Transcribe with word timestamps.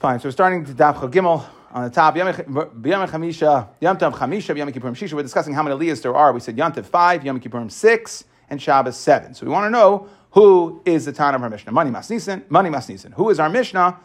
Fine. 0.00 0.18
So 0.18 0.28
we're 0.28 0.32
starting 0.32 0.64
to 0.64 0.72
Daf 0.72 0.96
Gimel 1.12 1.44
on 1.72 1.84
the 1.84 1.90
top. 1.90 2.16
Yom 2.16 2.28
Chamisha, 2.32 3.68
Yom 3.82 3.98
Tov 3.98 4.14
Chamisha, 4.14 4.56
Yom 4.56 4.72
Kippurim 4.72 4.96
Shisha. 4.96 5.12
We're 5.12 5.22
discussing 5.22 5.52
how 5.52 5.62
many 5.62 5.76
Aliyahs 5.76 6.00
there 6.00 6.16
are. 6.16 6.32
We 6.32 6.40
said 6.40 6.56
Yom 6.56 6.72
Tov 6.72 6.86
five, 6.86 7.22
Yom 7.22 7.38
Kippurim 7.38 7.70
six, 7.70 8.24
and 8.48 8.62
Shabbos 8.62 8.96
seven. 8.96 9.34
So 9.34 9.44
we 9.44 9.52
want 9.52 9.66
to 9.66 9.70
know 9.70 10.08
who 10.30 10.80
is 10.86 11.04
the 11.04 11.12
Tan 11.12 11.34
of 11.34 11.42
our 11.42 11.50
Mishnah. 11.50 11.70
Money 11.72 11.90
Masnisen, 11.90 12.50
Money 12.50 12.70
Masnisen. 12.70 13.12
Who 13.12 13.28
is 13.28 13.38
our 13.38 13.50
Mishnah 13.50 14.00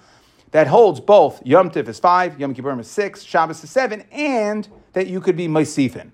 that 0.51 0.67
holds 0.67 0.99
both 0.99 1.41
Yom 1.45 1.71
Tov 1.71 1.87
is 1.87 1.97
five, 1.97 2.37
Yom 2.41 2.53
Kippurim 2.53 2.81
is 2.81 2.91
six, 2.91 3.23
Shabbos 3.23 3.63
is 3.63 3.69
seven, 3.69 4.03
and 4.11 4.67
that 4.91 5.07
you 5.07 5.21
could 5.21 5.37
be 5.37 5.47
Maisifin. 5.47 6.11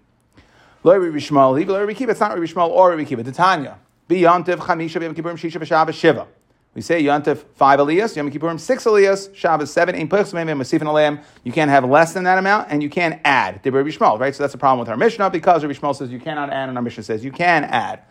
Lo 0.84 0.96
Rabbi 0.96 1.18
Shmuel, 1.18 1.68
Lo 1.68 1.80
Rabbi 1.80 1.94
Kiva. 1.94 2.12
It's 2.12 2.20
not 2.20 2.36
Rabbi 2.36 2.46
Shmuel 2.46 2.70
or 2.70 2.92
Rabbi 2.92 3.06
Kiva. 3.06 3.24
Tanya. 3.32 3.80
Yom 4.10 4.44
Tov 4.44 4.58
Chamisha, 4.58 5.02
Yom 5.02 5.16
Kippurim 5.16 5.40
Shisha, 5.40 5.66
Shabbos 5.66 5.96
Shiva. 5.96 6.28
We 6.74 6.82
say 6.82 7.04
Yontif 7.04 7.44
five 7.56 7.80
aliyahs, 7.80 8.16
Yom 8.16 8.32
Kippurim 8.32 8.58
six 8.58 8.86
aliyahs, 8.86 9.36
Shabbos 9.36 9.74
seven, 9.74 9.94
Ein 9.94 10.08
Masifin 10.08 11.22
You 11.44 11.52
can't 11.52 11.70
have 11.70 11.84
less 11.84 12.14
than 12.14 12.24
that 12.24 12.38
amount, 12.38 12.68
and 12.70 12.82
you 12.82 12.90
can't 12.90 13.20
add. 13.26 13.62
Did 13.62 13.74
Rabbi 13.74 13.90
Shmuel, 13.90 14.18
right? 14.18 14.34
So 14.34 14.44
that's 14.44 14.54
a 14.54 14.58
problem 14.58 14.80
with 14.80 14.88
our 14.88 14.96
Mishnah 14.96 15.30
because 15.32 15.64
Rabbi 15.64 15.78
Shmuel 15.78 15.94
says 15.94 16.12
you 16.12 16.20
cannot 16.20 16.50
add, 16.50 16.70
and 16.70 16.78
our 16.78 16.82
Mishnah 16.82 17.04
says 17.04 17.26
you 17.26 17.32
can 17.34 17.66
add. 17.66 18.04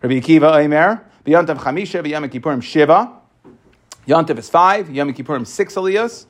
Rabbi 0.00 0.14
Akiva 0.20 0.64
Omer, 0.64 1.04
Yontif 1.26 1.58
Chamisha, 1.58 2.08
Yom 2.08 2.26
Kippurim 2.30 2.62
Shiva. 2.62 3.12
Yontif 4.08 4.38
is 4.38 4.48
five, 4.48 4.88
Yom 4.88 5.12
Kippurim 5.12 5.46
six 5.46 5.74
aliyahs. 5.74 6.24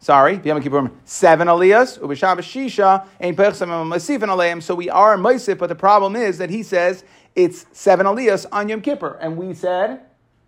Sorry, 0.00 0.40
Yom 0.42 0.60
Kippurim 0.60 0.90
seven 1.04 1.46
aliyahs. 1.46 2.00
Ubishabbos 2.00 2.40
Shisha, 2.40 3.06
Ein 3.20 3.36
Masifin 3.36 4.28
Aleim. 4.28 4.60
So 4.60 4.74
we 4.74 4.90
are 4.90 5.16
Moisif, 5.16 5.58
but 5.58 5.68
the 5.68 5.76
problem 5.76 6.16
is 6.16 6.38
that 6.38 6.50
he 6.50 6.64
says 6.64 7.04
it's 7.36 7.66
seven 7.70 8.06
aliyahs 8.06 8.46
on 8.50 8.68
Yom 8.68 8.80
Kippur, 8.80 9.16
and 9.20 9.36
we 9.36 9.54
said 9.54 10.00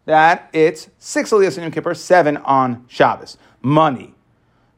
that 0.04 0.48
it's 0.52 0.88
six 0.98 1.30
Aliyahs 1.30 1.56
on 1.58 1.64
Yom 1.64 1.72
Kippur, 1.72 1.94
seven 1.94 2.36
on 2.38 2.84
Shabbos. 2.88 3.36
Money. 3.60 4.14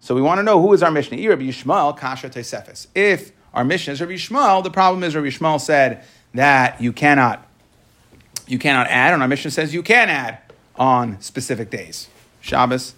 So 0.00 0.14
we 0.14 0.20
want 0.20 0.38
to 0.38 0.42
know 0.42 0.60
who 0.60 0.73
is 0.74 0.83
our 0.83 0.91
Mishnah. 0.91 1.16
Rabbi 1.28 1.45
Yishmael, 1.45 1.97
Kasha 1.97 2.28
Tesefes. 2.28 2.89
If 2.94 3.33
our 3.55 3.64
Mishnah 3.64 3.94
is 3.94 4.00
Rabbi 4.00 4.12
Yishmael, 4.12 4.62
the 4.62 4.70
problem 4.70 5.03
is 5.03 5.16
Rabbi 5.16 5.28
Yishmael 5.28 5.61
said 5.61 6.05
that 6.34 6.81
you 6.81 6.92
cannot, 6.92 7.47
you 8.47 8.58
cannot 8.58 8.89
add, 8.89 9.14
and 9.14 9.22
our 9.22 9.28
Mishnah 9.28 9.50
says 9.50 9.72
you 9.72 9.83
can 9.83 10.11
add 10.11 10.39
on 10.77 11.20
specific 11.22 11.70
days. 11.70 12.09
Shabbos. 12.41 12.94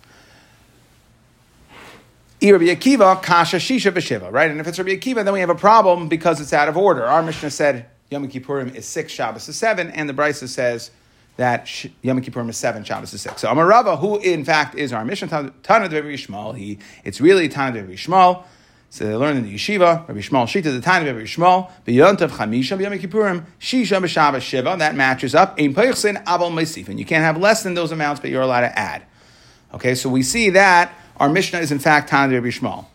Rabbi 2.43 2.65
Akiva, 2.65 3.23
Kasha 3.23 3.57
Shisha 3.57 3.93
V'Shiva, 3.93 4.31
right? 4.33 4.51
And 4.51 4.61
if 4.61 4.67
it's 4.67 4.79
Rabbi 4.79 4.97
Akiva, 4.97 5.25
then 5.25 5.33
we 5.33 5.41
have 5.41 5.51
a 5.51 5.55
problem 5.55 6.09
because 6.09 6.41
it's 6.41 6.53
out 6.53 6.69
of 6.69 6.77
order. 6.77 7.05
Our 7.05 7.23
Mishnah 7.23 7.51
said 7.51 7.87
Yom 8.11 8.29
Kippurim 8.29 8.75
is 8.75 8.87
six, 8.87 9.13
Shabbos 9.13 9.49
is 9.49 9.57
seven, 9.57 9.91
and 9.91 10.09
the 10.09 10.13
Brisa 10.13 10.49
says 10.49 10.91
that 11.37 11.85
Yom 12.03 12.21
Kippurim 12.23 12.49
is 12.49 12.57
seven, 12.57 12.83
Shabbos 12.83 13.13
is 13.13 13.21
six. 13.21 13.43
So 13.43 13.49
Amarava, 13.49 13.99
who 13.99 14.19
in 14.19 14.45
fact 14.45 14.75
is 14.75 14.93
our 14.93 15.05
mission, 15.05 15.29
Tana 15.29 15.53
Rabbi 15.65 15.91
Yishmael, 15.91 16.57
he, 16.57 16.79
it's 17.05 17.21
really 17.21 17.49
Tana 17.49 17.81
Rabbi 17.81 17.93
Yishmael. 17.93 18.45
So 18.89 19.05
they 19.05 19.15
learn 19.15 19.37
in 19.37 19.43
the 19.43 19.55
yeshiva, 19.55 20.09
Rabbi 20.09 20.21
Yishmael 20.21 20.47
Shita, 20.47 20.65
the 20.65 20.81
Tana 20.81 21.05
Rabbi 21.05 21.25
Yishmael, 21.25 21.71
B'yontav 21.87 22.31
Chamisha, 22.31 22.81
Yom 22.81 22.93
Kippurim, 22.95 23.45
Shisha 23.61 24.01
B'Shabbos 24.01 24.41
Shiva, 24.41 24.77
that 24.79 24.95
matches 24.95 25.35
up. 25.35 25.59
Ein 25.59 25.75
Peichsin 25.75 26.23
Abel 26.23 26.51
Meisif, 26.51 26.89
and 26.89 26.99
you 26.99 27.05
can't 27.05 27.25
have 27.25 27.37
less 27.37 27.63
than 27.63 27.75
those 27.75 27.93
amounts, 27.93 28.21
but 28.21 28.31
you're 28.31 28.43
allowed 28.43 28.61
to 28.61 28.79
add. 28.79 29.03
Okay, 29.75 29.95
so 29.95 30.09
we 30.09 30.23
see 30.23 30.51
that 30.51 30.95
our 31.19 31.29
Mishnah 31.29 31.59
is 31.59 31.73
in 31.73 31.79
fact 31.79 32.09
Tana 32.09 32.33
Rabbi 32.33 32.47
Yishmael. 32.47 32.87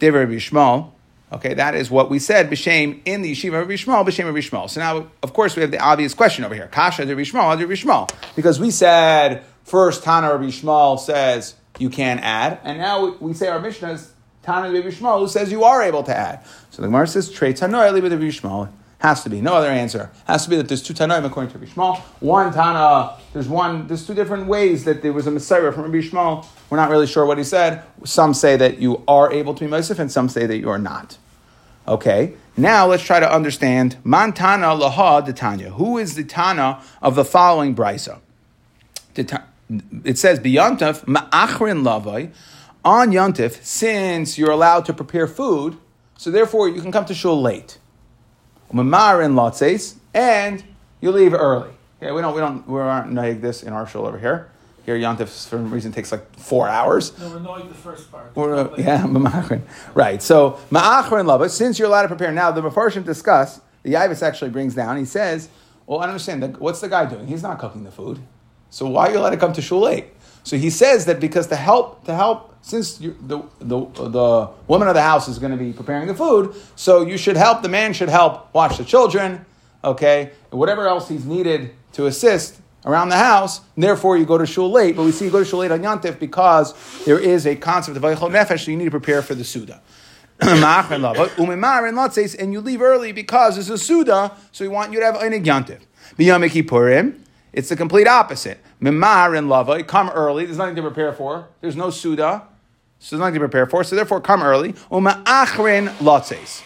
David 0.00 0.18
Rabbi 0.18 0.32
Yishmael, 0.32 0.90
Okay, 1.32 1.54
that 1.54 1.74
is 1.74 1.90
what 1.90 2.08
we 2.08 2.20
said, 2.20 2.48
B'Shem, 2.48 3.00
in 3.04 3.22
the 3.22 3.32
Yeshiva 3.32 3.62
of 3.62 3.68
Rishmal, 3.68 4.06
B'Shem 4.06 4.28
of 4.28 4.34
Rishmal. 4.34 4.70
So 4.70 4.80
now, 4.80 5.08
of 5.24 5.32
course, 5.32 5.56
we 5.56 5.62
have 5.62 5.72
the 5.72 5.80
obvious 5.80 6.14
question 6.14 6.44
over 6.44 6.54
here. 6.54 6.68
Kasha 6.68 7.04
de 7.04 7.16
Rishmal, 7.16 7.58
de 7.58 7.66
Rishmal. 7.66 8.08
Because 8.36 8.60
we 8.60 8.70
said, 8.70 9.44
first, 9.64 10.04
Tana 10.04 10.28
of 10.28 10.40
Rishmal 10.40 11.00
says 11.00 11.56
you 11.78 11.90
can 11.90 12.20
add, 12.20 12.60
and 12.62 12.78
now 12.78 13.16
we 13.16 13.34
say 13.34 13.48
our 13.48 13.58
Mishnah 13.58 13.92
is 13.92 14.12
Tana 14.42 14.72
de 14.72 14.80
Rishmal, 14.80 15.18
who 15.18 15.26
says 15.26 15.50
you 15.50 15.64
are 15.64 15.82
able 15.82 16.04
to 16.04 16.16
add. 16.16 16.44
So 16.70 16.80
the 16.82 16.88
Gemara 16.88 17.08
says, 17.08 17.30
Trey 17.30 17.50
it 17.50 17.56
to 17.56 17.66
Rishmal. 17.66 18.70
Has 18.98 19.22
to 19.24 19.30
be. 19.30 19.42
No 19.42 19.54
other 19.54 19.68
answer. 19.68 20.10
Has 20.26 20.44
to 20.44 20.50
be 20.50 20.56
that 20.56 20.68
there's 20.68 20.82
two 20.82 20.94
Tanoim 20.94 21.24
according 21.26 21.52
to 21.52 21.58
Rishmal. 21.58 21.98
One 22.20 22.52
Tana, 22.52 23.18
there's 23.34 23.48
one, 23.48 23.86
there's 23.88 24.06
two 24.06 24.14
different 24.14 24.46
ways 24.46 24.84
that 24.84 25.02
there 25.02 25.12
was 25.12 25.26
a 25.26 25.30
Messiah 25.30 25.70
from 25.70 25.82
Rabbi 25.82 25.98
Shmuel. 25.98 26.46
We're 26.70 26.78
not 26.78 26.88
really 26.88 27.06
sure 27.06 27.26
what 27.26 27.36
he 27.36 27.44
said. 27.44 27.82
Some 28.04 28.32
say 28.32 28.56
that 28.56 28.78
you 28.78 29.02
are 29.06 29.30
able 29.30 29.54
to 29.54 29.64
be 29.64 29.70
Mosif, 29.70 29.98
and 29.98 30.10
some 30.10 30.30
say 30.30 30.46
that 30.46 30.56
you 30.58 30.70
are 30.70 30.78
not. 30.78 31.18
Okay, 31.88 32.34
now 32.56 32.86
let's 32.88 33.04
try 33.04 33.20
to 33.20 33.32
understand 33.32 33.96
Mantana 34.04 34.76
Laha 34.76 35.24
the 35.24 35.32
Tanya. 35.32 35.70
Who 35.70 35.98
is 35.98 36.16
the 36.16 36.24
Tana 36.24 36.82
of 37.00 37.14
the 37.14 37.24
following 37.24 37.76
brisa? 37.76 38.18
It 39.14 40.18
says 40.18 40.40
B'yantif 40.40 41.04
Ma'achrin 41.04 41.82
Lavai 41.82 42.32
on 42.84 43.10
Yantif, 43.10 43.62
since 43.64 44.36
you're 44.36 44.50
allowed 44.50 44.84
to 44.86 44.92
prepare 44.92 45.26
food, 45.26 45.76
so 46.16 46.30
therefore 46.30 46.68
you 46.68 46.80
can 46.80 46.92
come 46.92 47.04
to 47.04 47.14
shul 47.14 47.40
late. 47.40 47.78
Mamarin 48.72 49.34
Latzes, 49.34 49.96
and 50.12 50.64
you 51.00 51.12
leave 51.12 51.34
early. 51.34 51.70
Okay, 52.02 52.12
we 52.12 52.20
don't 52.20 52.34
we 52.34 52.40
don't 52.40 52.68
we 52.68 52.80
aren't 52.80 53.14
like 53.14 53.40
this 53.40 53.62
in 53.62 53.72
our 53.72 53.86
shul 53.86 54.06
over 54.06 54.18
here. 54.18 54.50
Here, 54.86 54.96
Yontif, 54.96 55.26
for 55.26 55.56
some 55.56 55.70
reason, 55.72 55.90
takes 55.90 56.12
like 56.12 56.38
four 56.38 56.68
hours. 56.68 57.18
No, 57.18 57.28
we're 57.28 57.40
knowing 57.40 57.68
the 57.68 57.74
first 57.74 58.08
part. 58.10 58.38
Uh, 58.38 58.70
yeah, 58.78 59.02
ma'achrin. 59.02 59.62
Right. 59.94 60.22
So, 60.22 60.60
ma'achrin 60.70 61.26
lava, 61.26 61.48
since 61.48 61.76
you're 61.76 61.88
allowed 61.88 62.02
to 62.02 62.08
prepare 62.08 62.30
now, 62.30 62.52
the 62.52 62.62
Mepharshim 62.62 63.04
discuss, 63.04 63.60
the 63.82 63.94
Yaavetz 63.94 64.22
actually 64.22 64.50
brings 64.50 64.76
down, 64.76 64.96
he 64.96 65.04
says, 65.04 65.48
well, 65.86 65.98
I 65.98 66.06
understand, 66.06 66.56
what's 66.58 66.80
the 66.80 66.88
guy 66.88 67.04
doing? 67.06 67.26
He's 67.26 67.42
not 67.42 67.58
cooking 67.58 67.82
the 67.82 67.90
food. 67.90 68.20
So 68.70 68.86
why 68.86 69.08
are 69.08 69.10
you 69.10 69.18
allowed 69.18 69.30
to 69.30 69.36
come 69.36 69.52
to 69.54 69.62
shul 69.62 69.80
late? 69.80 70.06
So 70.44 70.56
he 70.56 70.70
says 70.70 71.06
that 71.06 71.18
because 71.18 71.48
to 71.48 71.56
help, 71.56 72.04
to 72.04 72.14
help, 72.14 72.54
since 72.62 73.00
you, 73.00 73.16
the, 73.20 73.42
the, 73.58 73.86
the 74.08 74.50
woman 74.68 74.86
of 74.86 74.94
the 74.94 75.02
house 75.02 75.26
is 75.26 75.40
going 75.40 75.50
to 75.50 75.58
be 75.58 75.72
preparing 75.72 76.06
the 76.06 76.14
food, 76.14 76.54
so 76.76 77.02
you 77.02 77.18
should 77.18 77.36
help, 77.36 77.62
the 77.62 77.68
man 77.68 77.92
should 77.92 78.08
help 78.08 78.54
watch 78.54 78.78
the 78.78 78.84
children, 78.84 79.44
okay, 79.82 80.30
and 80.52 80.60
whatever 80.60 80.86
else 80.86 81.08
he's 81.08 81.24
needed 81.24 81.74
to 81.94 82.06
assist, 82.06 82.60
around 82.86 83.08
the 83.08 83.16
house, 83.16 83.60
and 83.74 83.82
therefore 83.82 84.16
you 84.16 84.24
go 84.24 84.38
to 84.38 84.46
shul 84.46 84.70
late. 84.70 84.96
But 84.96 85.04
we 85.04 85.12
see 85.12 85.26
you 85.26 85.30
go 85.30 85.40
to 85.40 85.44
shul 85.44 85.58
late 85.58 85.72
on 85.72 85.82
Yantif 85.82 86.18
because 86.18 86.72
there 87.04 87.18
is 87.18 87.46
a 87.46 87.56
concept 87.56 87.96
of 87.96 88.02
Vaychol 88.02 88.30
Nefesh, 88.30 88.64
so 88.64 88.70
you 88.70 88.76
need 88.76 88.84
to 88.84 88.90
prepare 88.90 89.20
for 89.22 89.34
the 89.34 89.44
Suda. 89.44 89.82
Umm 90.42 90.62
and 92.38 92.52
you 92.52 92.60
leave 92.60 92.82
early 92.82 93.12
because 93.12 93.58
it's 93.58 93.70
a 93.70 93.78
Suda, 93.78 94.36
so 94.52 94.64
we 94.64 94.68
want 94.68 94.92
you 94.92 95.00
to 95.00 95.04
have 95.04 95.16
Einig 95.16 95.44
Yantif. 95.44 95.80
It's 97.52 97.68
the 97.70 97.76
complete 97.76 98.06
opposite. 98.06 98.58
Umm 98.80 99.00
Mimar 99.00 99.36
and 99.36 99.48
lava, 99.48 99.82
come 99.82 100.10
early. 100.10 100.44
There's 100.44 100.58
nothing 100.58 100.76
to 100.76 100.82
prepare 100.82 101.12
for. 101.12 101.48
There's 101.62 101.74
no 101.74 101.90
suda, 101.90 102.42
so 102.98 103.16
there's 103.16 103.20
nothing 103.20 103.34
to 103.34 103.40
prepare 103.40 103.66
for. 103.66 103.82
So 103.82 103.96
therefore, 103.96 104.20
come 104.20 104.42
early. 104.42 104.74
Umm 104.92 105.06
Uma'achrin 105.06 105.88
lotzes, 105.96 106.62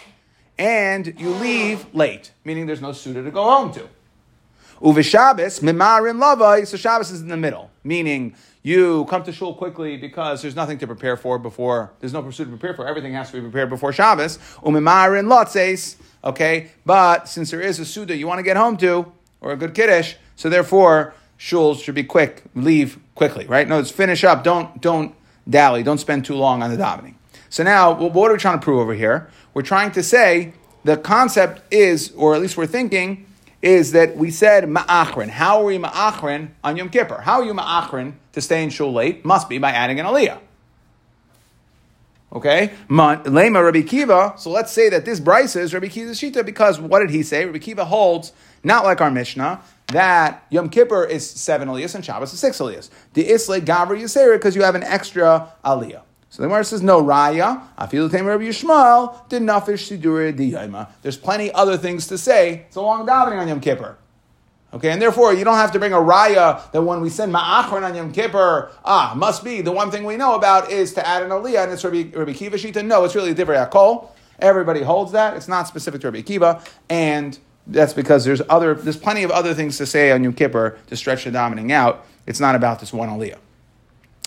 and 0.59 1.13
you 1.17 1.29
leave 1.29 1.85
late, 1.95 2.33
meaning 2.43 2.65
there's 2.67 2.81
no 2.81 2.91
suda 2.91 3.23
to 3.23 3.31
go 3.31 3.43
home 3.43 3.73
to. 3.73 3.87
Uve 4.81 5.03
Shabbos, 5.03 5.59
Mimarin 5.59 6.19
Lavai, 6.19 6.65
so 6.65 6.75
Shabbos 6.75 7.11
is 7.11 7.21
in 7.21 7.27
the 7.27 7.37
middle, 7.37 7.69
meaning 7.83 8.35
you 8.63 9.05
come 9.05 9.23
to 9.23 9.31
shul 9.31 9.53
quickly 9.53 9.95
because 9.95 10.41
there's 10.41 10.55
nothing 10.55 10.79
to 10.79 10.87
prepare 10.87 11.15
for 11.15 11.37
before, 11.37 11.91
there's 11.99 12.13
no 12.13 12.23
pursuit 12.23 12.45
to 12.45 12.49
prepare 12.49 12.73
for, 12.73 12.87
everything 12.87 13.13
has 13.13 13.29
to 13.29 13.37
be 13.37 13.41
prepared 13.41 13.69
before 13.69 13.93
Shabbos. 13.93 14.39
Umimarin 14.63 15.27
Lotzes, 15.27 15.97
okay, 16.23 16.71
but 16.83 17.29
since 17.29 17.51
there 17.51 17.61
is 17.61 17.79
a 17.79 17.85
Suda 17.85 18.15
you 18.15 18.25
want 18.25 18.39
to 18.39 18.43
get 18.43 18.57
home 18.57 18.75
to, 18.77 19.11
or 19.39 19.51
a 19.51 19.55
good 19.55 19.75
Kiddush, 19.75 20.15
so 20.35 20.49
therefore, 20.49 21.13
shuls 21.37 21.83
should 21.83 21.95
be 21.95 22.03
quick, 22.03 22.43
leave 22.55 22.97
quickly, 23.13 23.45
right? 23.45 23.67
No, 23.67 23.77
it's 23.77 23.91
finish 23.91 24.23
up, 24.23 24.43
don't, 24.43 24.81
don't 24.81 25.13
dally, 25.47 25.83
don't 25.83 25.99
spend 25.99 26.25
too 26.25 26.35
long 26.35 26.63
on 26.63 26.71
the 26.71 26.77
davening. 26.77 27.13
So 27.49 27.63
now, 27.63 27.93
what 27.93 28.31
are 28.31 28.33
we 28.33 28.39
trying 28.39 28.57
to 28.57 28.63
prove 28.63 28.79
over 28.79 28.95
here? 28.95 29.29
We're 29.53 29.61
trying 29.61 29.91
to 29.91 30.01
say 30.01 30.53
the 30.83 30.97
concept 30.97 31.61
is, 31.71 32.11
or 32.13 32.33
at 32.33 32.41
least 32.41 32.57
we're 32.57 32.65
thinking, 32.65 33.27
is 33.61 33.91
that 33.91 34.15
we 34.17 34.31
said 34.31 34.65
ma'achrin. 34.65 35.29
How 35.29 35.59
are 35.59 35.65
we 35.65 35.77
ma'achrin 35.77 36.49
on 36.63 36.77
Yom 36.77 36.89
Kippur? 36.89 37.21
How 37.21 37.41
are 37.41 37.45
you 37.45 37.53
ma'achrin 37.53 38.13
to 38.33 38.41
stay 38.41 38.63
in 38.63 38.69
shul 38.69 38.91
late? 38.93 39.23
Must 39.23 39.49
be 39.49 39.57
by 39.57 39.71
adding 39.71 39.99
an 39.99 40.05
aliyah. 40.05 40.39
Okay, 42.33 42.71
lema 42.89 43.63
Rabbi 43.63 43.81
Kiva. 43.81 44.35
So 44.37 44.51
let's 44.51 44.71
say 44.71 44.89
that 44.89 45.03
this 45.03 45.19
brisa 45.19 45.57
is 45.57 45.73
Rabbi 45.73 45.89
Kiva's 45.89 46.19
shita 46.19 46.45
because 46.45 46.79
what 46.79 46.99
did 46.99 47.09
he 47.09 47.23
say? 47.23 47.45
Rabbi 47.45 47.57
Kiva 47.57 47.83
holds 47.83 48.31
not 48.63 48.85
like 48.85 49.01
our 49.01 49.11
Mishnah 49.11 49.61
that 49.91 50.45
Yom 50.49 50.69
Kippur 50.69 51.03
is 51.03 51.29
seven 51.29 51.67
aliyahs 51.67 51.95
and 51.95 52.03
Shabbos 52.03 52.33
is 52.33 52.39
six 52.39 52.57
aliyahs. 52.59 52.89
The 53.13 53.29
isle 53.29 53.61
gavra 53.61 53.99
yisera 53.99 54.35
because 54.35 54.55
you 54.55 54.63
have 54.63 54.75
an 54.75 54.83
extra 54.83 55.51
aliyah. 55.63 56.01
So 56.31 56.41
the 56.41 56.47
Gemara 56.47 56.63
says, 56.63 56.81
no, 56.81 57.03
Raya, 57.03 57.61
Afilu 57.77 58.09
Tamer 58.09 58.29
Rabbi 58.29 58.45
Yishmael, 58.45 59.27
did 59.27 59.41
nafish 59.41 59.99
sidura 59.99 60.33
diyayma. 60.33 60.87
There's 61.01 61.17
plenty 61.17 61.51
other 61.51 61.77
things 61.77 62.07
to 62.07 62.17
say. 62.17 62.63
It's 62.67 62.77
a 62.77 62.81
long 62.81 63.05
davening 63.05 63.37
on 63.37 63.49
Yom 63.49 63.59
Kippur. 63.59 63.97
Okay, 64.73 64.91
and 64.91 65.01
therefore 65.01 65.33
you 65.33 65.43
don't 65.43 65.57
have 65.57 65.73
to 65.73 65.79
bring 65.79 65.91
a 65.91 65.97
raya 65.97 66.71
that 66.71 66.81
when 66.81 67.01
we 67.01 67.09
send 67.09 67.33
ma'achron 67.33 67.83
on 67.83 67.95
Yom 67.95 68.13
Kippur, 68.13 68.71
ah, 68.85 69.13
must 69.13 69.43
be 69.43 69.59
the 69.59 69.73
one 69.73 69.91
thing 69.91 70.05
we 70.05 70.15
know 70.15 70.35
about 70.35 70.71
is 70.71 70.93
to 70.93 71.05
add 71.05 71.21
an 71.21 71.31
aliyah, 71.31 71.63
and 71.63 71.73
it's 71.73 71.83
Rabbi, 71.83 72.17
Rabbi 72.17 72.31
Kiva 72.31 72.55
Shita. 72.55 72.85
No, 72.85 73.03
it's 73.03 73.13
really 73.13 73.31
a 73.31 73.33
different 73.33 73.69
akol. 73.69 74.07
Everybody 74.39 74.83
holds 74.83 75.11
that. 75.11 75.35
It's 75.35 75.49
not 75.49 75.67
specific 75.67 75.99
to 75.99 76.07
Rabbi 76.07 76.21
Kiva, 76.21 76.63
and 76.89 77.37
that's 77.67 77.91
because 77.91 78.23
there's 78.23 78.41
other, 78.47 78.75
there's 78.75 78.95
plenty 78.95 79.23
of 79.23 79.31
other 79.31 79.53
things 79.53 79.77
to 79.79 79.85
say 79.85 80.11
on 80.11 80.23
Yom 80.23 80.31
Kippur 80.31 80.79
to 80.87 80.95
stretch 80.95 81.25
the 81.25 81.31
davening 81.31 81.73
out. 81.73 82.05
It's 82.25 82.39
not 82.39 82.55
about 82.55 82.79
this 82.79 82.93
one 82.93 83.09
aliyah. 83.09 83.37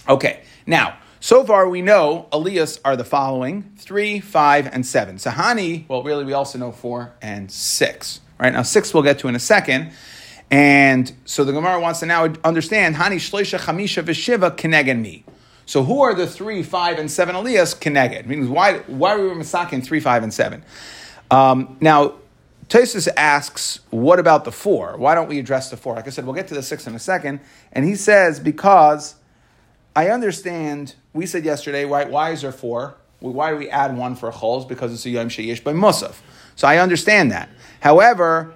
Okay, 0.06 0.42
now 0.66 0.98
So 1.24 1.42
far, 1.42 1.66
we 1.66 1.80
know 1.80 2.28
Aliyahs 2.32 2.80
are 2.84 2.96
the 2.98 3.04
following 3.04 3.72
three, 3.78 4.20
five, 4.20 4.68
and 4.70 4.84
seven. 4.84 5.16
Sahani, 5.16 5.88
well, 5.88 6.02
really, 6.02 6.22
we 6.22 6.34
also 6.34 6.58
know 6.58 6.70
four 6.70 7.14
and 7.22 7.50
six. 7.50 8.20
Right 8.38 8.52
now, 8.52 8.60
six 8.60 8.92
we'll 8.92 9.04
get 9.04 9.20
to 9.20 9.28
in 9.28 9.34
a 9.34 9.38
second. 9.38 9.92
And 10.50 11.10
so 11.24 11.44
the 11.44 11.52
Gemara 11.52 11.80
wants 11.80 12.00
to 12.00 12.06
now 12.06 12.24
understand 12.44 12.96
Hani 12.96 13.14
Shleisha 13.16 13.58
Chamisha 13.58 14.02
Vishiva 14.02 14.54
Kenegen 14.54 15.00
me. 15.00 15.24
So 15.64 15.82
who 15.82 16.02
are 16.02 16.12
the 16.12 16.26
three, 16.26 16.62
five, 16.62 16.98
and 16.98 17.10
seven 17.10 17.34
Aliyahs 17.34 17.74
Keneged? 17.74 18.26
Means 18.26 18.46
why 18.46 18.80
why 18.80 19.16
were 19.16 19.30
we 19.30 19.34
masakin 19.34 19.82
three, 19.82 20.00
five, 20.00 20.22
and 20.24 20.34
seven? 20.34 20.62
Um, 21.30 21.78
now, 21.80 22.16
Tosis 22.68 23.08
asks, 23.16 23.80
what 23.88 24.18
about 24.18 24.44
the 24.44 24.52
four? 24.52 24.98
Why 24.98 25.14
don't 25.14 25.30
we 25.30 25.38
address 25.38 25.70
the 25.70 25.78
four? 25.78 25.94
Like 25.94 26.06
I 26.06 26.10
said, 26.10 26.26
we'll 26.26 26.34
get 26.34 26.48
to 26.48 26.54
the 26.54 26.62
six 26.62 26.86
in 26.86 26.94
a 26.94 26.98
second. 26.98 27.40
And 27.72 27.86
he 27.86 27.94
says, 27.94 28.40
because 28.40 29.14
I 29.96 30.08
understand, 30.10 30.94
we 31.12 31.26
said 31.26 31.44
yesterday, 31.44 31.84
why, 31.84 32.30
is 32.30 32.42
there 32.42 32.52
four? 32.52 32.96
Why 33.20 33.50
do 33.50 33.56
we 33.56 33.70
add 33.70 33.96
one 33.96 34.16
for 34.16 34.30
chols? 34.32 34.66
Because 34.66 34.92
it's 34.92 35.06
a 35.06 35.10
yom 35.10 35.28
sheyish 35.28 35.62
by 35.62 35.72
musaf. 35.72 36.16
So 36.56 36.68
I 36.68 36.78
understand 36.78 37.30
that. 37.30 37.48
However, 37.80 38.54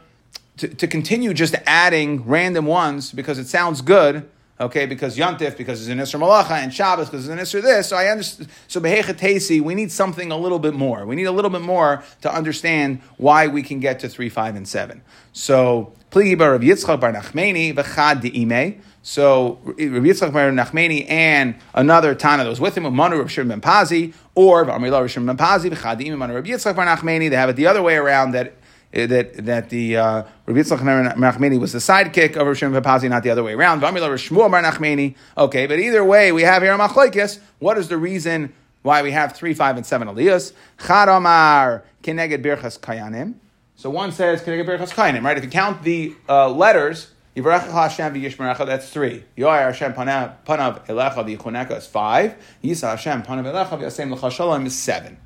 to, 0.58 0.69
to 0.69 0.87
continue 0.87 1.32
just 1.32 1.55
adding 1.67 2.25
random 2.25 2.67
ones 2.67 3.12
because 3.12 3.38
it 3.38 3.46
sounds 3.46 3.81
good, 3.81 4.29
okay, 4.61 4.87
because 4.87 5.17
Yontif, 5.17 5.56
because 5.56 5.81
it's 5.81 5.88
an 5.88 5.99
Isser 5.99 6.20
Malacha, 6.20 6.62
and 6.62 6.75
Shabbos, 6.75 7.08
because 7.08 7.29
it's 7.29 7.32
an 7.32 7.38
Isser 7.38 7.62
this. 7.62 7.88
So 7.88 7.96
I 7.96 8.08
understand. 8.08 8.50
So 8.67 8.81
we 8.81 9.75
need 9.75 9.93
something 9.93 10.32
a 10.32 10.37
little 10.37 10.58
bit 10.58 10.75
more. 10.75 11.06
We 11.06 11.17
need 11.17 11.25
a 11.25 11.32
little 11.32 11.50
bit 11.50 11.62
more 11.62 12.02
to 12.23 12.34
understand 12.34 13.00
why 13.17 13.46
we 13.46 13.62
can 13.62 13.81
get 13.81 14.00
to 14.00 14.08
3, 14.08 14.29
5, 14.29 14.56
and 14.56 14.69
7. 14.69 15.02
So, 15.32 15.93
Pligi 16.11 16.37
bar 16.37 16.52
Rav 16.52 16.62
Yitzchak 16.62 17.00
bar 17.00 17.12
Nachmeni, 17.12 17.75
v'chad 17.75 18.23
de'imeh. 18.23 18.81
So 19.08 19.58
Rabbi 19.64 19.81
Yitzchak 19.81 20.34
bar 20.34 20.50
Nachmeni 20.50 21.08
and 21.08 21.55
another 21.72 22.14
Tana 22.14 22.44
that 22.44 22.50
was 22.50 22.60
with 22.60 22.76
him, 22.76 22.94
Manu 22.94 23.16
Rav 23.16 23.32
Shimon 23.32 23.58
ben 23.58 23.60
Pazi, 23.62 24.12
or 24.34 24.66
V'amrilah 24.66 25.00
Rav 25.00 25.10
Shimon 25.10 25.34
ben 25.34 25.46
Pazi, 25.46 25.70
v'chad 25.70 25.99
de'imeh, 25.99 26.19
Manu 26.19 26.34
Rabbi 26.34 26.50
Yitzchak 26.50 26.76
bar 26.76 26.84
Nachmeni. 26.84 27.31
They 27.31 27.37
have 27.37 27.49
it 27.49 27.56
the 27.56 27.69
other 27.69 27.82
way 27.82 27.96
around 27.96 28.32
that 28.32 28.49
uh, 28.94 29.06
that 29.06 29.46
that 29.46 29.70
the 29.70 29.96
uh, 29.96 30.25
Rabbi 30.44 30.60
Yitzchak 30.60 31.14
Nachmeni 31.14 31.58
was 31.58 31.72
the 31.72 31.78
sidekick 31.78 32.37
of 32.37 32.46
Rav 32.46 32.58
Shimon 32.58 32.75
ben 32.75 32.82
Pazi, 32.82 33.08
not 33.08 33.22
the 33.22 33.31
other 33.31 33.43
way 33.43 33.55
around. 33.55 33.81
V'amila 33.81 34.10
Shmuel 34.10 34.50
Bar 34.50 34.62
Nachmeni. 34.62 35.14
Okay, 35.38 35.66
but 35.66 35.78
either 35.78 36.05
way, 36.05 36.31
we 36.31 36.43
have 36.43 36.60
here 36.60 36.75
a 36.75 36.78
machlekes. 36.78 37.40
What 37.60 37.78
is 37.78 37.88
the 37.88 37.96
reason 37.96 38.52
why 38.82 39.00
we 39.00 39.12
have 39.12 39.34
three, 39.34 39.55
five, 39.55 39.78
and 39.78 39.87
seven 39.87 40.08
aliyahs? 40.08 40.52
Chad 40.87 41.08
Amar 41.08 41.82
Keneged 42.02 42.44
Birchas 42.44 42.78
Kayanim. 42.78 43.37
So 43.75 43.88
one 43.88 44.12
says 44.12 44.43
Keneged 44.43 44.66
Birchas 44.66 44.93
Kayanim, 44.93 45.25
right? 45.25 45.38
If 45.38 45.44
you 45.44 45.50
count 45.50 45.82
the 45.82 46.14
uh, 46.28 46.50
letters. 46.50 47.12
That's 47.34 48.90
three. 48.90 49.25
Yoay 49.36 49.62
Hashem 49.62 49.92
panav 49.94 50.36
elecha 50.46 51.14
v'yichuneka 51.14 51.76
is 51.78 51.86
five. 51.86 52.34
Yisa 52.62 52.90
Hashem 52.90 53.22
panav 53.22 53.44
elecha 53.44 53.78
v'yasem 53.78 54.12
l'cha 54.12 54.66
is 54.66 54.78
seven. 54.78 55.19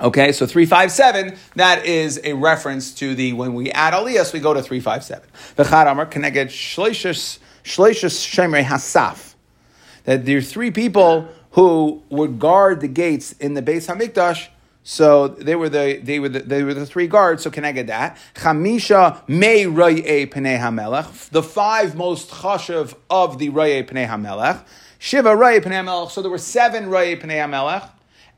Okay, 0.00 0.30
so 0.30 0.46
357, 0.46 1.36
that 1.56 1.84
is 1.84 2.20
a 2.22 2.32
reference 2.32 2.94
to 2.94 3.16
the, 3.16 3.32
when 3.32 3.54
we 3.54 3.72
add 3.72 3.94
aliyas, 3.94 4.32
we 4.32 4.38
go 4.38 4.54
to 4.54 4.62
357. 4.62 5.28
V'chad 5.56 5.90
amar 5.90 6.06
shleishus, 6.06 7.40
shleishus 7.64 8.24
shemrei 8.24 8.62
hasaf. 8.62 9.34
That 10.04 10.24
there 10.24 10.38
are 10.38 10.40
three 10.40 10.70
people 10.70 11.28
who 11.52 12.02
would 12.10 12.38
guard 12.38 12.80
the 12.80 12.86
gates 12.86 13.32
in 13.32 13.54
the 13.54 13.62
Beis 13.62 13.92
Hamikdash. 13.92 14.48
So 14.90 15.28
they 15.28 15.54
were 15.54 15.68
the 15.68 16.00
they 16.02 16.18
were 16.18 16.30
the, 16.30 16.38
they 16.38 16.62
were 16.62 16.72
the 16.72 16.86
three 16.86 17.08
guards. 17.08 17.42
So 17.42 17.50
can 17.50 17.62
I 17.62 17.72
get 17.72 17.88
that? 17.88 18.16
Chamisha 18.34 19.20
may 19.28 19.66
roye 19.66 20.26
pnei 20.26 20.58
hamelech. 20.58 21.28
The 21.28 21.42
five 21.42 21.94
most 21.94 22.30
chashav 22.30 22.94
of 23.10 23.38
the 23.38 23.50
roye 23.50 23.82
pnei 23.82 24.08
hamelech. 24.08 24.64
Shiva 24.98 25.36
roye 25.36 25.60
pnei 25.60 25.84
hamelech. 25.84 26.10
So 26.10 26.22
there 26.22 26.30
were 26.30 26.38
seven 26.38 26.88
roye 26.88 27.16
pnei 27.16 27.36
hamelech 27.36 27.86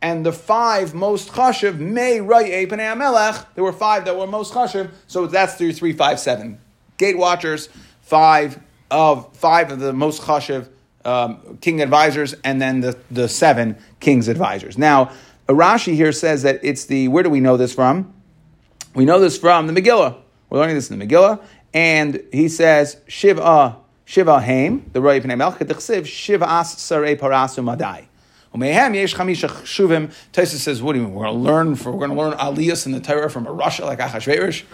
and 0.02 0.26
the 0.26 0.32
five 0.32 0.92
most 0.92 1.28
chashiv 1.28 1.78
may 1.78 2.18
raya 2.18 2.66
b'nei 2.68 2.96
Amelech. 2.96 3.46
There 3.54 3.62
were 3.62 3.72
five 3.72 4.04
that 4.06 4.18
were 4.18 4.26
most 4.26 4.52
chashiv, 4.52 4.90
so 5.06 5.26
that's 5.26 5.54
through 5.54 5.74
three, 5.74 5.92
five, 5.92 6.18
seven. 6.18 6.58
Gate 6.96 7.16
watchers, 7.16 7.68
five 8.02 8.58
of 8.90 9.32
five 9.36 9.70
of 9.70 9.78
the 9.78 9.92
most 9.92 10.22
chashiv 10.22 10.68
um, 11.04 11.58
king 11.60 11.80
advisors, 11.80 12.34
and 12.42 12.60
then 12.60 12.80
the, 12.80 12.98
the 13.08 13.28
seven 13.28 13.76
king's 14.00 14.26
advisors. 14.26 14.76
Now, 14.76 15.12
Rashi 15.52 15.94
here 15.94 16.12
says 16.12 16.42
that 16.42 16.60
it's 16.62 16.84
the 16.86 17.08
where 17.08 17.22
do 17.22 17.30
we 17.30 17.40
know 17.40 17.56
this 17.56 17.72
from? 17.74 18.12
We 18.94 19.04
know 19.04 19.20
this 19.20 19.38
from 19.38 19.66
the 19.66 19.80
Megillah. 19.80 20.16
We're 20.48 20.58
learning 20.58 20.76
this 20.76 20.90
in 20.90 20.98
the 20.98 21.06
Megillah, 21.06 21.42
and 21.72 22.22
he 22.32 22.48
says 22.48 22.96
Shiva 23.06 23.76
Shiva 24.04 24.40
Haim, 24.40 24.90
the 24.92 25.00
Raya 25.00 25.20
b'nei 25.20 25.36
Melech, 25.36 26.06
Shiva 26.06 26.50
As 26.50 26.74
Sarei 26.74 27.16
Parasu 27.16 27.62
Madai. 27.62 28.08
Umehem 28.52 28.96
yesh 28.96 29.14
chamisha 29.14 29.48
shuvim. 29.62 30.12
Taisa 30.32 30.56
says, 30.56 30.82
what 30.82 30.94
do 30.94 30.98
you 30.98 31.04
mean? 31.04 31.14
We're 31.14 31.26
going 31.26 31.36
to 31.36 31.40
learn 31.40 31.76
for, 31.76 31.92
we're 31.92 32.08
going 32.08 32.10
to 32.10 32.16
learn 32.16 32.32
aliyas 32.32 32.86
in 32.86 32.92
the 32.92 33.00
Torah 33.00 33.30
from 33.30 33.46
a 33.46 33.52
Russia 33.52 33.84
like 33.84 34.00
Achashverosh? 34.00 34.64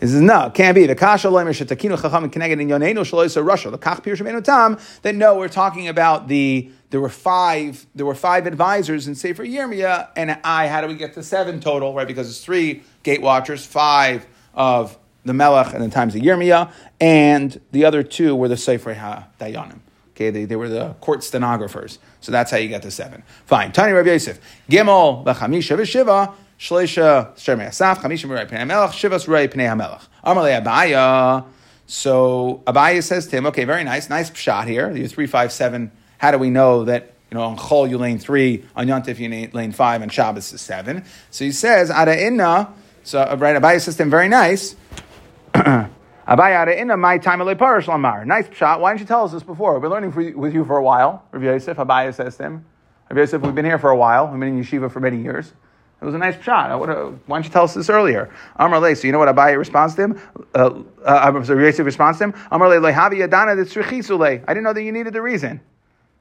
He 0.00 0.06
says, 0.06 0.20
no, 0.20 0.46
it 0.46 0.54
can't 0.54 0.76
be. 0.76 0.86
The 0.86 0.94
kasha 0.94 1.26
loimer 1.28 1.50
shetakinu 1.50 2.00
chacham 2.00 2.30
keneged 2.30 2.60
in 2.60 2.68
yonenu 2.68 2.98
shaloisa 2.98 3.44
Russia. 3.44 3.70
The 3.70 3.78
kach 3.78 4.04
pirush 4.04 4.44
tam. 4.44 4.78
That 5.02 5.14
no, 5.14 5.36
we're 5.36 5.48
talking 5.48 5.88
about 5.88 6.28
the. 6.28 6.70
There 6.90 7.00
were 7.00 7.08
five. 7.08 7.84
There 7.94 8.06
were 8.06 8.14
five 8.14 8.46
advisors 8.46 9.08
in 9.08 9.14
Sefer 9.16 9.44
Yirmiyah, 9.44 10.10
and 10.16 10.38
I. 10.44 10.68
How 10.68 10.80
do 10.80 10.86
we 10.86 10.94
get 10.94 11.14
to 11.14 11.22
seven 11.22 11.60
total? 11.60 11.94
Right, 11.94 12.06
because 12.06 12.28
it's 12.28 12.44
three 12.44 12.82
gate 13.02 13.20
watchers, 13.22 13.66
five 13.66 14.26
of 14.54 14.96
the 15.24 15.34
Melech 15.34 15.74
and 15.74 15.82
the 15.82 15.88
times 15.88 16.14
of 16.14 16.22
Yirmiyah, 16.22 16.72
and 17.00 17.60
the 17.72 17.84
other 17.84 18.02
two 18.02 18.36
were 18.36 18.48
the 18.48 18.56
Sefer 18.56 18.94
HaDayanim. 18.94 19.80
Okay, 20.12 20.30
they, 20.30 20.44
they 20.44 20.56
were 20.56 20.68
the 20.68 20.94
court 21.00 21.22
stenographers. 21.22 21.98
So 22.20 22.32
that's 22.32 22.50
how 22.50 22.56
you 22.56 22.68
get 22.68 22.82
to 22.82 22.90
seven. 22.90 23.22
Fine. 23.46 23.72
Tani 23.72 23.92
Rav 23.92 24.06
Yosef. 24.06 24.40
Gimel 24.68 25.24
v'chamisha 25.24 25.76
v'shiva. 25.76 26.34
Shleisha 26.58 27.34
shemei 27.36 27.68
asaf. 27.68 28.02
Chamisha 28.02 28.26
m'rei 28.26 28.48
pnei 28.48 28.60
hamelech. 28.60 28.90
Shivas 28.90 29.28
rei 29.28 29.48
pnei 29.48 29.68
hamelech. 29.68 30.06
Amalei 30.24 30.62
Abaye. 30.62 31.44
So 31.86 32.62
Abaye 32.66 33.02
says 33.02 33.26
to 33.28 33.36
him, 33.36 33.46
okay, 33.46 33.64
very 33.64 33.84
nice. 33.84 34.10
Nice 34.10 34.34
shot 34.34 34.66
here. 34.66 34.90
You 34.90 35.08
three, 35.08 35.26
five, 35.26 35.52
seven. 35.52 35.90
How 36.18 36.30
do 36.30 36.38
we 36.38 36.50
know 36.50 36.84
that 36.84 37.14
you 37.30 37.36
know, 37.36 37.44
on 37.44 37.56
Chol 37.56 37.88
you 37.88 37.98
lane 37.98 38.18
three, 38.18 38.64
on 38.74 38.86
Yontif 38.86 39.18
you 39.18 39.50
lane 39.52 39.72
five, 39.72 40.02
and 40.02 40.12
Shabbos 40.12 40.52
is 40.52 40.60
seven. 40.60 41.04
So 41.30 41.44
he 41.44 41.52
says, 41.52 41.90
Ada 41.90 42.26
inna, 42.26 42.72
so 43.08 43.20
uh, 43.20 43.36
right, 43.38 43.56
Abaye 43.56 43.80
says 43.80 43.96
to 43.96 44.02
him, 44.02 44.10
very 44.10 44.28
nice. 44.28 44.76
Abayada 45.54 46.76
in 46.76 47.00
my 47.00 47.16
time 47.16 47.56
parish 47.56 47.88
lamar. 47.88 48.24
Nice 48.26 48.54
shot. 48.54 48.80
Why 48.80 48.92
didn't 48.92 49.00
you 49.00 49.06
tell 49.06 49.24
us 49.24 49.32
this 49.32 49.42
before? 49.42 49.72
We've 49.72 49.82
been 49.82 49.90
learning 49.90 50.12
for, 50.12 50.30
with 50.32 50.52
you 50.52 50.64
for 50.64 50.76
a 50.76 50.82
while. 50.82 51.24
Rav 51.32 51.42
Yosef, 51.42 51.78
Abaye 51.78 52.14
says 52.14 52.36
to 52.36 52.42
him. 52.42 52.66
Rav 53.10 53.16
Yosef, 53.16 53.40
we've 53.40 53.54
been 53.54 53.64
here 53.64 53.78
for 53.78 53.88
a 53.88 53.96
while. 53.96 54.28
We've 54.28 54.38
been 54.38 54.58
in 54.58 54.62
yeshiva 54.62 54.92
for 54.92 55.00
many 55.00 55.22
years. 55.22 55.52
It 56.00 56.04
was 56.04 56.14
a 56.14 56.18
nice 56.18 56.40
shot. 56.42 56.78
Why 56.78 56.86
don't 56.86 57.44
you 57.44 57.50
tell 57.50 57.64
us 57.64 57.74
this 57.74 57.90
earlier? 57.90 58.30
Amar 58.56 58.78
Le. 58.80 58.94
So 58.94 59.06
you 59.06 59.12
know 59.12 59.18
what 59.18 59.34
Abaye 59.34 59.58
responds 59.58 59.96
to 59.96 60.02
him? 60.02 60.20
Uh, 60.54 60.82
uh, 61.04 61.42
so 61.42 61.58
Yosef 61.58 61.84
responds 61.84 62.18
to 62.18 62.24
him. 62.24 62.34
Amar 62.52 62.68
Le. 62.68 62.76
Lehavi 62.76 63.24
Adana 63.24 63.52
I 63.52 64.54
didn't 64.54 64.62
know 64.62 64.72
that 64.72 64.82
you 64.82 64.92
needed 64.92 65.12
the 65.12 65.22
reason. 65.22 65.60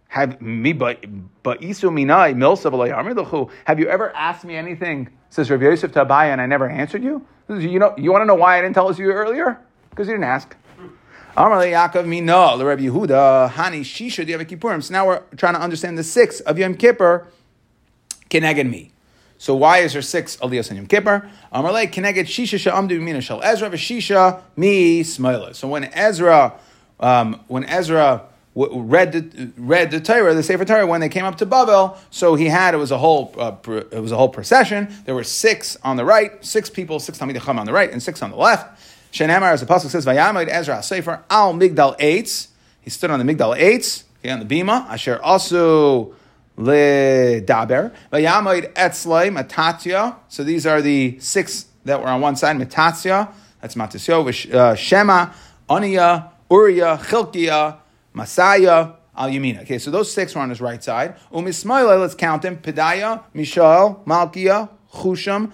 Have 0.08 0.42
me 0.42 0.74
but 0.74 1.02
isu 1.04 1.92
minai 1.92 2.34
milsa 2.34 3.52
Have 3.66 3.80
you 3.80 3.88
ever 3.88 4.16
asked 4.16 4.46
me 4.46 4.56
anything? 4.56 5.10
Says 5.30 5.52
Rav 5.52 5.62
Yosef 5.62 5.92
to 5.92 6.06
Abaye, 6.06 6.32
and 6.32 6.42
I 6.42 6.46
never 6.46 6.68
answered 6.68 7.04
you. 7.04 7.26
You 7.50 7.78
know, 7.80 7.94
you 7.98 8.12
want 8.12 8.24
to 8.24 8.26
know 8.26 8.36
why 8.36 8.58
I 8.58 8.62
didn't 8.62 8.74
tell 8.74 8.88
us 8.88 8.98
you 8.98 9.12
earlier? 9.12 9.60
because 9.98 10.08
you 10.08 10.14
didn't 10.14 10.26
ask. 10.26 10.56
Amarle 11.36 11.72
Yaakov 11.72 12.06
Mina, 12.06 12.56
the 12.58 12.66
Rabbi 12.66 12.84
Yehuda, 12.84 13.50
Hani 13.50 13.82
Shisha, 13.82 14.24
the 14.24 14.34
Yom 14.34 14.42
Kippurim. 14.42 14.84
So 14.84 14.94
now 14.94 15.08
we're 15.08 15.24
trying 15.36 15.56
to 15.56 15.60
understand 15.60 15.98
the 15.98 16.04
six 16.04 16.40
of 16.42 16.60
Yom 16.60 16.76
Kippur, 16.76 17.28
Keneged 18.30 18.70
me. 18.70 18.92
So 19.38 19.56
why 19.56 19.80
is 19.80 19.94
there 19.94 20.02
six 20.02 20.38
Aliyahs 20.38 20.72
on 20.72 20.78
Yom 20.78 20.88
Kippur? 20.88 21.30
Amarle 21.54 21.92
Keneged 21.92 22.26
Shisha 22.26 22.60
Sha'amdu 22.60 23.00
Mina 23.00 23.22
Shal 23.22 23.42
Ezra 23.44 23.70
V'Shisha 23.70 24.42
Mi 24.56 25.02
Smaila. 25.02 25.56
So 25.56 25.68
when 25.68 25.86
Ezra, 25.86 26.54
um, 27.00 27.44
when 27.48 27.64
Ezra 27.66 28.24
read 28.58 29.12
the, 29.12 29.52
read 29.58 29.92
the 29.92 30.00
Torah, 30.00 30.34
the 30.34 30.42
Sefer 30.42 30.66
Torah, 30.66 30.88
when 30.88 31.00
they 31.02 31.10
came 31.10 31.26
up 31.26 31.38
to 31.38 31.46
Babel. 31.46 31.98
So 32.10 32.36
he 32.36 32.46
had 32.46 32.74
it 32.74 32.78
was 32.78 32.92
a 32.92 32.98
whole 32.98 33.34
uh, 33.38 33.56
it 33.92 34.02
was 34.02 34.12
a 34.12 34.18
whole 34.18 34.30
procession. 34.30 34.88
There 35.06 35.14
were 35.14 35.24
six 35.24 35.78
on 35.84 35.98
the 35.98 36.06
right, 36.06 36.44
six 36.44 36.70
people, 36.70 37.00
six 37.00 37.20
Talmidei 37.20 37.36
Chacham 37.36 37.60
on 37.60 37.66
the 37.66 37.74
right, 37.74 37.92
and 37.92 38.02
six 38.02 38.22
on 38.22 38.32
the 38.32 38.38
left. 38.38 38.80
Shenamar, 39.12 39.52
as 39.52 39.62
the 39.62 39.68
pasuk 39.68 39.90
says, 39.90 40.06
"Vayamid 40.06 40.48
Ezra 40.50 40.82
Sefer 40.82 41.24
Al 41.30 41.54
Migdal 41.54 41.98
Eitz." 42.00 42.48
He 42.82 42.90
stood 42.90 43.12
on 43.12 43.24
the 43.24 43.32
Migdal 43.32 43.58
Eitz, 43.58 44.04
okay, 44.20 44.32
on 44.32 44.40
the 44.40 44.46
bima. 44.46 44.90
Asher 44.90 45.22
also 45.22 46.16
le 46.58 47.42
daber. 47.42 47.94
Vayamid 48.12 48.74
Etzlei 48.74 49.32
Matatya. 49.32 50.16
So 50.28 50.44
these 50.44 50.66
are 50.66 50.82
the 50.82 51.18
six 51.20 51.68
that 51.86 52.02
were 52.02 52.08
on 52.08 52.22
one 52.22 52.36
side. 52.36 52.58
Matatya, 52.58 53.32
that's 53.62 53.76
Matasyo. 53.76 54.54
Uh, 54.54 54.76
Shema, 54.76 55.32
Aniya, 55.70 56.32
Uriah, 56.52 57.00
Chilkiah, 57.02 57.78
Masaya. 58.14 58.96
Al 59.16 59.30
Yamina. 59.30 59.64
Okay, 59.64 59.80
so 59.80 59.90
those 59.90 60.12
six 60.12 60.36
were 60.36 60.42
on 60.42 60.50
his 60.50 60.62
right 60.62 60.84
side. 60.84 61.16
Umismaila, 61.34 62.00
let's 62.00 62.14
count 62.14 62.44
them. 62.44 62.58
Pedaya, 62.58 63.24
Mishael, 63.34 64.04
Malkia, 64.06 64.70
Chusham, 64.94 65.52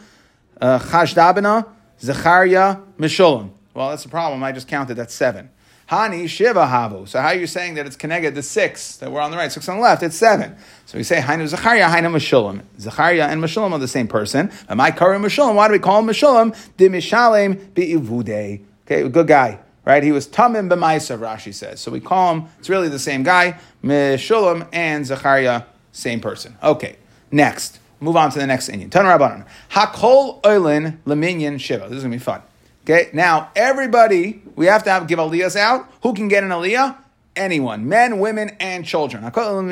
uh, 0.60 0.80
Chashdabana, 0.80 1.66
Zechariah, 1.98 2.80
Meshulam. 3.00 3.52
Well, 3.74 3.90
that's 3.90 4.04
the 4.04 4.10
problem. 4.10 4.44
I 4.44 4.52
just 4.52 4.68
counted. 4.68 4.96
That's 4.96 5.14
seven. 5.14 5.50
Hani 5.90 6.28
Shiva 6.28 6.66
Havu. 6.66 7.08
So 7.08 7.20
how 7.20 7.28
are 7.28 7.36
you 7.36 7.48
saying 7.48 7.76
that 7.76 7.86
it's 7.86 7.96
connected 7.96 8.36
the 8.36 8.44
six 8.44 8.98
that 8.98 9.12
were 9.12 9.22
on 9.22 9.32
the 9.32 9.38
right, 9.38 9.52
six 9.52 9.68
on 9.68 9.78
the 9.78 9.82
left? 9.82 10.04
It's 10.04 10.16
seven. 10.16 10.56
So 10.86 10.98
we 10.98 11.04
say 11.04 11.20
Hainu 11.20 11.48
Zachariah, 11.48 11.90
Hainu 11.90 12.12
Meshulam. 12.12 12.62
Zachariah 12.80 13.28
and 13.28 13.44
Meshulam 13.44 13.72
are 13.74 13.80
the 13.80 13.88
same 13.88 14.08
person. 14.08 14.52
Am 14.70 14.80
I 14.80 14.92
Kari 14.92 15.18
Meshulam? 15.18 15.56
Why 15.56 15.68
do 15.68 15.74
we 15.74 15.80
call 15.80 16.00
him 16.00 16.08
Meshulam? 16.08 16.56
Di 16.78 16.88
Mishalem 16.88 17.56
Bi'ivude. 17.74 18.64
Okay, 18.86 19.08
good 19.10 19.28
guy. 19.28 19.60
Right? 19.86 20.04
He 20.04 20.14
was 20.14 20.28
Tamim 20.28 20.70
B'Maisa, 20.70 21.20
Rashi 21.20 21.54
says. 21.54 21.82
So 21.82 21.92
we 21.92 22.00
call 22.00 22.36
him, 22.36 22.46
it's 22.60 22.70
really 22.70 22.88
the 22.88 23.00
same 23.00 23.24
guy. 23.24 23.60
Meshulam 23.84 24.68
and 24.72 25.06
Zachariah, 25.06 25.64
same 25.92 26.22
person. 26.22 26.58
Okay, 26.64 26.96
next. 27.32 27.80
Move 28.00 28.16
on 28.18 28.32
to 28.32 28.40
the 28.40 28.48
next 28.48 28.70
Indian. 28.70 28.90
Tan 28.90 29.06
Rabbanon. 29.06 29.46
Hakol 29.72 30.42
Oilin 30.42 30.98
Leminyan 31.06 31.60
Shiva. 31.60 31.88
This 31.88 31.98
is 31.98 32.04
to 32.04 32.10
be 32.10 32.18
fun. 32.18 32.42
Okay, 32.84 33.10
now 33.14 33.50
everybody, 33.56 34.42
we 34.58 34.66
have 34.66 34.84
to 34.84 34.90
have 34.90 35.08
give 35.08 35.18
aliyahs 35.18 35.56
out. 35.56 35.90
Who 36.02 36.14
can 36.14 36.28
get 36.28 36.44
an 36.44 36.50
aliyah? 36.50 36.98
Anyone, 37.34 37.88
men, 37.88 38.20
women, 38.20 38.58
and 38.60 38.86
children. 38.86 39.24
A 39.24 39.32
katan 39.32 39.72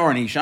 or 0.00 0.10
an 0.10 0.16
isha. 0.16 0.40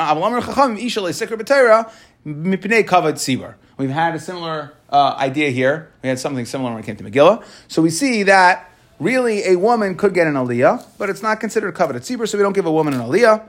We've 3.77 3.89
had 3.89 4.15
a 4.15 4.19
similar 4.19 4.73
uh, 4.91 5.15
idea 5.17 5.49
here. 5.49 5.91
We 6.03 6.09
had 6.09 6.19
something 6.19 6.45
similar 6.45 6.71
when 6.71 6.83
it 6.83 6.85
came 6.85 6.97
to 6.97 7.03
Megillah. 7.03 7.43
So 7.67 7.81
we 7.81 7.89
see 7.89 8.21
that 8.23 8.71
really 8.99 9.47
a 9.47 9.55
woman 9.57 9.95
could 9.95 10.13
get 10.13 10.27
an 10.27 10.35
aliyah, 10.35 10.85
but 10.99 11.09
it's 11.09 11.23
not 11.23 11.39
considered 11.39 11.73
coveted 11.73 12.03
tzibur, 12.03 12.29
so 12.29 12.37
we 12.37 12.43
don't 12.43 12.53
give 12.53 12.67
a 12.67 12.71
woman 12.71 12.93
an 12.93 13.01
aliyah 13.01 13.41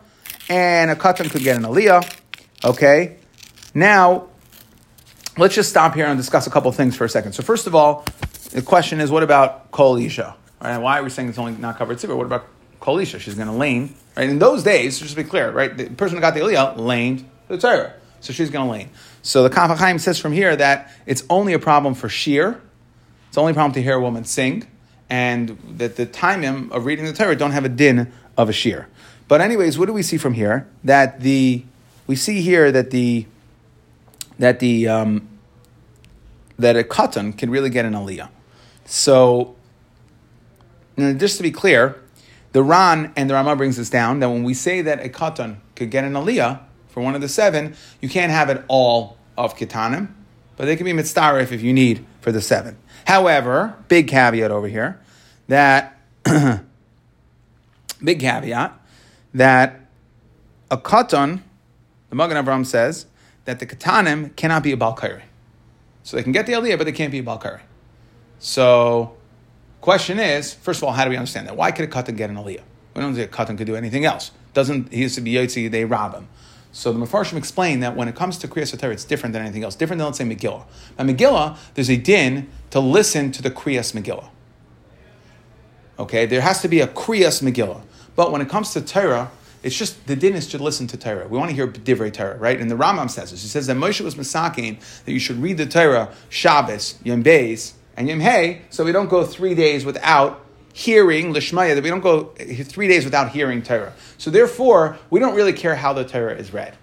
and 0.49 0.91
a 0.91 0.97
katan 0.97 1.31
could 1.31 1.43
get 1.43 1.57
an 1.57 1.65
aliyah. 1.65 2.19
Okay, 2.65 3.19
now 3.75 4.29
let's 5.39 5.55
just 5.55 5.71
stop 5.71 5.95
here 5.95 6.07
and 6.07 6.19
discuss 6.19 6.47
a 6.47 6.51
couple 6.51 6.71
things 6.73 6.97
for 6.97 7.05
a 7.05 7.09
second. 7.09 7.33
So 7.33 7.43
first 7.43 7.67
of 7.67 7.75
all, 7.75 8.05
the 8.51 8.63
question 8.63 9.01
is, 9.01 9.11
what 9.11 9.23
about 9.23 9.71
kol? 9.71 9.97
Right? 9.97 10.79
Why 10.79 10.99
are 10.99 11.03
we 11.03 11.11
saying 11.11 11.29
it's 11.29 11.39
only 11.39 11.53
not 11.53 11.77
covered 11.77 11.99
tzibur? 11.99 12.17
What 12.17 12.27
about 12.27 12.47
kol? 12.81 13.03
She's 13.05 13.35
going 13.35 13.49
to 13.49 13.53
lane. 13.53 13.95
Right? 14.17 14.29
In 14.29 14.39
those 14.39 14.63
days, 14.63 14.99
just 14.99 15.11
to 15.11 15.17
be 15.17 15.29
clear, 15.29 15.51
right, 15.51 15.77
the 15.77 15.91
person 15.91 16.17
who 16.17 16.21
got 16.21 16.35
the 16.35 16.41
aliyah 16.41 16.79
laned 16.79 17.29
the 17.49 17.59
Torah, 17.59 17.95
so 18.21 18.33
she's 18.33 18.51
going 18.51 18.67
to 18.67 18.73
lane. 18.73 18.91
So 19.23 19.43
the 19.43 19.51
Kaf 19.51 19.77
HaChaim 19.77 20.01
says 20.01 20.19
from 20.19 20.33
here 20.33 20.57
that 20.57 20.91
it's 21.05 21.25
only 21.29 21.53
a 21.53 21.59
problem 21.59 21.95
for 21.95 22.09
sheer. 22.09 22.61
It's 23.29 23.37
only 23.37 23.53
a 23.53 23.55
problem 23.55 23.73
to 23.75 23.83
hear 23.83 23.95
a 23.95 24.01
woman 24.01 24.25
sing, 24.25 24.67
and 25.11 25.59
that 25.79 25.97
the 25.97 26.07
timing 26.07 26.73
of 26.73 26.87
reading 26.87 27.05
the 27.05 27.13
Torah 27.13 27.37
don't 27.37 27.53
have 27.53 27.65
a 27.65 27.69
din 27.69 28.13
of 28.37 28.49
a 28.49 28.53
sheer. 28.53 28.89
But 29.29 29.41
anyways, 29.41 29.79
what 29.79 29.87
do 29.87 29.93
we 29.93 30.03
see 30.03 30.17
from 30.17 30.35
here? 30.35 30.67
That 30.85 31.21
the 31.21 31.65
we 32.07 32.17
see 32.17 32.41
here 32.41 32.73
that 32.73 32.91
the 32.91 33.27
that 34.39 34.61
the 34.61 34.89
um, 34.89 35.29
that 36.59 36.77
a 36.77 36.83
katan 36.83 37.37
can 37.37 37.51
really 37.51 37.71
get 37.71 37.85
an 37.85 37.93
aliyah. 37.93 38.29
So, 38.85 39.57
just 40.97 41.37
to 41.37 41.43
be 41.43 41.51
clear, 41.51 42.01
the 42.53 42.63
Ran 42.63 43.13
and 43.17 43.29
the 43.29 43.35
Rama 43.35 43.57
brings 43.57 43.77
this 43.77 43.91
down 43.91 44.21
that 44.21 44.31
when 44.31 44.45
we 44.45 44.55
say 44.55 44.81
that 44.83 45.05
a 45.05 45.09
katan 45.09 45.59
could 45.75 45.91
get 45.91 46.05
an 46.05 46.15
aliyah 46.15 46.61
for 46.89 47.03
one 47.03 47.15
of 47.15 47.21
the 47.21 47.29
seven, 47.29 47.77
you 48.01 48.09
can't 48.09 48.33
have 48.33 48.49
it 48.49 48.65
all 48.69 49.19
of 49.37 49.57
kitanim, 49.57 50.09
but 50.57 50.65
they 50.65 50.77
can 50.77 50.85
be 50.85 50.93
mitzdarif 50.93 51.53
if 51.53 51.63
you 51.63 51.73
need 51.73 52.05
for 52.21 52.33
the 52.33 52.41
seven. 52.41 52.79
However, 53.07 53.77
big 53.89 54.09
caveat 54.09 54.51
over 54.51 54.69
here 54.69 55.01
that 55.49 55.99
big 58.03 58.21
caveat 58.21 58.81
that 59.35 59.81
a 60.71 60.79
katan, 60.79 61.43
the 62.09 62.17
Magen 62.17 62.43
Avram 62.43 62.65
says 62.65 63.07
that 63.47 63.59
the 63.59 63.67
katanim 63.67 64.37
cannot 64.37 64.63
be 64.63 64.73
a 64.73 64.77
balkari. 64.77 65.23
So 66.03 66.17
they 66.17 66.23
can 66.23 66.33
get 66.33 66.47
the 66.47 66.53
aliyah, 66.53 66.79
but 66.79 66.85
they 66.85 66.93
can't 66.93 67.11
be 67.11 67.19
a 67.19 67.23
balkari. 67.23 67.61
So, 68.39 69.17
question 69.81 70.19
is, 70.19 70.55
first 70.55 70.81
of 70.81 70.85
all, 70.85 70.93
how 70.93 71.05
do 71.05 71.11
we 71.11 71.17
understand 71.17 71.49
that? 71.49 71.57
Why 71.57 71.73
could 71.73 71.85
a 71.85 71.89
katan 71.89 72.17
get 72.17 72.31
an 72.31 72.37
aliyah? 72.37 72.63
We 72.95 73.03
don't 73.03 73.15
think 73.15 73.33
a 73.33 73.37
katan 73.37 73.57
could 73.57 73.67
do 73.67 73.75
anything 73.75 74.05
else. 74.05 74.31
Doesn't 74.53 74.93
he 74.93 75.03
used 75.03 75.15
to 75.17 75.21
be 75.21 75.33
yotzi? 75.33 75.71
They 75.71 75.85
rob 75.85 76.15
him. 76.15 76.29
So 76.73 76.93
the 76.93 76.99
Mefarshim 76.99 77.39
explain 77.39 77.81
that 77.81 77.97
when 77.97 78.07
it 78.07 78.15
comes 78.15 78.37
to 78.39 78.49
Kriyas 78.49 78.93
it's 78.93 79.05
different 79.05 79.33
than 79.33 79.41
anything 79.41 79.65
else. 79.65 79.75
Different 79.75 79.99
than 79.99 80.07
let's 80.07 80.19
say 80.19 80.25
Megillah. 80.25 80.65
Now 80.99 81.05
Megillah, 81.05 81.57
there's 81.73 81.89
a 81.89 81.97
din 81.97 82.51
to 82.69 82.81
listen 82.81 83.33
to 83.33 83.43
the 83.43 83.51
Kriyas 83.51 83.95
Megillah. 83.99 84.29
Okay, 85.99 86.27
there 86.27 86.43
has 86.43 86.61
to 86.61 86.69
be 86.69 86.81
a 86.81 86.87
Kriyas 86.87 87.43
Megillah. 87.43 87.83
But 88.15 88.31
when 88.31 88.43
it 88.43 88.51
comes 88.51 88.75
to 88.75 88.83
Torah, 88.83 89.31
it's 89.67 89.77
just 89.77 90.07
the 90.07 90.15
din 90.15 90.35
is 90.35 90.47
to 90.47 90.59
listen 90.63 90.87
to 90.87 90.97
Torah. 90.97 91.27
We 91.27 91.37
want 91.37 91.51
to 91.51 91.57
hear 91.57 91.67
divrei 91.67 92.13
Torah, 92.13 92.37
right? 92.39 92.61
And 92.61 92.71
the 92.71 92.77
Rambam 92.77 93.11
says 93.11 93.33
this. 93.33 93.43
He 93.43 93.49
says 93.49 93.67
that 93.67 93.77
Moshe 93.77 94.01
was 94.01 94.15
masakin 94.15 94.79
that 95.05 95.11
you 95.11 95.19
should 95.19 95.43
read 95.43 95.59
the 95.59 95.67
Torah 95.67 96.15
Shabbos, 96.29 96.95
Yom 97.03 97.25
Beis, 97.25 97.73
and 97.97 98.09
Yom 98.09 98.21
Hey, 98.21 98.63
so 98.71 98.85
we 98.85 98.93
don't 98.93 99.09
go 99.09 99.25
three 99.25 99.57
days 99.57 99.85
without 99.85 100.41
hearing 100.73 101.35
Lishmaya, 101.35 101.75
that 101.75 101.83
we 101.83 101.91
don't 101.91 102.01
go 102.01 102.33
eh, 102.39 102.63
three 102.63 102.87
days 102.87 103.05
without 103.05 103.31
hearing 103.31 103.61
Torah. 103.61 103.93
So 104.19 104.31
therefore, 104.31 104.99
we 105.11 105.19
don't 105.19 105.35
really 105.35 105.53
care 105.53 105.75
how 105.75 105.93
the 105.93 106.05
Torah 106.05 106.37
is 106.37 106.53
read. 106.53 106.79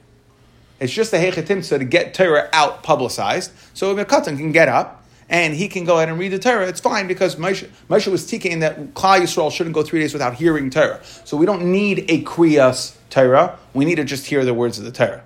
It's 0.81 0.91
just 0.91 1.13
a 1.13 1.17
hechetimtza 1.17 1.79
to 1.79 1.85
get 1.85 2.13
Torah 2.13 2.49
out 2.51 2.83
publicized. 2.83 3.53
So 3.73 3.97
a 3.97 4.03
katan 4.03 4.35
can 4.35 4.51
get 4.51 4.67
up 4.67 5.02
and 5.29 5.53
he 5.53 5.67
can 5.67 5.85
go 5.85 5.97
ahead 5.97 6.09
and 6.09 6.19
read 6.19 6.29
the 6.29 6.39
Torah, 6.39 6.67
it's 6.67 6.79
fine 6.79 7.07
because 7.07 7.35
Moshe, 7.35 7.67
Moshe 7.89 8.07
was 8.07 8.25
teaching 8.25 8.59
that 8.59 8.93
Klal 8.93 9.21
Yisrael 9.21 9.51
shouldn't 9.51 9.73
go 9.73 9.83
three 9.83 9.99
days 9.99 10.13
without 10.13 10.35
hearing 10.35 10.69
Torah. 10.69 10.99
So 11.23 11.37
we 11.37 11.45
don't 11.45 11.71
need 11.71 12.05
a 12.09 12.23
kriyas 12.23 12.95
Torah. 13.09 13.57
We 13.73 13.85
need 13.85 13.95
to 13.95 14.03
just 14.03 14.25
hear 14.25 14.43
the 14.45 14.53
words 14.53 14.77
of 14.77 14.85
the 14.85 14.91
Torah. 14.91 15.23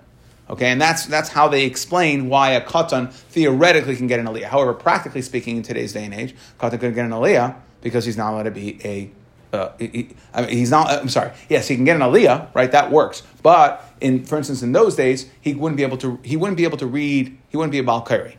Okay, 0.50 0.68
and 0.68 0.80
that's 0.80 1.06
that's 1.06 1.30
how 1.30 1.50
they 1.50 1.66
explain 1.66 2.30
why 2.30 2.52
a 2.52 2.62
katan 2.62 3.12
theoretically 3.12 3.98
can 3.98 4.08
get 4.08 4.20
an 4.20 4.28
aliyah. 4.28 4.46
However, 4.46 4.74
practically 4.74 5.22
speaking, 5.22 5.58
in 5.58 5.64
today's 5.64 5.92
day 5.92 6.06
and 6.06 6.14
age, 6.14 6.36
katan 6.58 6.80
can 6.80 6.94
get 6.94 7.06
an 7.06 7.12
aliyah 7.12 7.56
because 7.82 8.06
he's 8.06 8.18
not 8.18 8.32
allowed 8.34 8.44
to 8.44 8.52
be 8.52 8.80
a. 8.86 9.12
Uh, 9.52 9.72
he, 9.78 10.10
he's 10.48 10.72
not. 10.72 10.90
I'm 10.90 11.10
sorry. 11.10 11.32
Yes, 11.50 11.68
he 11.68 11.76
can 11.76 11.84
get 11.84 11.98
an 11.98 12.02
aliyah, 12.02 12.54
right? 12.56 12.72
That 12.72 12.92
works. 12.92 13.24
But 13.44 13.84
in, 14.00 14.26
for 14.26 14.38
instance, 14.38 14.62
in 14.62 14.72
those 14.72 14.96
days, 14.96 15.30
he 15.42 15.54
wouldn't 15.54 15.78
be 15.78 15.84
able 15.84 15.98
to. 15.98 16.18
He 16.24 16.38
wouldn't 16.38 16.58
be 16.58 16.64
able 16.64 16.78
to 16.78 16.88
read. 16.88 17.38
He 17.50 17.58
wouldn't 17.58 17.74
be 17.74 17.80
a 17.80 17.84
balkari. 17.84 18.36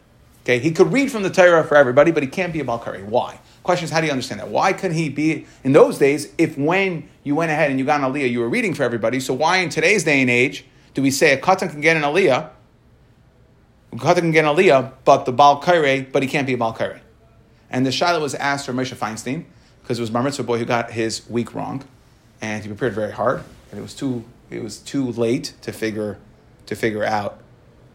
Okay, 0.48 0.60
he 0.60 0.70
could 0.70 0.94
read 0.94 1.12
from 1.12 1.22
the 1.22 1.28
Torah 1.28 1.62
for 1.62 1.76
everybody, 1.76 2.10
but 2.10 2.22
he 2.22 2.28
can't 2.30 2.54
be 2.54 2.60
a 2.60 2.64
Balkari. 2.64 3.04
Why? 3.04 3.38
Question 3.62 3.84
is, 3.84 3.90
how 3.90 4.00
do 4.00 4.06
you 4.06 4.12
understand 4.12 4.40
that? 4.40 4.48
Why 4.48 4.72
couldn't 4.72 4.96
he 4.96 5.10
be 5.10 5.44
in 5.62 5.74
those 5.74 5.98
days 5.98 6.32
if 6.38 6.56
when 6.56 7.06
you 7.22 7.34
went 7.34 7.50
ahead 7.50 7.68
and 7.68 7.78
you 7.78 7.84
got 7.84 8.00
an 8.00 8.10
aliyah, 8.10 8.30
you 8.30 8.40
were 8.40 8.48
reading 8.48 8.72
for 8.72 8.82
everybody? 8.82 9.20
So 9.20 9.34
why 9.34 9.58
in 9.58 9.68
today's 9.68 10.04
day 10.04 10.22
and 10.22 10.30
age 10.30 10.64
do 10.94 11.02
we 11.02 11.10
say 11.10 11.34
a 11.34 11.38
katan 11.38 11.68
can 11.68 11.82
get 11.82 11.98
an 11.98 12.02
aliyah, 12.02 12.48
a 13.92 13.96
katan 13.96 14.20
can 14.20 14.30
get 14.30 14.46
an 14.46 14.56
aliyah, 14.56 14.92
but 15.04 15.26
the 15.26 15.34
Balkari, 15.34 16.10
but 16.10 16.22
he 16.22 16.28
can't 16.30 16.46
be 16.46 16.54
a 16.54 16.56
Balkari? 16.56 17.00
And 17.68 17.84
the 17.84 17.90
shaila 17.90 18.18
was 18.18 18.34
asked 18.34 18.64
for 18.64 18.72
Moshe 18.72 18.96
Feinstein 18.96 19.44
because 19.82 19.98
it 19.98 20.00
was 20.00 20.08
Bar 20.08 20.22
Mitzvah 20.22 20.44
boy 20.44 20.58
who 20.58 20.64
got 20.64 20.92
his 20.92 21.28
week 21.28 21.54
wrong, 21.54 21.84
and 22.40 22.62
he 22.62 22.68
prepared 22.68 22.94
very 22.94 23.12
hard, 23.12 23.44
and 23.70 23.78
it 23.78 23.82
was 23.82 23.92
too 23.92 24.24
it 24.48 24.62
was 24.62 24.78
too 24.78 25.12
late 25.12 25.52
to 25.60 25.72
figure 25.72 26.16
to 26.64 26.74
figure 26.74 27.04
out 27.04 27.38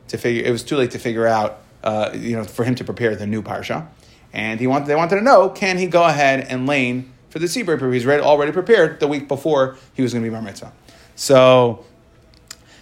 to 0.09 0.19
figure 0.19 0.43
it 0.43 0.51
was 0.51 0.61
too 0.61 0.77
late 0.77 0.91
to 0.91 0.99
figure 0.99 1.25
out 1.25 1.62
uh, 1.83 2.11
you 2.13 2.35
know, 2.35 2.43
for 2.43 2.63
him 2.63 2.75
to 2.75 2.83
prepare 2.83 3.15
the 3.15 3.27
new 3.27 3.41
parsha. 3.41 3.87
And 4.31 4.59
he 4.59 4.67
wanted, 4.67 4.87
they 4.87 4.95
wanted 4.95 5.17
to 5.17 5.21
know, 5.21 5.49
can 5.49 5.77
he 5.77 5.85
go 5.85 6.03
ahead 6.03 6.47
and 6.49 6.65
lane 6.65 7.13
for 7.29 7.39
the 7.39 7.47
Seabird 7.47 7.79
paper? 7.79 7.91
He's 7.91 8.05
ready, 8.05 8.23
already 8.23 8.51
prepared 8.51 8.99
the 8.99 9.07
week 9.07 9.27
before 9.27 9.77
he 9.93 10.01
was 10.01 10.13
going 10.13 10.23
to 10.23 10.29
be 10.29 10.33
Bar 10.33 10.41
Mitzvah. 10.41 10.73
So 11.15 11.85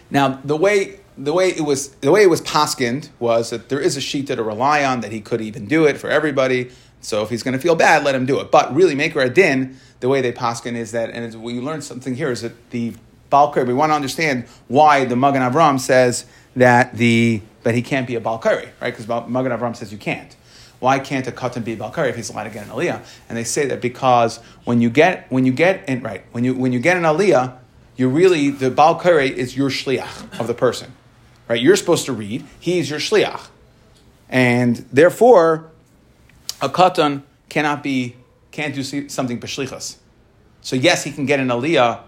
now 0.10 0.40
the 0.44 0.56
way 0.56 1.00
the 1.18 1.34
way 1.34 1.50
it 1.50 1.62
was 1.62 1.90
the 1.96 2.12
way 2.12 2.24
it 2.24 2.30
was 2.30 2.42
paskind 2.42 3.10
was 3.20 3.50
that 3.50 3.70
there 3.70 3.80
is 3.80 3.98
a 3.98 4.02
sheet 4.02 4.28
that 4.28 4.38
to 4.38 4.44
rely 4.44 4.84
on 4.84 5.02
that 5.02 5.12
he 5.12 5.22
could 5.22 5.42
even 5.42 5.66
do 5.66 5.86
it 5.86 5.98
for 5.98 6.10
everybody. 6.10 6.72
So 7.02 7.24
if 7.24 7.30
he's 7.30 7.44
going 7.44 7.54
to 7.54 7.60
feel 7.60 7.76
bad, 7.76 8.04
let 8.04 8.16
him 8.16 8.26
do 8.26 8.40
it. 8.40 8.52
But 8.52 8.74
really, 8.74 8.96
make 8.96 9.16
a 9.16 9.30
din. 9.30 9.78
The 10.00 10.10
way 10.10 10.22
they 10.22 10.32
paskin 10.32 10.76
is 10.76 10.92
that, 10.94 11.12
and 11.12 11.44
we 11.44 11.60
learned 11.60 11.84
something 11.84 12.16
here 12.16 12.32
is 12.32 12.42
that 12.42 12.72
the 12.72 12.94
Balkar. 13.30 13.66
We 13.66 13.74
want 13.74 13.92
to 13.92 13.96
understand 13.96 14.46
why 14.68 15.06
the 15.06 15.16
Magen 15.16 15.42
Avram 15.42 15.80
says 15.80 16.26
that 16.56 16.96
the 16.98 17.42
but 17.64 17.76
he 17.76 17.82
can't 17.82 18.08
be 18.08 18.16
a 18.16 18.22
Balkari, 18.22 18.70
right? 18.82 18.96
Because 18.96 19.08
Magen 19.08 19.52
Avram 19.52 19.76
says 19.76 19.92
you 19.92 19.98
can't. 19.98 20.36
Why 20.80 20.98
can't 20.98 21.28
a 21.28 21.32
katan 21.32 21.64
be 21.64 21.74
a 21.74 21.78
Balkari 21.78 22.10
if 22.10 22.16
he's 22.16 22.32
allowed 22.32 22.46
to 22.46 22.50
get 22.50 22.66
an 22.66 22.72
aliyah? 22.72 23.06
And 23.30 23.38
they 23.38 23.44
say 23.44 23.68
that 23.68 23.82
because 23.82 24.38
when 24.66 24.82
you 24.82 24.90
get 24.90 25.32
when 25.32 25.46
you 25.46 25.54
get 25.54 25.88
in 25.88 26.02
right 26.02 26.24
when 26.32 26.44
you 26.44 26.56
when 26.56 26.74
you 26.74 26.80
get 26.80 26.98
an 26.98 27.04
aliyah, 27.04 27.56
you're 27.96 28.10
really 28.10 28.50
the 28.50 28.72
Balkari 28.72 29.32
is 29.32 29.56
your 29.56 29.70
shliach 29.70 30.40
of 30.40 30.48
the 30.48 30.56
person, 30.56 30.92
right? 31.48 31.62
You're 31.62 31.76
supposed 31.76 32.06
to 32.08 32.14
read. 32.14 32.46
He's 32.60 32.90
your 32.90 33.00
shliach, 33.00 33.48
and 34.28 34.78
therefore, 34.92 35.70
a 36.62 36.70
katan 36.70 37.22
cannot 37.48 37.84
be 37.84 38.16
can't 38.50 38.74
do 38.74 38.82
something 39.08 39.40
b'shlichas. 39.40 39.98
So 40.62 40.76
yes, 40.76 41.04
he 41.04 41.12
can 41.12 41.28
get 41.28 41.40
an 41.40 41.50
aliyah, 41.50 42.02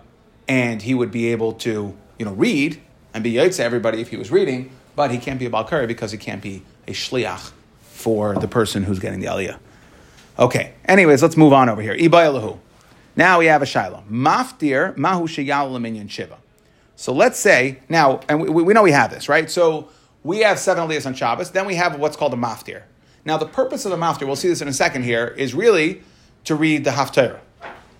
and 0.47 0.81
he 0.81 0.95
would 0.95 1.11
be 1.11 1.27
able 1.31 1.53
to 1.53 1.95
you 2.17 2.25
know 2.25 2.33
read 2.33 2.81
and 3.13 3.23
be 3.23 3.33
yaitz 3.33 3.59
everybody 3.59 4.01
if 4.01 4.07
he 4.07 4.17
was 4.17 4.31
reading 4.31 4.71
but 4.95 5.11
he 5.11 5.17
can't 5.17 5.39
be 5.39 5.45
a 5.45 5.49
Balkari 5.49 5.87
because 5.87 6.11
he 6.11 6.17
can't 6.17 6.41
be 6.41 6.63
a 6.87 6.91
Shliach 6.91 7.51
for 7.81 8.35
the 8.35 8.47
person 8.47 8.83
who's 8.83 8.99
getting 8.99 9.19
the 9.19 9.27
Aliyah. 9.27 9.57
Okay, 10.37 10.73
anyways, 10.85 11.21
let's 11.21 11.37
move 11.37 11.53
on 11.53 11.69
over 11.69 11.81
here. 11.81 11.95
Ibayalahu. 11.95 12.57
Now 13.15 13.39
we 13.39 13.45
have 13.45 13.61
a 13.61 13.65
Shiloh. 13.65 14.03
Maftir 14.09 14.97
Mahu 14.97 15.27
Sheyal 15.27 16.09
Shiva. 16.09 16.37
So 16.95 17.13
let's 17.13 17.39
say, 17.39 17.79
now, 17.89 18.21
and 18.27 18.41
we, 18.41 18.49
we 18.49 18.73
know 18.73 18.83
we 18.83 18.91
have 18.91 19.11
this, 19.11 19.29
right? 19.29 19.49
So 19.49 19.89
we 20.23 20.39
have 20.39 20.57
seven 20.57 20.87
Aliyahs 20.87 21.05
on 21.05 21.13
Shabbos, 21.13 21.51
then 21.51 21.65
we 21.65 21.75
have 21.75 21.99
what's 21.99 22.17
called 22.17 22.33
a 22.33 22.37
Maftir. 22.37 22.83
Now, 23.25 23.37
the 23.37 23.45
purpose 23.45 23.85
of 23.85 23.91
the 23.91 23.97
maftir, 23.97 24.25
we'll 24.25 24.35
see 24.35 24.49
this 24.49 24.61
in 24.61 24.67
a 24.67 24.73
second 24.73 25.03
here, 25.03 25.27
is 25.27 25.53
really 25.53 26.03
to 26.43 26.55
read 26.55 26.83
the 26.83 26.91
Haftarah. 26.91 27.39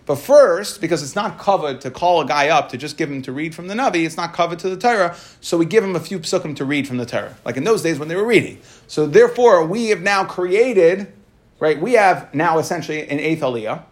But 0.06 0.16
first, 0.16 0.82
because 0.82 1.02
it's 1.02 1.16
not 1.16 1.40
covered 1.40 1.80
to 1.82 1.92
call 1.92 2.20
a 2.20 2.26
guy 2.26 2.50
up 2.50 2.70
to 2.70 2.78
just 2.78 2.98
give 2.98 3.10
him 3.10 3.22
to 3.22 3.32
read 3.32 3.56
from 3.56 3.68
the 3.68 3.74
Navi, 3.74 4.06
it's 4.06 4.18
not 4.18 4.34
covered 4.34 4.60
to 4.60 4.70
the 4.70 4.76
Torah, 4.76 5.16
so 5.40 5.58
we 5.58 5.66
give 5.66 5.84
him 5.84 5.96
a 5.96 6.00
few 6.00 6.20
psukim 6.20 6.56
to 6.58 6.66
read 6.66 6.88
from 6.88 6.98
the 6.98 7.06
Torah, 7.06 7.38
like 7.46 7.56
in 7.56 7.64
those 7.64 7.82
days 7.82 8.00
when 8.00 8.10
they 8.10 8.16
were 8.16 8.26
reading. 8.26 8.60
So 8.88 9.08
therefore, 9.08 9.66
we 9.66 9.90
have 9.90 10.02
now 10.02 10.26
created, 10.26 11.14
right, 11.60 11.80
we 11.80 11.94
have 11.94 12.34
now 12.34 12.60
essentially 12.60 13.08
an 13.08 13.20
eighth 13.20 13.42
aliyah. 13.42 13.84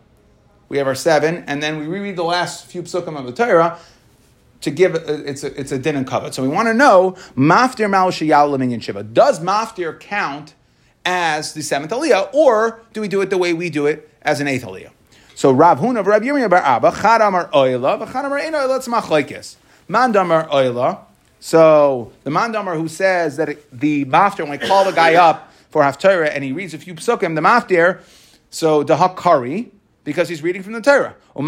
We 0.67 0.77
have 0.77 0.87
our 0.87 0.95
seven, 0.95 1.43
and 1.47 1.61
then 1.61 1.79
we 1.79 1.87
reread 1.87 2.15
the 2.15 2.23
last 2.23 2.65
few 2.65 2.83
psukim 2.83 3.17
of 3.17 3.25
the 3.25 3.33
Torah 3.33 3.77
to 4.61 4.71
give, 4.71 4.95
uh, 4.95 4.99
it's 5.05 5.43
a, 5.43 5.59
it's 5.59 5.71
a 5.71 5.77
din 5.77 5.95
and 5.95 6.07
covet. 6.07 6.33
So 6.33 6.43
we 6.43 6.49
want 6.49 6.67
to 6.67 6.73
know, 6.73 7.11
maftir 7.35 7.89
mal 7.89 8.09
shiyal 8.09 8.81
shiva. 8.81 9.03
Does 9.03 9.39
maftir 9.39 9.99
count 9.99 10.55
as 11.05 11.53
the 11.53 11.61
seventh 11.61 11.91
aliyah, 11.91 12.33
or 12.33 12.81
do 12.93 13.01
we 13.01 13.07
do 13.07 13.21
it 13.21 13.29
the 13.29 13.37
way 13.37 13.53
we 13.53 13.69
do 13.69 13.85
it 13.85 14.09
as 14.21 14.39
an 14.39 14.47
eighth 14.47 14.63
aliyah? 14.63 14.91
So 15.41 15.49
Rav 15.51 15.79
Huna, 15.79 16.05
Rav 16.05 16.21
Yirmiyah 16.21 16.51
bar 16.51 16.59
Abba, 16.59 16.91
Chadamar 16.91 17.49
Oila, 17.49 18.07
Chadamar 18.07 18.39
Eino 18.43 18.61
Oila, 18.61 18.77
it's 18.77 18.87
Machlaikis. 18.87 19.55
Mandamar 19.89 20.47
Oila. 20.49 20.99
So 21.39 22.13
the 22.23 22.29
Mandamar 22.29 22.77
who 22.77 22.87
says 22.87 23.37
that 23.37 23.57
the 23.71 24.05
maftir, 24.05 24.41
when 24.41 24.51
we 24.51 24.59
call 24.59 24.85
the 24.85 24.91
guy 24.91 25.15
up 25.15 25.51
for 25.71 25.81
Haftarah 25.81 26.29
and 26.31 26.43
he 26.43 26.51
reads 26.51 26.75
a 26.75 26.77
few 26.77 26.93
psukim, 26.93 27.33
the 27.33 27.41
maftir, 27.41 28.01
so 28.51 28.83
the 28.83 28.95
Hakari, 28.95 29.71
because 30.03 30.29
he's 30.29 30.43
reading 30.43 30.61
from 30.61 30.73
the 30.73 30.81
Torah. 30.81 31.15
No, 31.35 31.41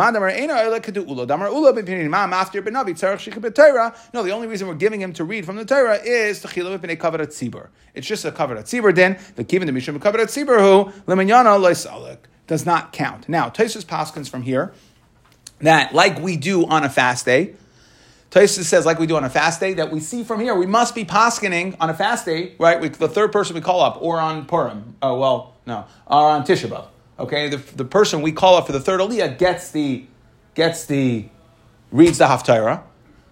the 4.24 4.32
only 4.32 4.48
reason 4.48 4.68
we're 4.68 4.74
giving 4.74 5.02
him 5.02 5.14
to 5.14 5.24
read 5.24 5.46
from 5.46 5.56
the 5.56 5.66
Torah 5.66 6.00
is. 6.04 6.44
It's 6.44 6.54
just 8.08 8.26
a 8.26 8.32
kavarat 8.32 8.64
tzibur 8.64 8.96
din. 8.96 9.18
The 9.36 9.44
kivin 9.44 9.68
the 9.68 9.72
mishum 9.72 10.00
kavarat 10.00 10.30
tzibur 10.30 10.60
who 10.60 10.92
lemanyana 11.06 11.60
loisalik 11.60 12.18
does 12.48 12.66
not 12.66 12.92
count. 12.92 13.30
Now, 13.30 13.50
Taisus 13.50 13.86
Paskins 13.86 14.30
from 14.30 14.44
here 14.44 14.74
that, 15.60 15.94
like 15.94 16.20
we 16.20 16.38
do 16.38 16.66
on 16.66 16.84
a 16.84 16.90
fast 16.90 17.26
day, 17.26 17.56
Taisus 18.32 18.64
says, 18.64 18.86
like 18.86 18.98
we 18.98 19.06
do 19.06 19.16
on 19.16 19.24
a 19.24 19.30
fast 19.30 19.60
day, 19.60 19.76
that 19.76 19.92
we 19.92 20.00
see 20.00 20.24
from 20.24 20.40
here, 20.40 20.56
we 20.56 20.66
must 20.66 20.96
be 20.96 21.06
paskining 21.06 21.76
on 21.80 21.90
a 21.90 21.94
fast 21.94 22.26
day, 22.26 22.56
right? 22.58 22.82
We, 22.82 22.90
the 22.90 23.08
third 23.08 23.32
person 23.32 23.54
we 23.54 23.62
call 23.62 23.80
up, 23.80 24.02
or 24.02 24.20
on 24.20 24.46
Purim. 24.46 24.96
Oh, 25.04 25.20
well, 25.20 25.54
no, 25.68 25.86
or 26.08 26.30
on 26.30 26.44
Tisha 26.44 26.68
B'Av. 26.68 26.88
Okay, 27.20 27.48
the, 27.48 27.58
the 27.58 27.86
person 27.86 28.24
we 28.24 28.32
call 28.32 28.56
up 28.56 28.66
for 28.66 28.72
the 28.72 28.80
third 28.80 29.00
Aliyah 29.00 29.38
gets 29.38 29.70
the, 29.70 30.06
gets 30.56 30.86
the, 30.88 31.28
reads 31.92 32.18
the 32.18 32.26
Haftarah, 32.26 32.82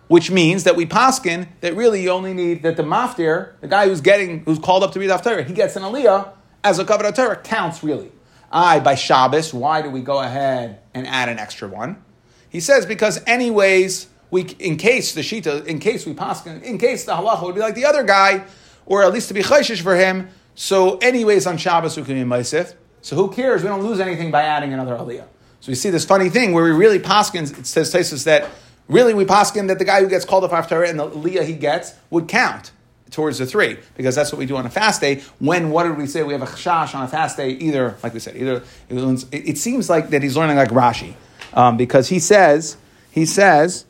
which 0.07 0.29
means 0.29 0.65
that 0.65 0.75
we 0.75 0.85
paskin 0.85 1.47
that 1.61 1.75
really 1.75 2.03
you 2.03 2.11
only 2.11 2.35
need 2.35 2.61
that 2.61 2.77
the 2.77 2.83
maftir, 2.83 3.53
the 3.59 3.67
guy 3.67 3.87
who's 3.87 4.01
getting, 4.01 4.41
who's 4.45 4.59
called 4.59 4.83
up 4.83 4.91
to 4.91 4.99
read 4.99 5.07
the 5.07 5.15
Haftarah, 5.17 5.47
he 5.47 5.53
gets 5.53 5.75
an 5.75 5.81
Aliyah 5.81 6.31
as 6.63 6.77
a 6.77 6.85
covered 6.85 7.15
Torah 7.15 7.37
counts 7.37 7.83
really. 7.83 8.11
I, 8.51 8.79
by 8.79 8.95
Shabbos, 8.95 9.53
why 9.53 9.81
do 9.81 9.89
we 9.89 10.01
go 10.01 10.19
ahead 10.19 10.79
and 10.93 11.07
add 11.07 11.29
an 11.29 11.39
extra 11.39 11.67
one? 11.67 12.03
He 12.49 12.59
says 12.59 12.85
because 12.85 13.21
anyways, 13.25 14.07
we 14.29 14.43
in 14.59 14.77
case 14.77 15.13
the 15.13 15.21
shita, 15.21 15.65
in 15.65 15.79
case 15.79 16.05
we 16.05 16.13
pass, 16.13 16.45
in 16.45 16.77
case 16.77 17.05
the 17.05 17.13
halacha 17.13 17.43
would 17.43 17.55
be 17.55 17.61
like 17.61 17.75
the 17.75 17.85
other 17.85 18.03
guy, 18.03 18.43
or 18.85 19.03
at 19.03 19.13
least 19.13 19.29
to 19.29 19.33
be 19.33 19.41
chayshish 19.41 19.81
for 19.81 19.95
him. 19.95 20.29
So 20.55 20.97
anyways, 20.97 21.47
on 21.47 21.57
Shabbos 21.57 21.95
we 21.95 22.03
can 22.03 22.15
be 22.15 22.23
maisif. 22.23 22.75
So 23.01 23.15
who 23.15 23.31
cares? 23.31 23.63
We 23.63 23.69
don't 23.69 23.83
lose 23.83 23.99
anything 23.99 24.31
by 24.31 24.43
adding 24.43 24.73
another 24.73 24.95
aliyah. 24.95 25.25
So 25.61 25.69
we 25.69 25.75
see 25.75 25.89
this 25.89 26.05
funny 26.05 26.29
thing 26.29 26.53
where 26.53 26.63
we 26.63 26.71
really 26.71 26.99
paskin. 26.99 27.57
It 27.57 27.65
says 27.65 27.93
Tesis 27.93 28.25
that 28.25 28.49
really 28.87 29.13
we 29.13 29.25
paskin 29.25 29.67
that 29.69 29.79
the 29.79 29.85
guy 29.85 30.01
who 30.01 30.09
gets 30.09 30.25
called 30.25 30.43
up 30.43 30.51
after 30.51 30.83
and 30.83 30.99
the 30.99 31.09
aliyah 31.09 31.45
he 31.45 31.53
gets 31.53 31.93
would 32.09 32.27
count 32.27 32.71
towards 33.11 33.37
the 33.37 33.45
three, 33.45 33.77
because 33.95 34.15
that's 34.15 34.31
what 34.31 34.39
we 34.39 34.45
do 34.45 34.55
on 34.55 34.65
a 34.65 34.69
fast 34.69 35.01
day. 35.01 35.21
When, 35.39 35.69
what 35.69 35.83
did 35.83 35.97
we 35.97 36.07
say? 36.07 36.23
We 36.23 36.33
have 36.33 36.41
a 36.41 36.47
chashash 36.47 36.95
on 36.95 37.03
a 37.03 37.07
fast 37.07 37.37
day, 37.37 37.51
either, 37.51 37.97
like 38.01 38.13
we 38.13 38.19
said, 38.19 38.37
either, 38.37 38.63
it, 38.89 39.57
seems 39.57 39.89
like 39.89 40.09
that 40.09 40.23
he's 40.23 40.35
learning 40.35 40.55
like 40.55 40.69
Rashi, 40.69 41.13
um, 41.53 41.77
because 41.77 42.07
he 42.09 42.19
says, 42.19 42.77
he 43.11 43.25
says, 43.25 43.85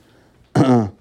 lo 0.56 0.92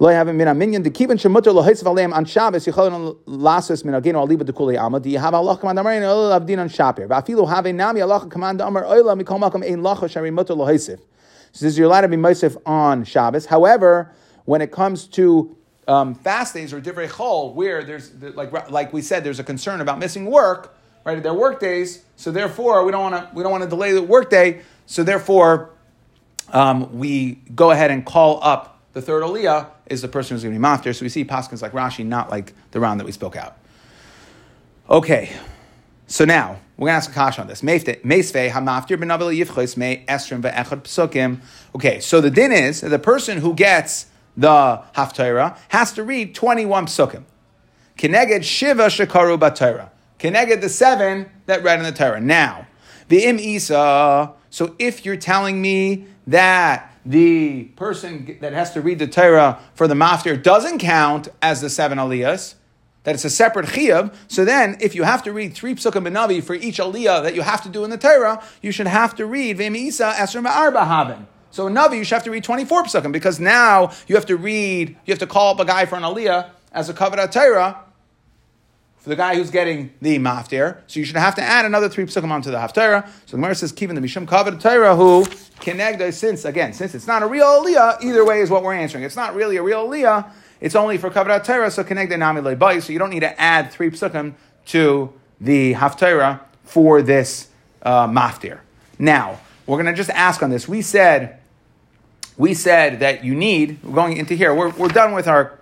haven't 0.00 0.36
been 0.38 0.48
a 0.48 0.54
minion 0.54 0.82
to 0.82 0.90
keep 0.90 1.10
in 1.10 1.18
shemutter 1.18 1.52
lo 1.54 1.62
hitzav 1.62 1.84
aleim 1.84 2.14
on 2.14 2.24
Shabbos 2.24 2.66
yicholin 2.66 3.16
lasos 3.26 3.84
min 3.84 3.94
agin 3.94 4.16
or 4.16 4.26
liba 4.26 4.44
dekuli 4.44 4.80
alma. 4.80 4.98
Do 4.98 5.08
you 5.08 5.18
have 5.18 5.34
Allah 5.34 5.56
command 5.56 5.78
amar 5.78 5.92
in 5.92 6.02
oil 6.02 6.38
avdin 6.38 6.58
on 6.58 6.68
Shapir? 6.68 7.06
Vafilu 7.08 7.48
have 7.48 7.66
nami 7.66 8.00
Allah 8.00 8.26
command 8.26 8.60
amar 8.60 8.84
oila 8.84 9.20
mikol 9.20 9.38
malkam 9.38 9.64
ein 9.64 9.80
lacha 9.80 10.10
shari 10.10 10.30
mutter 10.30 10.54
lo 10.54 10.66
hitzav. 10.66 11.00
Says 11.52 11.78
you're 11.78 11.86
allowed 11.86 12.02
to 12.02 12.08
be 12.08 12.16
meisif 12.16 12.60
on 12.66 13.04
Shabbos. 13.04 13.46
However, 13.46 14.12
when 14.44 14.60
it 14.60 14.72
comes 14.72 15.06
to 15.08 15.55
um, 15.86 16.14
fast 16.14 16.54
days 16.54 16.72
or 16.72 16.80
divrei 16.80 17.08
chol, 17.08 17.54
where 17.54 17.84
there's 17.84 18.12
like 18.34 18.70
like 18.70 18.92
we 18.92 19.02
said, 19.02 19.24
there's 19.24 19.38
a 19.38 19.44
concern 19.44 19.80
about 19.80 19.98
missing 19.98 20.26
work, 20.26 20.76
right? 21.04 21.22
They're 21.22 21.34
work 21.34 21.60
days, 21.60 22.04
so 22.16 22.30
therefore 22.30 22.84
we 22.84 22.92
don't 22.92 23.12
want 23.12 23.14
to 23.14 23.34
we 23.34 23.42
don't 23.42 23.52
want 23.52 23.64
to 23.64 23.70
delay 23.70 23.92
the 23.92 24.02
work 24.02 24.30
day. 24.30 24.62
So 24.86 25.02
therefore, 25.02 25.70
um, 26.52 26.98
we 26.98 27.40
go 27.54 27.70
ahead 27.70 27.90
and 27.90 28.04
call 28.04 28.42
up 28.42 28.80
the 28.92 29.02
third 29.02 29.22
aliyah 29.22 29.68
is 29.86 30.00
the 30.02 30.08
person 30.08 30.34
who's 30.34 30.42
going 30.42 30.54
to 30.54 30.58
be 30.58 30.64
mafter. 30.64 30.94
So 30.94 31.04
we 31.04 31.08
see 31.08 31.24
paskins 31.24 31.60
like 31.60 31.72
Rashi, 31.72 32.04
not 32.04 32.30
like 32.30 32.54
the 32.70 32.80
round 32.80 32.98
that 33.00 33.04
we 33.04 33.12
spoke 33.12 33.36
out. 33.36 33.58
Okay, 34.88 35.30
so 36.06 36.24
now 36.24 36.58
we're 36.76 36.86
going 36.86 36.94
to 36.94 36.96
ask 36.96 37.10
a 37.10 37.14
kash 37.14 37.38
on 37.38 37.46
this. 37.46 37.62
Okay, 41.74 42.00
so 42.00 42.20
the 42.20 42.30
din 42.30 42.52
is 42.52 42.80
the 42.80 42.98
person 42.98 43.38
who 43.38 43.54
gets 43.54 44.06
the 44.36 44.82
Haftarah, 44.94 45.58
has 45.68 45.92
to 45.92 46.02
read 46.02 46.34
21 46.34 46.86
psukim. 46.86 47.24
Keneged 47.96 48.44
Shiva 48.44 48.86
Shakaru 48.86 49.38
Batara. 49.38 49.90
Keneged 50.18 50.60
the 50.60 50.68
seven 50.68 51.30
that 51.46 51.62
read 51.62 51.78
in 51.78 51.84
the 51.84 51.92
Torah. 51.92 52.20
Now, 52.20 52.66
the 53.08 53.24
Im 53.24 53.38
Isa, 53.38 54.32
so 54.50 54.74
if 54.78 55.04
you're 55.04 55.16
telling 55.16 55.62
me 55.62 56.06
that 56.26 56.92
the 57.04 57.64
person 57.76 58.36
that 58.40 58.52
has 58.52 58.72
to 58.72 58.80
read 58.80 58.98
the 58.98 59.06
Torah 59.06 59.60
for 59.74 59.86
the 59.86 59.94
Maftir 59.94 60.42
doesn't 60.42 60.78
count 60.78 61.28
as 61.40 61.60
the 61.60 61.70
seven 61.70 61.98
aliyahs, 61.98 62.54
that 63.04 63.14
it's 63.14 63.24
a 63.24 63.30
separate 63.30 63.66
chiyuv. 63.66 64.12
So 64.26 64.44
then, 64.44 64.76
if 64.80 64.96
you 64.96 65.04
have 65.04 65.22
to 65.22 65.32
read 65.32 65.54
three 65.54 65.76
psukim 65.76 66.08
benavi 66.08 66.42
for 66.42 66.54
each 66.54 66.78
aliyah 66.78 67.22
that 67.22 67.36
you 67.36 67.42
have 67.42 67.62
to 67.62 67.68
do 67.68 67.84
in 67.84 67.90
the 67.90 67.96
Torah, 67.96 68.42
you 68.60 68.72
should 68.72 68.88
have 68.88 69.14
to 69.14 69.26
read 69.26 69.58
v'im 69.58 69.76
isa 69.76 70.12
esrim 70.16 70.44
arba 70.44 70.84
haben. 70.84 71.28
So 71.56 71.66
in 71.68 71.72
Navi, 71.72 71.96
you 71.96 72.04
should 72.04 72.16
have 72.16 72.24
to 72.24 72.30
read 72.30 72.44
24 72.44 72.82
psukim 72.82 73.12
because 73.12 73.40
now 73.40 73.90
you 74.08 74.14
have 74.14 74.26
to 74.26 74.36
read, 74.36 74.90
you 74.90 75.10
have 75.10 75.18
to 75.20 75.26
call 75.26 75.54
up 75.54 75.58
a 75.58 75.64
guy 75.64 75.86
for 75.86 75.96
an 75.96 76.02
aliyah 76.02 76.50
as 76.70 76.90
a 76.90 76.92
kavod 76.92 77.32
Torah 77.32 77.80
for 78.98 79.08
the 79.08 79.16
guy 79.16 79.36
who's 79.36 79.50
getting 79.50 79.90
the 80.02 80.18
maftir. 80.18 80.80
So 80.86 81.00
you 81.00 81.06
should 81.06 81.16
have 81.16 81.34
to 81.36 81.42
add 81.42 81.64
another 81.64 81.88
three 81.88 82.04
psukim 82.04 82.30
onto 82.30 82.50
the 82.50 82.58
haftarah. 82.58 83.08
So 83.24 83.30
the 83.30 83.36
Gemara 83.38 83.54
says, 83.54 83.72
keeping 83.72 83.94
the 83.94 84.02
mishum 84.02 84.26
kavod 84.26 84.60
Torah 84.60 84.96
who 84.96 85.24
connect 85.60 86.12
since 86.12 86.44
again 86.44 86.74
since 86.74 86.94
it's 86.94 87.06
not 87.06 87.22
a 87.22 87.26
real 87.26 87.46
aliyah. 87.46 88.02
Either 88.02 88.22
way 88.22 88.42
is 88.42 88.50
what 88.50 88.62
we're 88.62 88.74
answering. 88.74 89.04
It's 89.04 89.16
not 89.16 89.34
really 89.34 89.56
a 89.56 89.62
real 89.62 89.88
aliyah. 89.88 90.30
It's 90.60 90.74
only 90.74 90.98
for 90.98 91.08
kavod 91.08 91.42
Torah. 91.42 91.70
So 91.70 91.82
the 91.84 91.94
nami 91.94 92.42
le'bay. 92.42 92.82
So 92.82 92.92
you 92.92 92.98
don't 92.98 93.08
need 93.08 93.20
to 93.20 93.40
add 93.40 93.72
three 93.72 93.88
psukim 93.88 94.34
to 94.66 95.10
the 95.40 95.72
haftarah 95.72 96.38
for 96.64 97.00
this 97.00 97.48
uh, 97.80 98.06
maftir. 98.08 98.58
Now 98.98 99.40
we're 99.66 99.82
going 99.82 99.86
to 99.86 99.94
just 99.94 100.10
ask 100.10 100.42
on 100.42 100.50
this. 100.50 100.68
We 100.68 100.82
said 100.82 101.35
we 102.38 102.54
said 102.54 103.00
that 103.00 103.24
you 103.24 103.34
need, 103.34 103.82
we're 103.82 103.94
going 103.94 104.16
into 104.16 104.34
here, 104.34 104.54
we're, 104.54 104.70
we're 104.70 104.88
done 104.88 105.12
with 105.12 105.26
our, 105.26 105.58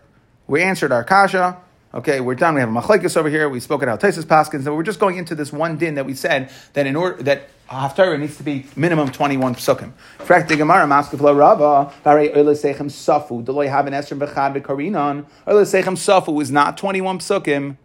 we 0.46 0.62
answered 0.62 0.92
our 0.92 1.04
kasha, 1.04 1.56
okay, 1.92 2.20
we're 2.20 2.34
done, 2.34 2.54
we 2.54 2.60
have 2.60 2.68
a 2.68 2.72
machlekes 2.72 3.16
over 3.16 3.28
here, 3.28 3.48
we 3.48 3.60
spoke 3.60 3.82
about 3.82 4.00
Taisus 4.00 4.24
Paskins, 4.24 4.64
so 4.64 4.74
we're 4.74 4.82
just 4.82 4.98
going 4.98 5.16
into 5.16 5.34
this 5.34 5.52
one 5.52 5.76
din 5.78 5.94
that 5.94 6.04
we 6.04 6.14
said 6.14 6.50
that 6.72 6.86
in 6.86 6.96
order, 6.96 7.22
that 7.22 7.48
Haftarah 7.68 8.18
needs 8.18 8.36
to 8.36 8.42
be 8.42 8.66
minimum 8.76 9.10
21 9.10 9.54
psukim. 9.54 9.92
Frak 10.18 10.48
the 10.48 10.56
Gemara, 10.56 10.84
Maskefla 10.84 11.36
Rava, 11.36 11.92
Bari 12.02 12.30
Oile 12.30 12.54
Sechem 12.54 12.90
Safu, 12.90 13.44
Deloy 13.44 13.68
have 13.70 13.86
an 13.86 13.94
Esrim 13.94 14.18
Bechad 14.18 14.60
Karinon, 14.60 15.24
Oile 15.46 15.62
Sechem 15.62 15.94
Safu 15.96 16.42
is 16.42 16.50
not 16.50 16.76
21 16.76 17.20
psukim, 17.20 17.76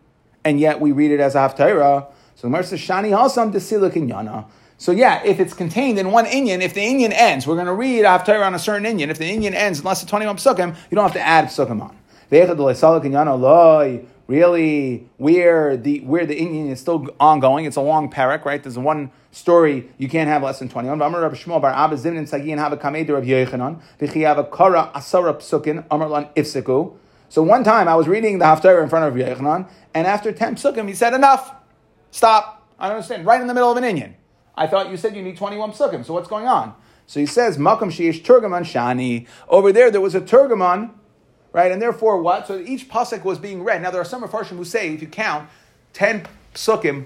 and 0.44 0.60
yet 0.60 0.82
we 0.82 0.92
read 0.92 1.12
it 1.12 1.20
as 1.20 1.36
a 1.36 1.40
Haftarah. 1.40 2.08
So 2.36 2.48
Gemara 2.48 2.64
says, 2.64 2.80
Shani 2.80 3.12
Hasam 3.12 3.54
Desilik 3.54 3.94
Yana. 3.94 4.46
So 4.80 4.94
yeah, 4.94 5.22
if 5.26 5.42
it's 5.42 5.54
contained 5.54 6.00
in 6.00 6.10
one 6.10 6.26
Inyan, 6.26 6.62
if 6.62 6.74
the 6.74 6.80
Inyan 6.80 7.12
ends, 7.12 7.46
we're 7.46 7.56
going 7.56 7.68
to 7.68 7.74
read 7.74 8.06
Haftarah 8.06 8.46
on 8.46 8.56
a 8.56 8.60
certain 8.60 8.86
Inyan. 8.86 9.10
If 9.10 9.18
the 9.18 9.30
Inyan 9.30 9.54
ends 9.54 9.80
in 9.80 9.86
less 9.86 10.00
than 10.00 10.08
21 10.08 10.38
psukim, 10.38 10.74
you 10.90 10.96
don't 10.96 11.04
have 11.04 11.12
to 11.14 11.20
add 11.20 11.48
psukim 11.48 11.82
on. 11.82 11.98
Really, 14.28 15.10
where 15.18 15.76
the 15.76 16.00
where 16.02 16.26
the 16.26 16.40
Inyan 16.40 16.70
is 16.70 16.80
still 16.80 17.08
ongoing, 17.20 17.66
it's 17.66 17.76
a 17.76 17.82
long 17.82 18.10
parak, 18.10 18.46
right? 18.46 18.64
There's 18.64 18.78
one 18.78 19.12
story 19.32 19.90
you 19.98 20.08
can't 20.08 20.30
have 20.30 20.44
less 20.44 20.60
than 20.60 20.70
21. 20.70 21.00
So 27.32 27.44
one 27.44 27.64
time 27.64 27.88
I 27.88 27.96
was 27.96 28.08
reading 28.08 28.40
the 28.40 28.46
Haftarah 28.46 28.84
in 28.84 28.90
front 28.90 29.06
of 29.06 29.16
Yechanan, 29.16 29.70
and 29.94 30.08
after 30.08 30.32
10 30.32 30.56
psukim, 30.56 30.88
he 30.88 30.94
said, 30.94 31.14
Enough, 31.14 31.54
stop. 32.12 32.68
I 32.80 32.88
don't 32.88 32.98
understand. 32.98 33.26
Right 33.26 33.42
in 33.42 33.48
the 33.48 33.54
middle 33.54 33.72
of 33.72 33.78
an 33.78 33.84
Inyan. 33.84 34.14
I 34.56 34.68
thought 34.68 34.90
you 34.90 34.98
said 34.98 35.16
you 35.16 35.22
need 35.22 35.38
21 35.38 35.72
psukim. 35.72 36.06
So 36.06 36.14
what's 36.14 36.28
going 36.28 36.48
on? 36.48 36.76
So 37.08 37.20
he 37.20 37.26
says, 37.26 37.58
Makam 37.58 37.90
Sheish 37.90 38.22
Turgaman 38.22 38.62
Shani. 38.62 39.26
Over 39.48 39.72
there, 39.72 39.90
there 39.90 40.02
was 40.02 40.14
a 40.14 40.22
Turgaman, 40.22 40.92
right? 41.54 41.72
And 41.72 41.82
therefore, 41.82 42.22
what? 42.22 42.46
So 42.46 42.60
each 42.60 42.88
pasuk 42.88 43.24
was 43.24 43.40
being 43.40 43.64
read. 43.64 43.82
Now, 43.82 43.90
there 43.90 44.02
are 44.02 44.06
some 44.06 44.22
Mepharshim 44.22 44.58
who 44.58 44.64
say, 44.64 44.94
if 44.94 45.02
you 45.02 45.08
count, 45.08 45.50
10, 45.94 46.28
psukim, 46.54 47.06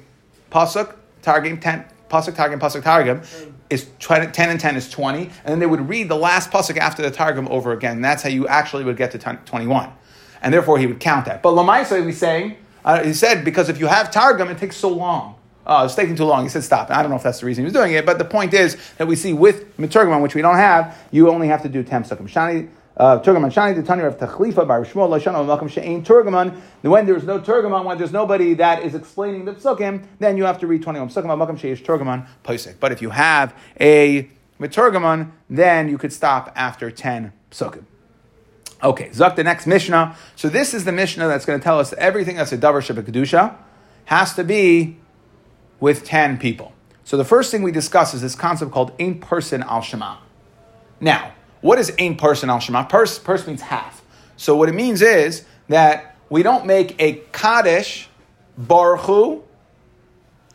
pasuk, 0.52 0.96
targim, 1.22 1.62
ten, 1.62 1.86
pasuk, 2.10 2.34
targim, 2.36 2.60
pasuk, 2.60 2.82
targim, 2.82 3.54
is 3.70 3.88
20, 4.00 4.32
10 4.32 4.50
and 4.50 4.60
10 4.60 4.76
is 4.76 4.90
20, 4.90 5.22
and 5.22 5.32
then 5.46 5.60
they 5.60 5.66
would 5.66 5.88
read 5.88 6.10
the 6.10 6.18
last 6.18 6.52
pasuk 6.52 6.78
after 6.78 7.02
the 7.02 7.10
targum 7.10 7.48
over 7.48 7.72
again. 7.72 7.96
And 7.98 8.06
that's 8.06 8.24
how 8.24 8.30
you 8.30 8.48
actually 8.48 8.84
would 8.84 8.98
get 8.98 9.12
to 9.12 9.18
21. 9.18 9.90
And 10.42 10.54
therefore 10.54 10.78
he 10.78 10.86
would 10.86 11.00
count 11.00 11.26
that. 11.26 11.42
But 11.42 11.54
Lamaisa, 11.54 12.06
he's 12.06 12.18
saying, 12.18 12.58
uh, 12.84 13.04
he 13.04 13.14
said, 13.14 13.46
because 13.46 13.70
if 13.70 13.80
you 13.80 13.88
have 13.88 14.12
targum, 14.12 14.50
it 14.50 14.58
takes 14.58 14.76
so 14.76 14.90
long. 14.90 15.36
Oh, 15.66 15.86
it's 15.86 15.96
taking 15.96 16.16
too 16.16 16.26
long. 16.26 16.44
He 16.44 16.50
said, 16.50 16.64
stop. 16.64 16.92
I 16.92 17.02
don't 17.02 17.10
know 17.10 17.16
if 17.16 17.24
that's 17.24 17.40
the 17.40 17.46
reason 17.46 17.64
he 17.64 17.66
was 17.66 17.74
doing 17.74 17.94
it, 17.94 18.06
but 18.06 18.18
the 18.18 18.26
point 18.26 18.54
is 18.54 18.78
that 18.98 19.08
we 19.08 19.16
see 19.16 19.32
with 19.32 19.78
Miturgamon, 19.78 20.22
which 20.22 20.36
we 20.36 20.42
don't 20.42 20.58
have, 20.58 20.98
you 21.12 21.30
only 21.30 21.48
have 21.48 21.62
to 21.64 21.70
do 21.70 21.84
10 21.84 22.04
psukim. 22.04 22.30
Shani, 22.30 22.70
uh, 22.98 23.20
Turgaman 23.20 23.52
Shani, 23.52 23.76
the 23.76 23.82
Tanya 23.82 24.06
of 24.06 24.18
Tachlifa 24.18 24.68
by 24.68 24.80
Rishmol 24.80 25.10
Lashon 25.10 25.46
Malcolm 25.48 25.68
She'ain 25.68 26.04
Turgaman. 26.04 26.60
When 26.82 27.06
there's 27.06 27.24
no 27.24 27.40
Turgaman, 27.40 27.86
when 27.86 27.98
there's 27.98 28.12
nobody 28.12 28.54
that 28.56 28.84
is 28.84 28.94
explaining 28.94 29.46
the 29.46 29.54
psukim, 29.54 30.06
then 30.20 30.38
you 30.38 30.44
have 30.44 30.60
to 30.60 30.68
read 30.68 30.84
21 30.84 31.10
psukim. 31.10 31.38
Malcolm 31.38 31.58
She'ish 31.58 31.82
Turgaman 31.82 32.28
Posek. 32.44 32.76
But 32.80 32.92
if 32.92 33.02
you 33.02 33.12
have 33.12 33.56
a 33.80 34.30
Miturgaman, 34.60 35.32
then 35.50 35.90
you 35.90 35.98
could 35.98 36.14
stop 36.14 36.52
after 36.56 36.92
10 36.92 37.34
psukim. 37.52 37.86
Okay, 38.84 39.10
Zuk, 39.10 39.38
the 39.38 39.46
next 39.46 39.66
Mishnah. 39.66 40.16
So 40.36 40.50
this 40.50 40.74
is 40.74 40.84
the 40.84 40.92
Mishnah 40.92 41.28
that's 41.30 41.46
going 41.46 41.58
to 41.58 41.64
tell 41.64 41.80
us 41.80 41.94
everything 41.94 42.36
that's 42.36 42.52
a 42.52 42.58
Davar 42.58 42.82
Shabbat 42.82 43.04
Kedusha 43.04 43.56
has 44.06 44.34
to 44.34 44.44
be 44.44 44.98
with 45.84 46.06
10 46.06 46.38
people. 46.38 46.72
So 47.04 47.18
the 47.18 47.26
first 47.26 47.52
thing 47.52 47.62
we 47.62 47.74
discuss 47.74 48.14
is 48.14 48.22
this 48.22 48.36
concept 48.36 48.72
called 48.72 48.94
Ein 49.02 49.20
Person 49.20 49.62
Al 49.62 49.82
Shema. 49.82 50.16
Now, 51.02 51.34
what 51.60 51.78
is 51.78 51.94
ein 52.00 52.16
person 52.16 52.50
al 52.50 52.62
shema? 52.62 52.86
Pers, 52.86 53.20
pers 53.20 53.46
means 53.46 53.60
half. 53.60 54.02
So 54.38 54.56
what 54.56 54.70
it 54.70 54.76
means 54.76 55.02
is 55.02 55.44
that 55.68 56.16
we 56.30 56.42
don't 56.42 56.66
make 56.66 56.96
a 57.02 57.22
kaddish 57.34 58.08
baruch 58.58 59.44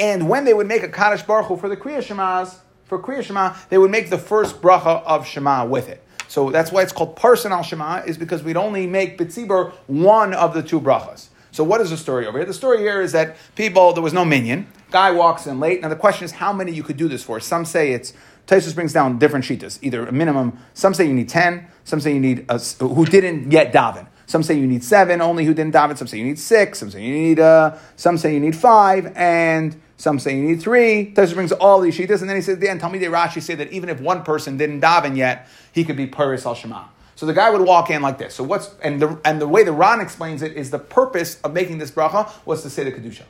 and 0.00 0.30
when 0.30 0.46
they 0.46 0.54
would 0.54 0.66
make 0.66 0.82
a 0.82 0.88
kaddish 0.88 1.22
baruch 1.24 1.60
for 1.60 1.68
the 1.68 1.76
kriya 1.76 2.02
shemas, 2.02 2.56
for 2.86 2.98
kriya 2.98 3.22
shema, 3.22 3.54
they 3.68 3.76
would 3.76 3.90
make 3.90 4.08
the 4.08 4.16
first 4.16 4.62
bracha 4.62 5.02
of 5.04 5.26
shema 5.26 5.66
with 5.66 5.90
it. 5.90 6.02
So 6.28 6.50
that's 6.50 6.72
why 6.72 6.80
it's 6.80 6.92
called 6.92 7.16
person 7.16 7.52
al 7.52 7.62
shema, 7.62 8.02
is 8.06 8.16
because 8.16 8.42
we'd 8.42 8.56
only 8.56 8.86
make 8.86 9.18
betzibur 9.18 9.72
one 9.88 10.32
of 10.32 10.54
the 10.54 10.62
two 10.62 10.80
brachas. 10.80 11.28
So 11.50 11.64
what 11.64 11.82
is 11.82 11.90
the 11.90 11.98
story 11.98 12.26
over 12.26 12.38
here? 12.38 12.46
The 12.46 12.54
story 12.54 12.78
here 12.78 13.02
is 13.02 13.12
that 13.12 13.36
people, 13.56 13.92
there 13.92 14.02
was 14.02 14.14
no 14.14 14.24
minyan. 14.24 14.68
Guy 14.90 15.10
walks 15.10 15.46
in 15.46 15.60
late. 15.60 15.82
Now 15.82 15.88
the 15.88 15.96
question 15.96 16.24
is 16.24 16.32
how 16.32 16.52
many 16.52 16.72
you 16.72 16.82
could 16.82 16.96
do 16.96 17.08
this 17.08 17.22
for. 17.22 17.40
Some 17.40 17.64
say 17.64 17.92
it's 17.92 18.14
Taisus 18.46 18.74
brings 18.74 18.94
down 18.94 19.18
different 19.18 19.44
shitas, 19.44 19.78
either 19.82 20.06
a 20.06 20.12
minimum. 20.12 20.58
Some 20.72 20.94
say 20.94 21.06
you 21.06 21.12
need 21.12 21.28
ten. 21.28 21.68
Some 21.84 22.00
say 22.00 22.14
you 22.14 22.20
need 22.20 22.46
a, 22.48 22.58
who 22.58 23.04
didn't 23.04 23.52
yet 23.52 23.72
daven. 23.72 24.06
Some 24.26 24.42
say 24.42 24.54
you 24.58 24.66
need 24.66 24.82
seven 24.82 25.20
only 25.20 25.44
who 25.44 25.52
didn't 25.52 25.74
daven. 25.74 25.96
Some 25.96 26.06
say 26.06 26.18
you 26.18 26.24
need 26.24 26.38
six. 26.38 26.78
Some 26.78 26.90
say 26.90 27.02
you 27.02 27.12
need 27.12 27.40
uh, 27.40 27.76
some 27.96 28.16
say 28.16 28.32
you 28.32 28.40
need 28.40 28.56
five, 28.56 29.12
and 29.14 29.80
some 29.98 30.18
say 30.18 30.36
you 30.36 30.42
need 30.42 30.62
three. 30.62 31.12
Taisus 31.14 31.34
brings 31.34 31.52
all 31.52 31.80
these 31.80 31.96
shitas, 31.96 32.20
and 32.20 32.28
then 32.28 32.36
he 32.36 32.42
says 32.42 32.54
at 32.54 32.60
the 32.60 32.70
end, 32.70 32.80
Tell 32.80 32.88
me, 32.88 32.98
Rashi 33.00 33.42
say 33.42 33.54
that 33.56 33.70
even 33.72 33.88
if 33.88 34.00
one 34.00 34.22
person 34.22 34.56
didn't 34.56 34.80
daven 34.80 35.16
yet, 35.16 35.48
he 35.72 35.84
could 35.84 35.96
be 35.96 36.06
Paris 36.06 36.46
al 36.46 36.54
Shema. 36.54 36.84
So 37.16 37.26
the 37.26 37.34
guy 37.34 37.50
would 37.50 37.62
walk 37.62 37.90
in 37.90 38.00
like 38.00 38.16
this. 38.16 38.34
So 38.34 38.44
what's 38.44 38.74
and 38.80 39.02
the 39.02 39.20
and 39.24 39.40
the 39.40 39.48
way 39.48 39.64
the 39.64 39.72
Ran 39.72 40.00
explains 40.00 40.40
it 40.40 40.52
is 40.52 40.70
the 40.70 40.78
purpose 40.78 41.40
of 41.42 41.52
making 41.52 41.78
this 41.78 41.90
bracha 41.90 42.30
was 42.46 42.62
to 42.62 42.70
say 42.70 42.84
the 42.84 42.92
kedusha. 42.92 43.24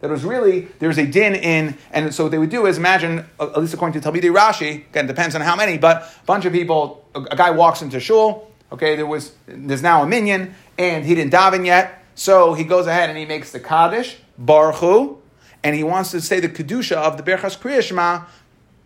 That 0.00 0.10
was 0.10 0.24
really, 0.24 0.68
there's 0.78 0.98
a 0.98 1.06
din 1.06 1.34
in, 1.34 1.76
and 1.90 2.14
so 2.14 2.24
what 2.24 2.30
they 2.30 2.38
would 2.38 2.50
do 2.50 2.66
is 2.66 2.78
imagine, 2.78 3.26
uh, 3.40 3.48
at 3.48 3.60
least 3.60 3.74
according 3.74 4.00
to 4.00 4.08
Talmidei 4.08 4.32
Rashi, 4.32 4.88
again, 4.88 5.08
depends 5.08 5.34
on 5.34 5.40
how 5.40 5.56
many, 5.56 5.76
but 5.76 6.02
a 6.02 6.26
bunch 6.26 6.44
of 6.44 6.52
people, 6.52 7.04
a, 7.16 7.22
a 7.22 7.36
guy 7.36 7.50
walks 7.50 7.82
into 7.82 7.98
shul, 7.98 8.48
okay, 8.70 8.94
there 8.94 9.06
was, 9.06 9.32
there's 9.46 9.82
now 9.82 10.04
a 10.04 10.06
minion, 10.06 10.54
and 10.78 11.04
he 11.04 11.16
didn't 11.16 11.32
daven 11.32 11.66
yet, 11.66 12.04
so 12.14 12.54
he 12.54 12.62
goes 12.62 12.86
ahead 12.86 13.10
and 13.10 13.18
he 13.18 13.26
makes 13.26 13.50
the 13.50 13.58
Kaddish, 13.58 14.18
Baruch 14.38 15.18
and 15.64 15.74
he 15.74 15.82
wants 15.82 16.12
to 16.12 16.20
say 16.20 16.40
the 16.40 16.48
Kedusha 16.48 16.96
of 16.96 17.16
the 17.16 17.22
Berchas 17.22 17.58
Kriya 17.58 17.82
Shema, 17.82 18.24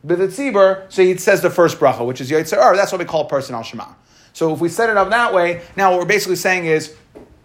B'Vitzibur, 0.06 0.90
so 0.90 1.02
he 1.02 1.16
says 1.16 1.42
the 1.42 1.50
first 1.50 1.78
bracha, 1.78 2.04
which 2.04 2.20
is 2.20 2.30
Yitzhar. 2.30 2.74
That's 2.74 2.90
what 2.90 2.98
we 2.98 3.04
call 3.04 3.26
personal 3.26 3.62
Shema. 3.62 3.86
So 4.32 4.52
if 4.52 4.60
we 4.60 4.68
set 4.68 4.90
it 4.90 4.96
up 4.96 5.10
that 5.10 5.32
way, 5.34 5.62
now 5.76 5.90
what 5.90 6.00
we're 6.00 6.06
basically 6.06 6.36
saying 6.36 6.64
is, 6.64 6.96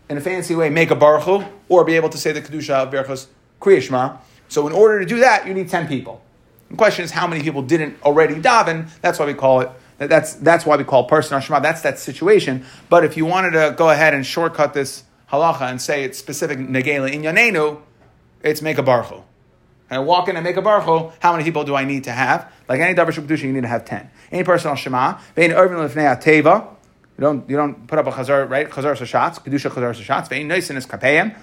in 0.09 0.17
a 0.17 0.21
fancy 0.21 0.55
way, 0.55 0.69
make 0.69 0.89
a 0.89 0.95
Baruch 0.95 1.45
or 1.67 1.83
be 1.83 1.95
able 1.95 2.09
to 2.09 2.17
say 2.17 2.31
the 2.31 2.41
Kedusha 2.41 2.83
of 2.83 2.91
Berchas 2.91 3.27
Kriyashma. 3.59 4.17
So 4.49 4.67
in 4.67 4.73
order 4.73 4.99
to 4.99 5.05
do 5.05 5.19
that, 5.19 5.47
you 5.47 5.53
need 5.53 5.69
10 5.69 5.87
people. 5.87 6.21
The 6.69 6.77
question 6.77 7.05
is 7.05 7.11
how 7.11 7.27
many 7.27 7.41
people 7.41 7.61
didn't 7.61 8.01
already 8.03 8.35
daven. 8.35 8.89
That's 9.01 9.19
why 9.19 9.25
we 9.25 9.33
call 9.33 9.61
it, 9.61 9.71
that's, 9.97 10.33
that's 10.35 10.65
why 10.65 10.75
we 10.75 10.83
call 10.83 11.05
personal 11.05 11.39
Shema. 11.39 11.59
That's 11.59 11.81
that 11.81 11.99
situation. 11.99 12.65
But 12.89 13.03
if 13.03 13.17
you 13.17 13.25
wanted 13.25 13.51
to 13.51 13.73
go 13.77 13.89
ahead 13.89 14.13
and 14.13 14.25
shortcut 14.25 14.73
this 14.73 15.03
halacha 15.31 15.69
and 15.69 15.81
say 15.81 16.03
it's 16.03 16.17
specific 16.17 16.59
negela 16.59 17.11
in 17.11 17.23
yanenu, 17.23 17.81
it's 18.41 18.61
make 18.61 18.77
a 18.77 18.83
barchu. 18.83 19.23
And 19.89 19.99
I 19.99 20.03
walk 20.03 20.27
in 20.27 20.35
and 20.35 20.43
make 20.43 20.57
a 20.57 20.61
baruch, 20.61 21.13
how 21.19 21.31
many 21.31 21.43
people 21.43 21.63
do 21.63 21.73
I 21.73 21.85
need 21.85 22.03
to 22.05 22.11
have? 22.11 22.51
Like 22.67 22.81
any 22.81 22.93
davar 22.93 23.11
shubdusha, 23.11 23.43
you 23.43 23.53
need 23.53 23.61
to 23.61 23.69
have 23.69 23.85
ten. 23.85 24.09
Any 24.31 24.43
personal 24.43 24.75
shema, 24.75 25.19
vein 25.35 25.53
urban 25.53 25.77
lefnei 25.77 26.21
teva. 26.21 26.67
You 27.17 27.21
don't 27.21 27.49
you 27.49 27.55
don't 27.55 27.87
put 27.87 27.97
up 27.97 28.07
a 28.07 28.11
chazar 28.11 28.49
right 28.49 28.69
chazar 28.69 29.05
shots 29.05 29.39
kedusha 29.39 29.71
chazar 29.71 29.95
shots. 29.95 30.27
Vein 30.27 30.47
noisin 30.49 30.75
is 30.75 30.85
kapayim 30.85 31.35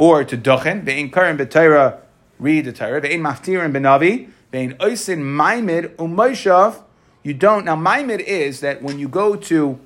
or 0.00 0.24
to 0.24 0.34
dochen. 0.34 0.82
ve'in 0.82 1.12
karim 1.12 1.36
b'Torah, 1.36 1.98
read 2.38 2.64
the 2.64 2.72
Torah, 2.72 3.02
ve'in 3.02 3.20
maftirin 3.20 3.70
b'navi, 3.70 4.30
ve'in 4.50 4.74
oisin 4.80 5.18
maimid 5.18 5.94
u'moishav, 5.96 6.82
you 7.22 7.34
don't, 7.34 7.66
now 7.66 7.76
maimid 7.76 8.18
is 8.20 8.60
that 8.60 8.82
when 8.82 8.98
you 8.98 9.06
go 9.06 9.36
to 9.36 9.78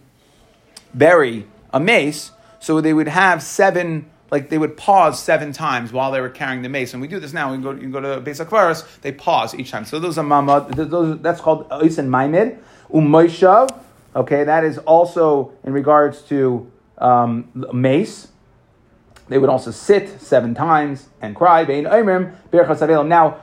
bury 0.94 1.48
a 1.72 1.80
mace, 1.80 2.30
so 2.60 2.80
they 2.80 2.92
would 2.92 3.08
have 3.08 3.42
seven, 3.42 4.08
like 4.30 4.50
they 4.50 4.56
would 4.56 4.76
pause 4.76 5.20
seven 5.20 5.52
times 5.52 5.92
while 5.92 6.12
they 6.12 6.20
were 6.20 6.30
carrying 6.30 6.62
the 6.62 6.68
mace. 6.68 6.92
And 6.92 7.02
we 7.02 7.08
do 7.08 7.18
this 7.18 7.32
now. 7.32 7.52
We 7.52 7.60
go, 7.60 7.72
you 7.72 7.90
go 7.90 7.98
to 7.98 8.20
Beis 8.20 8.42
Akvaris, 8.42 9.00
they 9.00 9.10
pause 9.10 9.52
each 9.56 9.72
time. 9.72 9.84
So 9.84 9.98
those 9.98 10.16
are 10.16 10.24
mamad, 10.24 10.76
those, 10.90 11.18
that's 11.22 11.40
called 11.40 11.66
oisin 11.72 12.08
maimid, 12.08 12.58
u'moishav, 12.88 13.76
okay, 14.14 14.44
that 14.44 14.62
is 14.62 14.78
also 14.78 15.52
in 15.64 15.72
regards 15.72 16.22
to 16.22 16.70
um, 16.98 17.48
mace. 17.72 18.28
They 19.28 19.38
would 19.38 19.48
also 19.48 19.70
sit 19.70 20.20
seven 20.20 20.54
times 20.54 21.08
and 21.20 21.34
cry. 21.34 21.64
Now, 21.64 23.40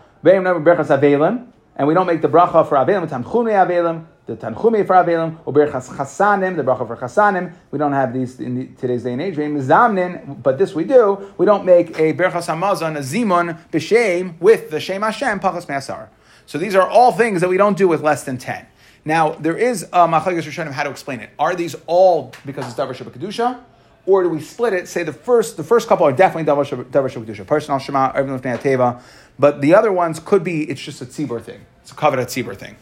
and 1.76 1.88
we 1.88 1.94
don't 1.94 2.06
make 2.08 2.22
the 2.22 2.28
bracha 2.28 2.68
for 2.68 2.76
Avelim, 2.76 3.08
Avelim, 3.10 4.06
the 4.28 4.36
Tanchumei 4.36 4.86
for 4.86 4.94
Avelim, 4.94 5.40
or 5.46 5.54
Chasanim, 5.54 6.56
the 6.56 6.64
bracha 6.64 6.86
for 6.86 6.96
Chasanim. 6.96 7.54
We 7.72 7.80
don't 7.80 7.94
have 7.94 8.14
these 8.14 8.40
in 8.40 8.76
today's 8.76 9.04
day 9.04 9.14
and 9.14 9.22
age. 9.22 9.36
But 10.44 10.58
this 10.60 10.76
we 10.76 10.84
do. 10.84 11.34
We 11.38 11.46
don't 11.46 11.66
make 11.66 11.98
a 11.98 12.14
Berchas 12.14 12.48
Hamazon, 12.48 12.98
a 12.98 13.00
Zimun, 13.00 13.58
B'Shem, 13.72 14.40
with 14.40 14.70
the 14.70 14.80
Shem 14.80 15.02
Hashem, 15.02 15.40
Pachas 15.40 15.68
Me'asar. 15.68 16.10
So 16.46 16.58
these 16.58 16.76
are 16.76 16.88
all 16.88 17.12
things 17.14 17.42
that 17.42 17.50
we 17.50 17.58
don't 17.58 17.78
do 17.78 17.88
with 17.88 18.02
less 18.02 18.24
than 18.24 18.38
10. 18.38 18.68
Now, 19.04 19.32
there 19.32 19.58
is 19.58 19.84
a 19.84 20.08
Machlekes 20.08 20.44
Rishonim 20.44 20.72
how 20.74 20.84
to 20.84 20.92
explain 20.92 21.22
it. 21.22 21.32
Are 21.40 21.56
these 21.56 21.76
all 21.88 22.32
because 22.46 22.68
it's 22.68 22.76
Davar 22.76 22.94
Shabbat 22.94 23.18
Kedusha? 23.18 23.64
Or 24.06 24.24
do 24.24 24.30
we 24.30 24.42
split 24.42 24.74
it? 24.74 24.88
Say 24.88 25.04
the 25.04 25.14
first, 25.14 25.58
the 25.58 25.64
first 25.64 25.88
couple 25.88 26.06
are 26.06 26.12
definitely 26.12 26.52
davar 26.52 26.66
kedusha, 26.66 27.46
personal 27.46 27.80
shema, 27.80 28.12
even 28.18 28.40
teva, 28.40 29.02
but 29.38 29.62
the 29.62 29.76
other 29.76 29.92
ones 29.92 30.20
could 30.20 30.44
be 30.44 30.70
it's 30.70 30.82
just 30.82 31.02
a 31.02 31.06
tzibur 31.06 31.42
thing. 31.42 31.62
It's 31.82 31.92
a 31.92 31.96
coveted 31.96 32.28
tzibur 32.28 32.56
thing. 32.56 32.76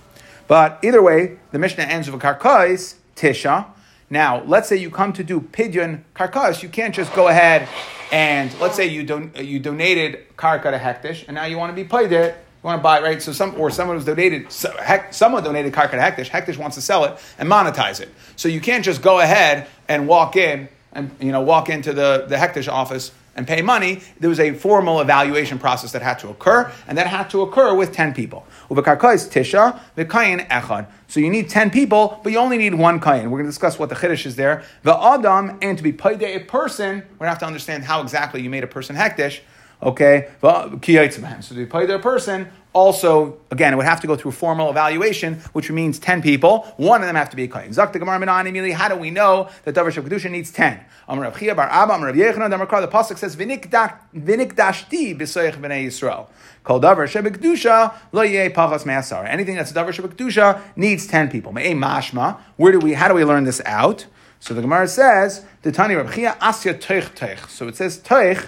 But 0.48 0.80
either 0.84 1.02
way, 1.02 1.38
the 1.52 1.60
Mishnah 1.60 1.84
ends 1.84 2.10
with 2.10 2.24
a 2.24 2.34
karkais 2.34 2.96
tisha. 3.16 3.68
Now, 4.10 4.44
let's 4.46 4.68
say 4.68 4.78
you 4.78 4.90
come 4.90 5.14
to 5.14 5.24
do 5.24 5.40
pidyon 5.40 6.04
karkas, 6.16 6.64
you 6.64 6.70
can't 6.70 6.96
just 6.96 7.14
go 7.14 7.28
ahead 7.28 7.68
and 8.12 8.54
let's 8.60 8.76
say 8.76 8.88
you 8.88 9.04
don, 9.04 9.32
you 9.36 9.60
donated 9.60 10.36
karka 10.36 10.72
to 10.72 10.80
hektish, 10.80 11.26
and 11.28 11.36
now 11.36 11.46
you 11.46 11.58
want 11.58 11.70
to 11.72 11.76
be 11.76 11.88
paid 11.88 12.12
it. 12.12 12.36
You 12.64 12.68
want 12.68 12.80
to 12.80 12.84
buy 12.84 12.98
it, 12.98 13.04
right? 13.04 13.22
So 13.22 13.32
some 13.32 13.56
or 13.58 13.70
someone 13.70 13.96
was 13.96 14.06
donated, 14.06 14.52
someone 14.52 15.44
donated 15.44 15.72
karka 15.72 15.92
to 15.92 15.98
hektish. 15.98 16.30
Hektish 16.30 16.58
wants 16.58 16.76
to 16.76 16.82
sell 16.82 17.06
it 17.06 17.18
and 17.38 17.48
monetize 17.48 18.02
it. 18.02 18.10
So 18.36 18.50
you 18.50 18.60
can't 18.60 18.84
just 18.84 19.02
go 19.02 19.20
ahead 19.20 19.68
and 19.88 20.08
walk 20.08 20.36
in 20.36 20.68
and 20.94 21.12
you 21.20 21.32
know 21.32 21.42
walk 21.42 21.70
into 21.70 21.94
the, 21.94 22.26
the 22.28 22.36
Hektish 22.36 22.72
office 22.72 23.12
and 23.36 23.48
pay 23.48 23.62
money, 23.62 24.02
there 24.20 24.30
was 24.30 24.40
a 24.40 24.54
formal 24.54 25.00
evaluation 25.00 25.58
process 25.60 25.94
that 25.94 26.02
had 26.02 26.20
to 26.20 26.30
occur, 26.30 26.70
and 26.88 26.98
that 26.98 27.08
had 27.08 27.30
to 27.30 27.42
occur 27.42 27.74
with 27.74 27.94
10 27.94 28.14
people. 28.14 28.46
Is 28.70 28.78
Tisha, 28.78 29.80
echad. 29.98 30.88
So 31.08 31.20
you 31.20 31.30
need 31.30 31.50
10 31.50 31.70
people, 31.72 32.20
but 32.22 32.34
you 32.34 32.38
only 32.38 32.58
need 32.58 32.74
one 32.74 33.00
kain. 33.00 33.32
We're 33.32 33.40
going 33.40 33.46
to 33.46 33.50
discuss 33.50 33.80
what 33.80 33.90
the 33.90 33.96
chiddush 33.96 34.26
is 34.26 34.36
there. 34.36 34.64
The 34.84 34.94
adam, 34.94 35.58
and 35.62 35.78
to 35.78 35.84
be 35.84 35.94
paid 35.94 36.22
a 36.22 36.40
person, 36.40 36.98
we're 36.98 37.02
going 37.02 37.28
to 37.28 37.30
have 37.30 37.40
to 37.40 37.46
understand 37.46 37.86
how 37.86 38.02
exactly 38.02 38.42
you 38.42 38.50
made 38.50 38.64
a 38.64 38.68
person 38.68 38.96
hektish. 38.96 39.40
Okay, 39.82 40.28
so 40.42 40.78
be 40.80 41.66
paid 41.66 41.90
a 41.90 42.00
person, 42.00 42.52
also, 42.74 43.40
again, 43.50 43.74
it 43.74 43.78
would 43.78 43.86
have 43.86 44.02
to 44.02 44.08
go 44.08 44.16
through 44.16 44.32
formal 44.32 44.70
evaluation, 44.70 45.36
which 45.54 45.72
means 45.72 45.98
10 45.98 46.22
people. 46.22 46.68
One 46.78 47.02
of 47.02 47.08
them 47.08 47.16
have 47.16 47.30
to 47.32 47.36
be 47.36 47.46
a 47.46 47.48
Kohen. 47.48 47.72
Zakta 47.72 47.94
Gemara 47.94 48.20
Menani 48.20 48.74
How 48.74 48.90
do 48.90 48.96
we 48.96 49.10
know 49.10 49.50
that 49.64 49.74
Davar 49.74 49.92
Shav 49.92 50.08
Kedusha 50.08 50.30
needs 50.30 50.52
10? 50.52 50.80
Amar 51.08 51.24
Rav 51.24 51.38
Chiya 51.38 51.56
Bar 51.56 51.68
Abba, 51.68 51.94
Amar 51.94 52.08
Rav 52.08 52.16
Yechanan, 52.16 52.54
Amar 52.54 52.82
The 52.82 52.88
Pasuk 52.88 53.18
says, 53.18 53.36
Vinik 53.36 53.72
dashti 53.72 55.18
b'soich 55.18 55.56
b'nei 55.56 55.88
Yisrael. 55.88 56.28
Kol 56.64 56.80
Davar 56.80 57.08
Shav 57.08 57.26
Kedusha, 57.28 57.96
lo 58.12 58.22
yeh 58.22 58.50
pachas 58.50 58.86
me'asar. 58.86 59.26
Anything 59.26 59.56
that's 59.56 59.72
Davar 59.72 59.90
Shav 59.90 60.08
Kedusha 60.08 60.62
needs 60.76 61.08
10 61.08 61.32
people. 61.32 61.52
Me'ei 61.52 61.74
mashma. 61.74 62.38
Where 62.58 62.72
do 62.72 62.80
we, 62.80 62.94
how 62.94 63.08
do 63.08 63.16
we 63.16 63.24
learn 63.24 63.46
this 63.46 63.62
out? 63.66 64.06
So 64.40 64.54
the 64.54 64.62
Gemara 64.62 64.88
says, 64.88 65.44
the 65.64 65.72
Tani 65.72 65.96
Rav 65.96 66.12
Chiya 66.12 66.38
Asya 66.38 66.80
Teich 66.80 67.16
Teich. 67.16 67.50
So 67.50 67.68
it 67.68 67.76
says 67.76 67.98
Teich, 67.98 68.48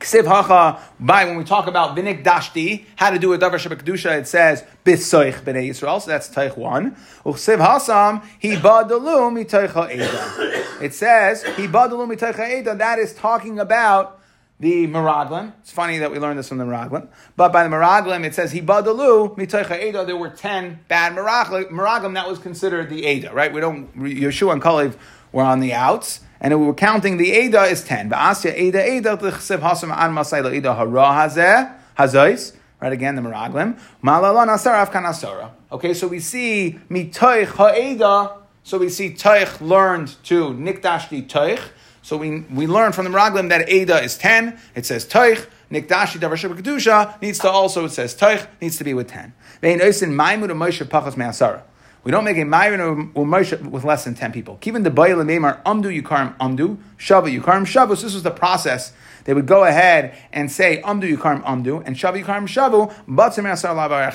Ksiv 0.00 0.26
hacha, 0.26 0.78
by 1.00 1.24
when 1.24 1.38
we 1.38 1.44
talk 1.44 1.66
about 1.66 1.96
vinik 1.96 2.22
dashti, 2.22 2.84
how 2.96 3.08
to 3.10 3.18
do 3.18 3.32
a 3.32 3.38
davar 3.38 3.54
shabbat 3.54 4.18
it 4.18 4.28
says 4.28 4.62
bisoich 4.84 5.40
b'nei 5.40 5.70
Yisrael, 5.70 6.02
so 6.02 6.10
that's 6.10 6.28
taich 6.28 6.56
one. 6.56 6.94
Ksiv 7.24 7.58
hasam 7.58 8.22
he 8.38 8.56
badalu 8.56 9.32
mitaycha 9.32 9.90
eda. 9.90 10.84
It 10.84 10.92
says 10.92 11.44
he 11.44 11.66
badalu 11.66 12.14
mitaycha 12.14 12.60
eda. 12.60 12.74
That 12.74 12.98
is 12.98 13.14
talking 13.14 13.58
about 13.58 14.20
the 14.60 14.86
Meraglim. 14.86 15.54
It's 15.60 15.72
funny 15.72 15.98
that 15.98 16.10
we 16.10 16.18
learned 16.18 16.38
this 16.38 16.48
from 16.48 16.58
the 16.58 16.64
Meraglim. 16.64 17.08
But 17.34 17.52
by 17.52 17.62
the 17.62 17.70
Meraglim, 17.70 18.24
it 18.24 18.34
says 18.34 18.52
he 18.52 18.60
badalu 18.60 19.34
mitaycha 19.38 19.82
eda. 19.82 20.04
There 20.04 20.16
were 20.16 20.28
ten 20.28 20.80
bad 20.88 21.14
Meraglim. 21.14 22.14
That 22.14 22.28
was 22.28 22.38
considered 22.38 22.90
the 22.90 23.06
eda, 23.06 23.32
right? 23.32 23.50
We 23.50 23.60
don't 23.60 23.96
Yeshua 23.96 24.52
and 24.52 24.62
Kalev 24.62 24.96
were 25.32 25.42
on 25.42 25.60
the 25.60 25.72
outs 25.72 26.20
and 26.40 26.58
we 26.58 26.66
were 26.66 26.74
counting 26.74 27.16
the 27.16 27.28
Eda 27.28 27.64
is 27.64 27.82
10. 27.84 28.10
Ba'asya 28.10 28.56
Eda 28.56 28.86
Eda 28.86 29.16
T'chsev 29.16 29.60
Hasam 29.60 29.90
An 29.96 30.14
Masayla 30.14 30.54
Eda 30.54 30.74
Hara 30.74 30.90
Hazeh 30.90 31.74
Hazais. 31.98 32.54
Right 32.80 32.92
again, 32.92 33.16
the 33.16 33.22
Meraglim. 33.22 33.78
Malala. 34.04 35.50
Okay, 35.72 35.94
so 35.94 36.08
we 36.08 36.20
see 36.20 36.78
Mitoich 36.90 37.46
Ha'eda. 37.46 38.36
So 38.62 38.78
we 38.78 38.88
see 38.88 39.10
Toich 39.10 39.60
learned 39.60 40.22
to 40.24 40.50
Nikdashti 40.50 41.26
Toich. 41.26 41.60
So 42.02 42.16
we, 42.16 42.40
we 42.50 42.66
learn 42.66 42.92
from 42.92 43.04
the 43.04 43.10
Meraglim 43.10 43.48
that 43.48 43.68
Eda 43.68 44.02
is 44.02 44.18
10. 44.18 44.58
It 44.74 44.84
says 44.84 45.06
Toich. 45.06 45.46
Nikdashi 45.70 46.18
Davar 46.20 46.36
Kedusha 46.36 47.20
needs 47.20 47.38
to 47.40 47.48
also, 47.48 47.86
it 47.86 47.90
says 47.90 48.14
Toich, 48.14 48.46
needs 48.60 48.76
to 48.76 48.84
be 48.84 48.94
with 48.94 49.08
10. 49.08 49.32
Vein 49.60 49.80
Oisin 49.80 50.10
Maimud 50.10 50.50
Moshe 50.50 50.84
Pachas 50.86 51.16
Me'asara. 51.16 51.62
We 52.06 52.12
don't 52.12 52.22
make 52.22 52.38
a 52.38 52.44
Myron 52.44 53.10
or 53.14 53.24
with 53.24 53.82
less 53.82 54.04
than 54.04 54.14
10 54.14 54.30
people. 54.30 54.60
Even 54.62 54.84
the 54.84 54.92
Bayal 54.92 55.20
and 55.20 55.44
are 55.44 55.60
Umdu 55.66 56.00
Yukarim 56.00 56.36
Umdu, 56.38 56.78
Shava 57.00 57.36
Yukarim 57.36 57.66
Shavu. 57.66 57.96
So 57.96 58.06
this 58.06 58.14
was 58.14 58.22
the 58.22 58.30
process. 58.30 58.92
They 59.24 59.34
would 59.34 59.46
go 59.46 59.64
ahead 59.64 60.16
and 60.32 60.48
say 60.48 60.80
Umdu 60.82 61.16
Yukarim 61.16 61.42
Umdu 61.42 61.82
and 61.84 61.96
Shava 61.96 62.22
Yukarim 62.22 62.46
Shavu, 62.46 62.92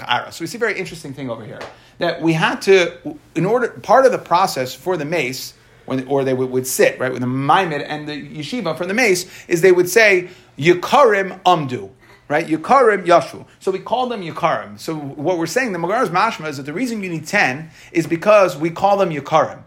Ara. 0.08 0.32
So 0.32 0.42
we 0.42 0.48
see 0.48 0.58
a 0.58 0.60
very 0.60 0.80
interesting 0.80 1.14
thing 1.14 1.30
over 1.30 1.44
here. 1.44 1.60
That 1.98 2.22
we 2.22 2.32
had 2.32 2.62
to, 2.62 3.20
in 3.36 3.46
order, 3.46 3.68
part 3.68 4.06
of 4.06 4.14
the 4.14 4.20
process 4.20 4.74
for 4.74 4.96
the 4.96 5.04
mace, 5.04 5.54
or 5.86 6.24
they 6.24 6.34
would, 6.34 6.50
would 6.50 6.68
sit, 6.68 6.98
right, 6.98 7.12
with 7.12 7.20
the 7.20 7.28
Maimid 7.28 7.86
and 7.86 8.08
the 8.08 8.14
yeshiva 8.14 8.78
from 8.78 8.88
the 8.88 8.94
mace, 8.94 9.30
is 9.50 9.60
they 9.60 9.74
would 9.74 9.90
say 9.90 10.30
Yukarim 10.58 11.42
Umdu 11.44 11.90
right? 12.32 12.48
Yukarim 12.48 13.06
Yashu. 13.06 13.46
So 13.60 13.72
we 13.72 13.80
call 13.80 14.08
them 14.08 14.22
Yukarim. 14.22 14.80
So 14.80 14.96
what 14.96 15.38
we're 15.38 15.46
saying, 15.46 15.74
the 15.74 15.80
Magar's 15.80 16.10
mashma 16.10 16.48
is 16.48 16.58
that 16.58 16.64
the 16.64 16.74
reason 16.74 17.04
you 17.04 17.10
need 17.10 17.28
10 17.28 17.70
is 17.92 18.08
because 18.08 18.58
we 18.58 18.70
call 18.70 18.98
them 18.98 19.10
Yukarim. 19.10 19.64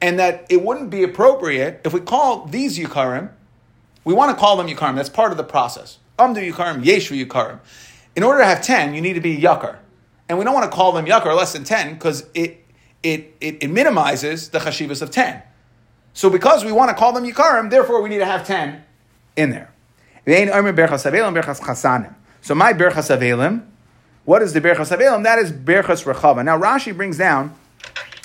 And 0.00 0.18
that 0.18 0.46
it 0.50 0.62
wouldn't 0.62 0.90
be 0.90 1.02
appropriate 1.02 1.80
if 1.84 1.92
we 1.92 2.00
call 2.00 2.44
these 2.44 2.78
Yukarim, 2.78 3.30
we 4.04 4.14
want 4.14 4.30
to 4.30 4.38
call 4.38 4.56
them 4.58 4.68
Yukarim. 4.68 4.96
That's 4.96 5.08
part 5.08 5.32
of 5.32 5.38
the 5.38 5.44
process. 5.44 5.98
Amdu 6.18 6.52
Yukarim, 6.52 6.84
Yeshu 6.84 7.26
Yukarim. 7.26 7.58
In 8.14 8.22
order 8.22 8.40
to 8.40 8.46
have 8.46 8.62
10, 8.62 8.94
you 8.94 9.00
need 9.00 9.14
to 9.14 9.20
be 9.20 9.36
Yakar. 9.38 9.78
And 10.28 10.38
we 10.38 10.44
don't 10.44 10.54
want 10.54 10.70
to 10.70 10.76
call 10.76 10.92
them 10.92 11.06
Yakar 11.06 11.34
less 11.34 11.54
than 11.54 11.64
10 11.64 11.94
because 11.94 12.26
it, 12.34 12.66
it, 13.02 13.34
it, 13.40 13.62
it, 13.62 13.70
minimizes 13.70 14.50
the 14.50 14.58
chashivas 14.58 15.00
of 15.00 15.10
10. 15.10 15.42
So 16.12 16.28
because 16.28 16.64
we 16.64 16.72
want 16.72 16.90
to 16.90 16.94
call 16.94 17.12
them 17.12 17.24
Yukarim, 17.24 17.70
therefore 17.70 18.02
we 18.02 18.10
need 18.10 18.18
to 18.18 18.26
have 18.26 18.46
10 18.46 18.84
in 19.36 19.50
there. 19.50 19.72
So 20.28 20.34
my 20.34 20.42
berchas 22.74 23.08
avelim, 23.16 23.64
what 24.26 24.42
is 24.42 24.52
the 24.52 24.60
berchas 24.60 24.94
avelim? 24.94 25.22
That 25.22 25.38
is 25.38 25.50
berchas 25.50 26.04
rechava. 26.04 26.44
Now 26.44 26.58
Rashi 26.58 26.94
brings 26.94 27.16
down. 27.16 27.54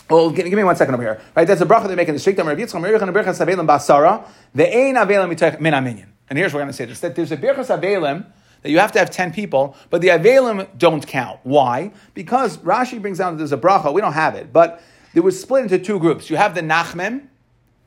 Well, 0.09 0.29
give, 0.29 0.43
give, 0.43 0.57
me 0.57 0.65
one 0.65 0.75
second 0.75 0.95
over 0.95 1.03
here. 1.03 1.21
Right, 1.33 1.47
that's 1.47 1.61
a 1.61 1.65
bracha 1.65 1.87
they 1.87 1.95
make 1.95 2.09
in 2.09 2.15
the 2.15 2.19
shikdam. 2.19 2.45
Rabbi 2.45 2.59
Yitzchak 2.59 2.81
Merichan 2.81 3.09
berchas 3.13 3.39
avelim 3.39 3.65
basara. 3.65 4.27
The 4.53 4.67
ein 4.67 4.95
avelim 4.95 5.29
min 5.61 5.73
aminyan. 5.73 6.07
And 6.29 6.37
here's 6.37 6.51
what 6.51 6.57
we're 6.57 6.63
going 6.63 6.73
to 6.73 6.73
say: 6.73 6.87
that 7.07 7.15
there's 7.15 7.31
a 7.31 7.37
berchas 7.37 7.69
avelim 7.69 8.25
that 8.63 8.69
you 8.69 8.79
have 8.79 8.91
to 8.93 8.99
have 8.99 9.09
10 9.09 9.31
people, 9.31 9.77
but 9.89 10.01
the 10.01 10.07
Avelim 10.07 10.67
don't 10.77 11.05
count. 11.05 11.37
Why? 11.43 11.91
Because 12.13 12.57
Rashi 12.59 13.01
brings 13.01 13.17
down 13.17 13.33
that 13.33 13.37
there's 13.37 13.51
a 13.51 13.57
bracha, 13.57 13.93
we 13.93 13.99
don't 13.99 14.13
have 14.13 14.35
it, 14.35 14.53
but 14.53 14.81
it 15.13 15.19
was 15.19 15.37
split 15.39 15.63
into 15.63 15.77
two 15.77 15.99
groups. 15.99 16.29
You 16.29 16.37
have 16.37 16.55
the 16.55 16.61
Nachmem, 16.61 17.27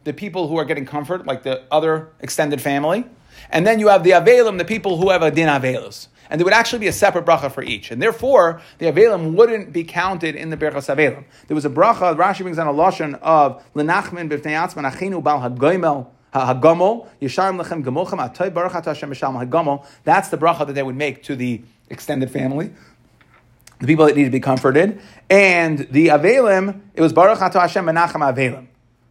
the 0.04 0.12
people 0.12 0.48
who 0.48 0.58
are 0.58 0.66
getting 0.66 0.84
comfort, 0.84 1.24
like 1.24 1.44
the 1.44 1.62
other 1.70 2.10
extended 2.20 2.60
family, 2.60 3.06
and 3.50 3.66
then 3.66 3.78
you 3.78 3.88
have 3.88 4.04
the 4.04 4.10
Avelim, 4.10 4.58
the 4.58 4.64
people 4.64 4.96
who 4.98 5.10
have 5.10 5.22
a 5.22 5.30
din 5.30 5.48
Avelus. 5.48 6.08
And 6.28 6.40
there 6.40 6.44
would 6.44 6.54
actually 6.54 6.80
be 6.80 6.88
a 6.88 6.92
separate 6.92 7.24
bracha 7.24 7.52
for 7.52 7.62
each. 7.62 7.90
And 7.90 8.02
therefore, 8.02 8.60
the 8.78 8.86
Avelim 8.86 9.34
wouldn't 9.34 9.72
be 9.72 9.84
counted 9.84 10.34
in 10.34 10.50
the 10.50 10.56
Berchas 10.56 10.94
Avelim. 10.94 11.24
There 11.46 11.54
was 11.54 11.64
a 11.64 11.70
bracha, 11.70 12.16
Rashi 12.16 12.42
brings 12.42 12.58
on 12.58 12.66
a 12.66 12.72
lashon 12.72 13.18
of 13.22 13.62
Lenachmin 13.74 14.28
b'fnei 14.28 14.56
achinu 14.68 15.22
bal 15.22 15.40
hagoimel 15.40 16.08
hagomel 16.32 17.08
yisharim 17.22 17.62
lechem 17.62 17.84
gemolchem 17.84 18.18
atoy 18.18 18.52
baruch 18.52 18.72
Hashem 18.72 19.10
b'shalom 19.10 19.48
hagomel. 19.48 19.86
That's 20.04 20.28
the 20.28 20.36
bracha 20.36 20.66
that 20.66 20.72
they 20.72 20.82
would 20.82 20.96
make 20.96 21.22
to 21.24 21.36
the 21.36 21.62
extended 21.88 22.30
family. 22.30 22.72
The 23.78 23.86
people 23.86 24.06
that 24.06 24.16
need 24.16 24.24
to 24.24 24.30
be 24.30 24.40
comforted. 24.40 25.00
And 25.28 25.80
the 25.90 26.08
Avelim, 26.08 26.80
it 26.94 27.02
was 27.02 27.12
Baruch 27.12 27.38
Hashem 27.38 27.84
Menachem 27.84 28.34
Avelim. 28.34 28.68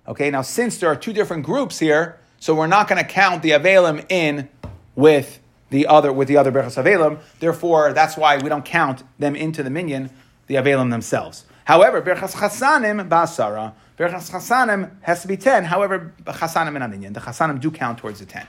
Okay, 0.07 0.31
now 0.31 0.41
since 0.41 0.79
there 0.79 0.89
are 0.89 0.95
two 0.95 1.13
different 1.13 1.43
groups 1.43 1.79
here, 1.79 2.19
so 2.39 2.53
we're 2.53 2.67
not 2.67 2.87
going 2.87 3.03
to 3.03 3.09
count 3.09 3.41
the 3.41 3.51
Avelim 3.51 4.05
in 4.09 4.49
with 4.95 5.39
the 5.69 5.87
other 5.87 6.13
with 6.13 6.27
the 6.27 6.37
other 6.37 6.51
Berchas 6.51 6.81
Avelim. 6.81 7.19
Therefore, 7.39 7.93
that's 7.93 8.17
why 8.17 8.37
we 8.37 8.49
don't 8.49 8.65
count 8.65 9.03
them 9.19 9.35
into 9.35 9.63
the 9.63 9.69
minyan, 9.69 10.09
the 10.47 10.55
Avelim 10.55 10.91
themselves. 10.91 11.45
However, 11.65 12.01
Berchas 12.01 12.33
Chasanim 12.33 13.09
Basara, 13.09 13.73
Berchas 13.97 14.31
Chasanim 14.31 14.91
has 15.01 15.21
to 15.21 15.27
be 15.27 15.37
10. 15.37 15.65
However, 15.65 16.13
Chasanim 16.23 16.81
and 16.81 16.93
Aminyan, 16.93 17.13
the 17.13 17.19
Chasanim 17.19 17.59
do 17.59 17.71
count 17.71 17.97
towards 17.97 18.19
the 18.19 18.25
10. 18.25 18.45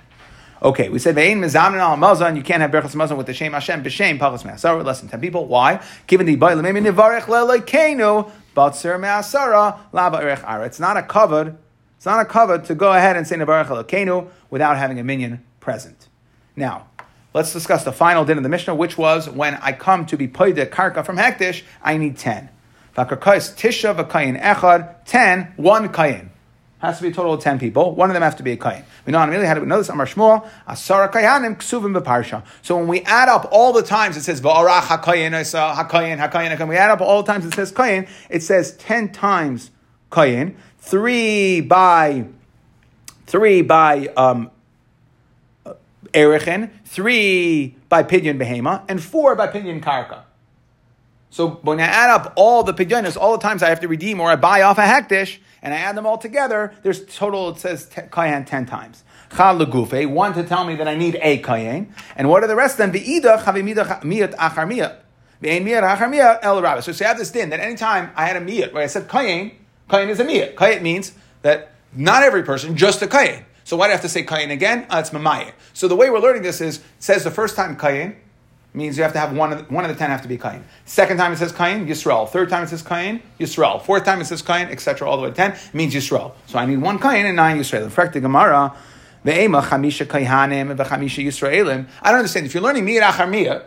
Okay, 0.62 0.88
we 0.88 0.98
said 0.98 1.14
ve'in 1.14 1.38
mizamnin 1.38 1.80
al 1.80 1.96
mazon. 1.98 2.34
You 2.34 2.42
can't 2.42 2.62
have 2.62 2.70
berachas 2.70 2.94
mazon 2.94 3.18
with 3.18 3.26
the 3.26 3.34
shem 3.34 3.52
Hashem 3.52 3.84
b'shem 3.84 4.18
pachas 4.18 4.42
me'asara 4.42 4.82
less 4.82 5.00
than 5.00 5.10
ten 5.10 5.20
people. 5.20 5.46
Why? 5.46 5.84
Given 6.06 6.24
the 6.24 6.36
ba'il 6.38 6.62
nivarech 6.62 7.24
lelekeinu 7.24 8.30
batzer 8.56 8.98
me'asara 8.98 9.78
laba 9.92 10.22
erech 10.22 10.42
ara. 10.44 10.64
It's 10.64 10.80
not 10.80 10.96
a 10.96 11.02
covered 11.02 11.58
it's 11.96 12.06
not 12.06 12.20
a 12.20 12.24
cover 12.24 12.58
to 12.58 12.74
go 12.74 12.92
ahead 12.92 13.16
and 13.16 13.26
say 13.26 13.36
Nevarach 13.36 13.66
Elokeinu 13.66 14.28
without 14.50 14.76
having 14.76 14.98
a 14.98 15.04
minion 15.04 15.44
present. 15.60 16.08
Now, 16.54 16.88
let's 17.34 17.52
discuss 17.52 17.84
the 17.84 17.92
final 17.92 18.24
din 18.24 18.36
of 18.36 18.42
the 18.42 18.48
Mishnah, 18.48 18.74
which 18.74 18.96
was 18.98 19.28
when 19.28 19.54
I 19.56 19.72
come 19.72 20.06
to 20.06 20.16
be 20.16 20.28
paid 20.28 20.56
the 20.56 20.66
karka 20.66 21.04
from 21.04 21.16
Hektish, 21.16 21.62
I 21.82 21.96
need 21.96 22.18
10. 22.18 22.50
Vakarkais 22.96 23.54
tisha 23.56 23.94
v'kayin 23.94 24.40
echad, 24.40 25.04
10, 25.04 25.54
one 25.56 25.88
kayin. 25.90 26.28
Has 26.78 26.98
to 26.98 27.02
be 27.02 27.08
a 27.08 27.12
total 27.12 27.34
of 27.34 27.42
10 27.42 27.58
people. 27.58 27.94
One 27.94 28.10
of 28.10 28.14
them 28.14 28.22
has 28.22 28.34
to 28.36 28.42
be 28.42 28.52
a 28.52 28.56
kayin. 28.56 28.84
We 29.06 29.12
know 29.12 29.18
how 29.18 29.54
do 29.54 29.60
we 29.60 29.66
know 29.66 29.78
this? 29.78 29.88
Amar 29.88 30.06
Shmuel, 30.06 30.48
asara 30.68 31.10
kayanim 31.10 31.56
ksuvim 31.56 31.98
b'parsha. 31.98 32.44
So 32.62 32.76
when 32.76 32.88
we 32.88 33.00
add 33.02 33.28
up 33.28 33.48
all 33.50 33.72
the 33.72 33.82
times 33.82 34.16
it 34.16 34.22
says 34.22 34.40
v'arach 34.40 34.82
hakayin, 34.82 35.32
hakayin, 35.32 36.18
hakayin, 36.18 36.68
we 36.68 36.76
add 36.76 36.90
up 36.90 37.00
all 37.00 37.22
the 37.22 37.32
times 37.32 37.44
it 37.44 37.54
says 37.54 37.72
kayin, 37.72 38.08
it 38.30 38.42
says 38.42 38.76
10 38.76 39.12
times 39.12 39.70
kayin 40.10 40.54
three 40.86 41.60
by 41.60 42.24
three 43.26 43.60
by 43.60 44.06
um, 44.16 44.50
Erichin, 46.14 46.70
three 46.84 47.74
by 47.88 48.04
Pidyon 48.04 48.38
Behema, 48.38 48.84
and 48.88 49.02
four 49.02 49.34
by 49.34 49.48
Pidyon 49.48 49.82
Karka. 49.82 50.22
So 51.30 51.50
when 51.62 51.80
I 51.80 51.84
add 51.84 52.10
up 52.10 52.32
all 52.36 52.62
the 52.62 52.72
pidyonis, 52.72 53.16
all 53.16 53.32
the 53.32 53.42
times 53.42 53.62
I 53.62 53.68
have 53.68 53.80
to 53.80 53.88
redeem 53.88 54.20
or 54.20 54.30
I 54.30 54.36
buy 54.36 54.62
off 54.62 54.78
a 54.78 54.82
hektish, 54.82 55.38
and 55.60 55.74
I 55.74 55.78
add 55.78 55.96
them 55.96 56.06
all 56.06 56.18
together, 56.18 56.72
there's 56.82 57.04
total, 57.04 57.50
it 57.50 57.58
says 57.58 57.90
kayan 58.12 58.44
10 58.44 58.66
times. 58.66 59.02
Chal 59.36 59.58
legufe, 59.58 60.08
one 60.08 60.32
to 60.34 60.44
tell 60.44 60.64
me 60.64 60.76
that 60.76 60.86
I 60.86 60.94
need 60.94 61.18
a 61.20 61.38
kayan, 61.38 61.92
and 62.14 62.28
what 62.30 62.44
are 62.44 62.46
the 62.46 62.54
rest 62.54 62.78
of 62.78 62.90
them? 62.90 62.92
V'idach 62.92 63.42
havimidach 63.42 64.02
miyat 64.02 64.36
achar 64.36 64.70
miyat. 64.70 64.98
V'ein 65.42 65.64
miyat 65.66 65.82
achar 65.82 66.38
el 66.42 66.62
rabbi. 66.62 66.80
So, 66.80 66.92
so 66.92 67.04
I 67.04 67.08
have 67.08 67.18
this 67.18 67.32
din 67.32 67.50
that 67.50 67.58
anytime 67.58 68.12
I 68.14 68.26
had 68.26 68.36
a 68.36 68.40
miyat 68.40 68.72
where 68.72 68.84
I 68.84 68.86
said 68.86 69.08
kayan, 69.08 69.50
Kayin 69.88 70.08
is 70.08 70.20
a 70.20 70.24
miyah. 70.24 70.54
Kayin 70.54 70.82
means 70.82 71.12
that 71.42 71.72
not 71.94 72.22
every 72.22 72.42
person, 72.42 72.76
just 72.76 73.02
a 73.02 73.06
kayin. 73.06 73.44
So 73.64 73.76
why 73.76 73.86
do 73.86 73.90
I 73.90 73.92
have 73.92 74.02
to 74.02 74.08
say 74.08 74.24
kayin 74.24 74.50
again? 74.50 74.86
Uh, 74.90 74.98
it's 74.98 75.10
mamayah. 75.10 75.52
So 75.72 75.88
the 75.88 75.96
way 75.96 76.10
we're 76.10 76.20
learning 76.20 76.42
this 76.42 76.60
is, 76.60 76.78
it 76.78 76.84
says 77.00 77.24
the 77.24 77.30
first 77.30 77.56
time 77.56 77.76
kayin 77.76 78.14
means 78.74 78.96
you 78.96 79.02
have 79.02 79.12
to 79.12 79.18
have 79.18 79.34
one 79.34 79.52
of 79.52 79.58
the, 79.58 79.74
one 79.74 79.84
of 79.84 79.90
the 79.90 79.96
ten 79.96 80.10
have 80.10 80.22
to 80.22 80.28
be 80.28 80.38
kayin. 80.38 80.62
Second 80.84 81.16
time 81.16 81.32
it 81.32 81.38
says 81.38 81.52
kayin, 81.52 81.86
Yisrael. 81.88 82.28
Third 82.28 82.50
time 82.50 82.64
it 82.64 82.68
says 82.68 82.82
kayin, 82.82 83.22
Yisrael. 83.40 83.82
Fourth 83.82 84.04
time 84.04 84.20
it 84.20 84.26
says 84.26 84.42
kayin, 84.42 84.70
etc. 84.70 85.08
All 85.08 85.16
the 85.16 85.24
way 85.24 85.30
to 85.30 85.34
ten 85.34 85.56
means 85.72 85.94
Yisrael. 85.94 86.32
So 86.46 86.58
I 86.58 86.66
need 86.66 86.78
one 86.78 86.98
kayin 86.98 87.24
and 87.24 87.36
nine 87.36 87.58
Yisrael. 87.58 87.84
In 87.84 87.90
fact, 87.90 88.12
the 88.12 88.20
Gemara, 88.20 88.76
ve'ema 89.24 89.62
chamisha 89.62 90.06
kayhanim 90.06 90.76
v'chamisha 90.76 91.24
Yisraelim. 91.24 91.88
I 92.02 92.10
don't 92.10 92.18
understand. 92.18 92.46
If 92.46 92.54
you're 92.54 92.62
learning 92.62 92.84
miyat 92.84 93.02
achar 93.02 93.64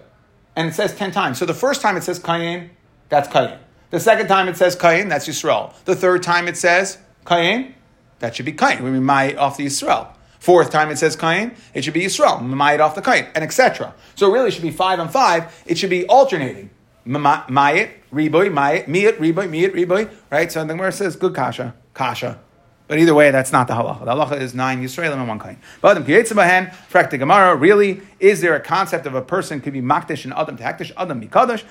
and 0.56 0.68
it 0.70 0.74
says 0.74 0.96
ten 0.96 1.12
times, 1.12 1.40
so 1.40 1.46
the 1.46 1.54
first 1.54 1.82
time 1.82 1.98
it 1.98 2.04
says 2.04 2.20
kayin, 2.20 2.70
that's 3.10 3.28
kayin. 3.28 3.58
The 3.90 4.00
second 4.00 4.28
time 4.28 4.48
it 4.48 4.56
says 4.56 4.76
Kayin, 4.76 5.10
that's 5.10 5.28
Yisrael. 5.28 5.74
The 5.86 5.96
third 5.96 6.22
time 6.22 6.48
it 6.48 6.58
says 6.58 7.00
Kayin, 7.26 7.74
that 8.20 8.36
should 8.36 8.46
be 8.46 8.54
Kayin. 8.54 8.82
We 8.82 8.92
might 9.00 9.36
off 9.38 9.58
the 9.58 9.66
Yisrael. 9.66 10.10
Fourth 10.40 10.70
time 10.70 10.90
it 10.90 10.98
says 10.98 11.18
Kayin, 11.18 11.56
it 11.74 11.84
should 11.84 11.94
be 11.94 12.02
Yisrael. 12.02 12.40
Mayit 12.40 12.80
off 12.80 12.96
the 12.96 13.02
Kayin, 13.02 13.28
and 13.34 13.44
etc. 13.44 13.94
So 14.16 14.30
it 14.30 14.34
really 14.34 14.52
should 14.52 14.62
be 14.62 14.72
five 14.72 15.00
and 15.00 15.10
five. 15.10 15.64
It 15.66 15.78
should 15.78 15.90
be 15.90 16.06
alternating. 16.06 16.70
Mayit, 17.08 17.92
Riboy, 18.14 18.52
Mayit, 18.52 18.86
Miyat, 18.86 19.18
Riboy, 19.18 19.50
Miyat, 19.50 19.74
Riboy. 19.74 20.10
Right? 20.30 20.52
So 20.52 20.62
the 20.62 20.68
Gemara 20.68 20.92
says, 20.92 21.16
good 21.16 21.34
Kasha, 21.34 21.74
Kasha. 21.94 22.40
But 22.90 22.98
either 22.98 23.14
way, 23.14 23.30
that's 23.30 23.52
not 23.52 23.68
the 23.68 23.76
halacha. 23.76 24.00
The 24.00 24.16
halacha 24.16 24.42
is 24.42 24.56
nine 24.56 24.84
Yisraelim 24.84 25.14
and 25.14 25.28
one 25.28 25.38
kain. 25.38 25.58
But 25.80 25.92
Adam 25.92 26.06
Kiyetzim 26.06 26.74
Frak 26.92 27.12
the 27.12 27.20
Gemara. 27.20 27.56
Really, 27.56 28.02
is 28.20 28.42
there 28.42 28.56
a 28.56 28.60
concept 28.60 29.06
of 29.06 29.14
a 29.14 29.22
person 29.22 29.62
could 29.62 29.74
be 29.74 29.82
makdish 29.82 30.24
and 30.24 30.34
adam 30.34 30.58
to 30.58 30.64
hektish 30.64 30.92
adam 30.98 31.22
mikadosh? 31.22 31.64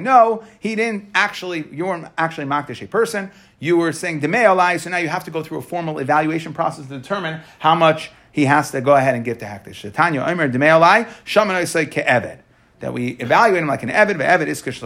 No, 0.00 0.44
he 0.60 0.76
didn't 0.76 1.10
actually. 1.12 1.66
You 1.72 1.86
weren't 1.86 2.06
actually 2.16 2.46
makdish 2.46 2.82
a 2.82 2.86
person. 2.86 3.32
You 3.58 3.76
were 3.76 3.90
saying 3.90 4.20
demei 4.20 4.78
So 4.80 4.90
now 4.90 4.98
you 4.98 5.08
have 5.08 5.24
to 5.24 5.32
go 5.32 5.42
through 5.42 5.58
a 5.58 5.62
formal 5.62 5.98
evaluation 5.98 6.54
process 6.54 6.86
to 6.86 6.96
determine 6.96 7.40
how 7.58 7.74
much 7.74 8.12
he 8.30 8.44
has 8.44 8.70
to 8.70 8.80
go 8.80 8.94
ahead 8.94 9.16
and 9.16 9.24
give 9.24 9.38
to 9.38 9.44
hektish. 9.44 9.92
Tanya 9.92 10.20
Omer 10.20 10.48
demei 10.48 10.70
alai 10.80 11.12
shaman 11.24 11.56
ke'eved 11.56 12.38
that 12.78 12.92
we 12.92 13.08
evaluate 13.12 13.62
him 13.62 13.68
like 13.68 13.82
an 13.82 13.88
Evid, 13.88 14.18
but 14.18 14.26
Evid 14.26 14.46
is 14.46 14.62
Kish 14.62 14.80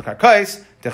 So 0.82 0.90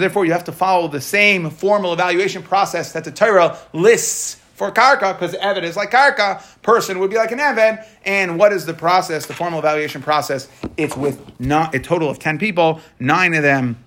therefore, 0.00 0.24
you 0.24 0.32
have 0.32 0.44
to 0.44 0.52
follow 0.52 0.88
the 0.88 1.00
same 1.00 1.50
formal 1.50 1.92
evaluation 1.92 2.42
process 2.42 2.92
that 2.92 3.04
the 3.04 3.10
Torah 3.10 3.58
lists 3.72 4.40
for 4.54 4.70
karka, 4.70 5.18
because 5.18 5.34
Evid 5.34 5.64
is 5.64 5.76
like 5.76 5.90
karka, 5.90 6.42
person 6.62 6.98
would 7.00 7.10
be 7.10 7.16
like 7.16 7.32
an 7.32 7.38
Evid. 7.38 7.84
And 8.04 8.38
what 8.38 8.52
is 8.52 8.66
the 8.66 8.74
process, 8.74 9.26
the 9.26 9.34
formal 9.34 9.58
evaluation 9.58 10.02
process? 10.02 10.48
It's 10.76 10.96
with 10.96 11.40
not 11.40 11.74
a 11.74 11.80
total 11.80 12.08
of 12.08 12.18
10 12.18 12.38
people, 12.38 12.80
nine 13.00 13.34
of 13.34 13.42
them 13.42 13.78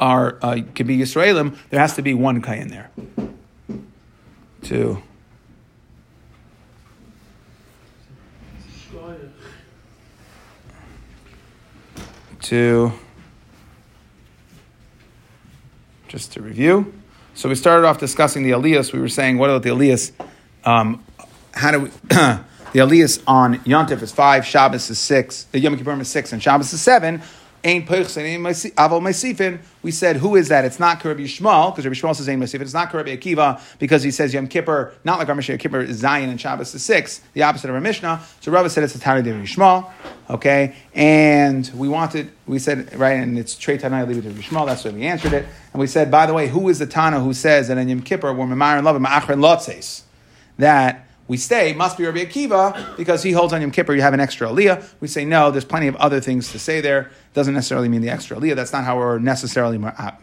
are 0.00 0.38
uh, 0.42 0.60
could 0.74 0.86
be 0.86 0.98
Yisraelim, 0.98 1.56
there 1.68 1.78
has 1.78 1.94
to 1.96 2.02
be 2.02 2.14
one 2.14 2.40
Kai 2.40 2.56
in 2.56 2.68
there. 2.68 2.90
Two. 4.62 5.02
To 12.42 12.92
just 16.08 16.32
to 16.32 16.42
review. 16.42 16.92
So 17.34 17.48
we 17.48 17.54
started 17.54 17.86
off 17.86 17.98
discussing 17.98 18.42
the 18.42 18.50
aliyahs. 18.50 18.92
We 18.92 18.98
were 18.98 19.08
saying, 19.08 19.38
what 19.38 19.48
about 19.48 19.62
the 19.62 19.70
aliyahs? 19.70 20.12
Um, 20.64 21.04
how 21.52 21.70
do 21.70 21.80
we? 21.80 21.88
the 22.08 22.44
aliyahs 22.74 23.22
on 23.26 23.58
Yontif 23.60 24.02
is 24.02 24.12
five, 24.12 24.44
Shabbos 24.44 24.90
is 24.90 24.98
six, 24.98 25.44
the 25.44 25.60
Yom 25.60 25.76
Kippur 25.76 25.98
is 26.00 26.08
six, 26.08 26.32
and 26.32 26.42
Shabbos 26.42 26.72
is 26.72 26.80
seven. 26.80 27.22
Ain 27.64 27.86
Aval 27.86 29.00
Mesifin. 29.00 29.60
We 29.82 29.90
said, 29.90 30.16
who 30.16 30.36
is 30.36 30.48
that? 30.48 30.64
It's 30.64 30.80
not 30.80 31.04
Rabbi 31.04 31.20
Yishmael, 31.20 31.72
because 31.72 31.84
Rabbi 31.84 31.94
Yishmael 31.94 32.16
says 32.16 32.28
Ain 32.28 32.40
Mesifin. 32.40 32.62
It's 32.62 32.74
not 32.74 32.92
Rabbi 32.92 33.16
Akiva, 33.16 33.60
because 33.78 34.02
he 34.02 34.10
says 34.10 34.32
Yom 34.32 34.46
Kippur, 34.46 34.94
not 35.04 35.18
like 35.18 35.28
our 35.28 35.34
Mishnah, 35.34 35.58
Kippur 35.58 35.80
is 35.80 35.98
Zion 35.98 36.30
and 36.30 36.40
Shabbos 36.40 36.74
is 36.74 36.82
six, 36.82 37.20
the 37.34 37.42
opposite 37.42 37.68
of 37.68 37.74
our 37.74 37.80
Mishnah. 37.80 38.22
So 38.40 38.50
Rabbi 38.50 38.68
said 38.68 38.84
it's 38.84 38.94
a 38.94 39.00
Tari 39.00 39.22
de 39.22 39.32
Yishmael, 39.32 39.90
okay? 40.30 40.74
And 40.94 41.70
we 41.74 41.88
wanted, 41.88 42.30
we 42.46 42.58
said, 42.58 42.94
right, 42.96 43.12
and 43.12 43.38
it's 43.38 43.56
Trey 43.56 43.76
Tanai, 43.76 44.04
leave 44.04 44.18
it 44.18 44.22
to 44.22 44.28
Rabbi 44.28 44.40
Yishmael, 44.40 44.66
that's 44.66 44.84
why 44.84 44.90
we 44.90 45.06
answered 45.06 45.32
it. 45.32 45.46
And 45.72 45.80
we 45.80 45.86
said, 45.86 46.10
by 46.10 46.26
the 46.26 46.34
way, 46.34 46.48
who 46.48 46.68
is 46.68 46.78
the 46.78 46.86
Tana 46.86 47.20
who 47.20 47.34
says 47.34 47.68
that 47.68 47.78
in 47.78 47.88
Yom 47.88 48.02
Kippur, 48.02 48.32
we're 48.32 48.46
Memar 48.46 48.76
and 48.76 48.84
Love, 48.84 49.00
Ma'achar 49.00 49.30
and 49.30 49.42
Lotzes, 49.42 50.02
that 50.58 51.06
we 51.30 51.36
stay 51.36 51.72
must 51.74 51.96
be 51.96 52.04
Rabbi 52.04 52.24
Akiva 52.24 52.96
because 52.96 53.22
he 53.22 53.30
holds 53.30 53.52
on 53.52 53.60
Yom 53.60 53.70
Kippur. 53.70 53.94
You 53.94 54.02
have 54.02 54.14
an 54.14 54.18
extra 54.18 54.48
aliyah. 54.48 54.84
We 54.98 55.06
say 55.06 55.24
no. 55.24 55.52
There's 55.52 55.64
plenty 55.64 55.86
of 55.86 55.94
other 55.94 56.20
things 56.20 56.50
to 56.50 56.58
say 56.58 56.80
there. 56.80 57.12
Doesn't 57.34 57.54
necessarily 57.54 57.88
mean 57.88 58.00
the 58.00 58.10
extra 58.10 58.36
aliyah. 58.36 58.56
That's 58.56 58.72
not 58.72 58.82
how 58.82 58.98
we're 58.98 59.20
necessarily 59.20 59.78
ah, 59.80 60.18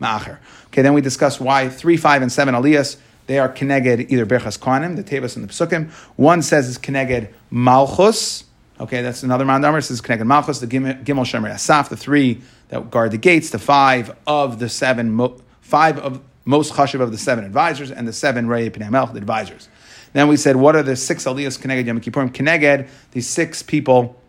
ma'acher. 0.00 0.38
Okay, 0.68 0.80
then 0.80 0.94
we 0.94 1.02
discuss 1.02 1.38
why 1.38 1.68
three, 1.68 1.98
five, 1.98 2.22
and 2.22 2.32
seven 2.32 2.54
aliyahs 2.54 2.96
they 3.26 3.38
are 3.38 3.50
connected 3.50 4.10
either 4.10 4.24
berchas 4.24 4.58
kohanim, 4.58 4.96
the 4.96 5.04
tevas 5.04 5.36
and 5.36 5.46
the 5.46 5.52
psukim. 5.52 5.90
One 6.16 6.40
says 6.40 6.66
it's 6.66 6.78
connected 6.78 7.28
malchus. 7.50 8.44
Okay, 8.80 9.02
that's 9.02 9.22
another 9.22 9.44
mandamar. 9.44 9.80
It 9.80 9.82
says 9.82 10.00
connected 10.00 10.24
malchus. 10.24 10.60
The 10.60 10.66
gimel 10.66 11.04
shomrei 11.04 11.52
hasaf, 11.52 11.90
the 11.90 11.96
three 11.98 12.40
that 12.70 12.90
guard 12.90 13.10
the 13.10 13.18
gates. 13.18 13.50
The 13.50 13.58
five 13.58 14.16
of 14.26 14.60
the 14.60 14.70
seven, 14.70 15.36
five 15.60 15.98
of 15.98 16.22
most 16.46 16.72
chashiv 16.72 17.02
of 17.02 17.12
the 17.12 17.18
seven 17.18 17.44
advisors, 17.44 17.90
and 17.90 18.08
the 18.08 18.14
seven 18.14 18.48
rei 18.48 18.70
the 18.70 18.82
advisors. 19.14 19.68
Then 20.18 20.26
we 20.26 20.36
said, 20.36 20.56
what 20.56 20.74
are 20.74 20.82
the 20.82 20.96
six 20.96 21.26
aliyahs 21.26 21.60
Keneged 21.60 21.86
Yom 21.86 22.00
Kippurim? 22.00 22.32
Keneged, 22.32 22.88
these 23.12 23.28
six 23.28 23.62
people 23.62 24.20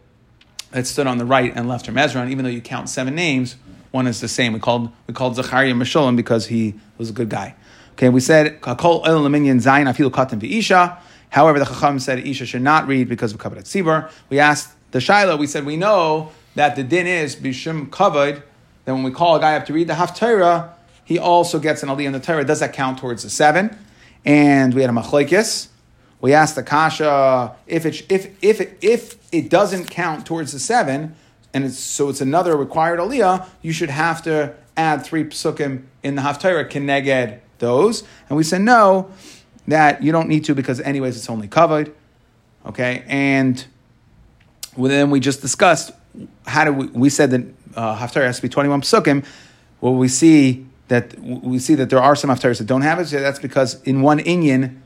that 0.70 0.86
stood 0.86 1.08
on 1.08 1.18
the 1.18 1.26
right 1.26 1.52
and 1.56 1.68
left 1.68 1.88
from 1.88 1.98
and 1.98 2.30
even 2.30 2.44
though 2.46 2.52
you 2.52 2.62
count 2.62 2.90
seven 2.90 3.16
names, 3.16 3.56
one 3.90 4.06
is 4.06 4.22
the 4.22 4.28
same. 4.28 4.54
We 4.54 4.60
called 4.60 4.92
we 5.08 5.16
called 5.16 5.36
Zachariah 5.36 5.74
Meshulam 5.74 6.16
because 6.16 6.46
he 6.46 6.76
was 7.00 7.10
a 7.10 7.12
good 7.12 7.32
guy. 7.32 7.56
Okay, 7.94 8.10
we 8.10 8.20
said. 8.20 8.60
However, 8.62 9.10
the 11.58 11.66
Chacham 11.66 11.98
said 11.98 12.20
Isha 12.20 12.46
should 12.46 12.62
not 12.62 12.86
read 12.88 13.10
because 13.10 13.34
of 13.34 13.40
Kabbalat 13.40 13.64
Tzibur. 13.64 14.12
We 14.30 14.38
asked 14.38 14.76
the 14.92 15.02
Shiloh, 15.02 15.38
we 15.38 15.48
said 15.48 15.66
we 15.66 15.76
know 15.76 16.30
that 16.54 16.76
the 16.76 16.84
din 16.84 17.08
is 17.08 17.36
Bishum 17.36 17.90
Kavod, 17.90 18.44
then 18.86 18.94
when 18.94 19.04
we 19.04 19.10
call 19.10 19.38
a 19.38 19.40
guy 19.40 19.56
up 19.56 19.66
to 19.66 19.74
read 19.74 19.88
the 19.88 19.96
Haftarah, 19.96 20.70
he 21.04 21.18
also 21.18 21.58
gets 21.58 21.82
an 21.82 21.90
aliyah 21.90 22.06
in 22.06 22.14
the 22.14 22.20
Torah. 22.20 22.46
Does 22.46 22.60
that 22.60 22.74
count 22.74 23.00
towards 23.00 23.24
the 23.24 23.32
seven? 23.32 23.76
And 24.24 24.76
we 24.76 24.82
had 24.82 24.92
a 24.92 24.94
machlekes. 24.94 25.70
We 26.22 26.34
asked 26.34 26.56
the 26.56 26.64
kasha 26.64 27.56
if 27.66 27.86
it 27.86 28.12
if 28.12 28.36
if 28.44 28.62
it, 28.62 28.78
if 28.82 29.16
it 29.32 29.50
doesn't 29.50 29.90
count 29.90 30.26
towards 30.26 30.52
the 30.52 30.60
seven, 30.60 31.16
and 31.54 31.64
it's 31.64 31.80
so 31.80 32.10
it's 32.10 32.22
another 32.22 32.58
required 32.58 33.00
aliyah. 33.00 33.48
You 33.62 33.72
should 33.72 33.90
have 33.90 34.22
to 34.24 34.54
add 34.76 35.06
three 35.06 35.24
psukim 35.24 35.84
in 36.04 36.16
the 36.16 36.22
haftarah 36.22 36.70
keneged 36.70 37.40
those. 37.60 38.04
And 38.30 38.38
we 38.38 38.44
said 38.44 38.62
no, 38.62 39.12
that 39.68 40.04
you 40.04 40.12
don't 40.12 40.28
need 40.28 40.44
to 40.46 40.56
because 40.56 40.80
anyways 40.82 41.16
it's 41.16 41.30
only 41.30 41.48
covered. 41.48 41.94
Okay, 42.66 43.04
and 43.08 43.66
then 44.78 45.10
we 45.12 45.20
just 45.20 45.42
discussed 45.42 45.92
how 46.46 46.66
do 46.66 46.74
we, 46.74 46.88
we 46.88 47.10
said 47.10 47.32
that 47.32 47.42
uh, 47.76 47.98
haftarah 47.98 48.26
has 48.26 48.38
to 48.38 48.42
be 48.42 48.50
twenty 48.50 48.70
one 48.70 48.82
psukim. 48.82 49.26
Well, 49.80 49.96
we 49.96 50.10
see 50.10 50.66
that 50.90 51.18
we 51.20 51.60
see 51.60 51.76
that 51.76 51.90
there 51.90 52.02
are 52.02 52.16
some 52.16 52.30
haftarahs 52.30 52.58
that 52.58 52.68
don't 52.68 52.82
have 52.82 53.00
it. 53.00 53.08
So 53.08 53.22
that's 53.22 53.40
because 53.40 53.82
in 53.84 54.02
one 54.02 54.20
inyan 54.20 54.82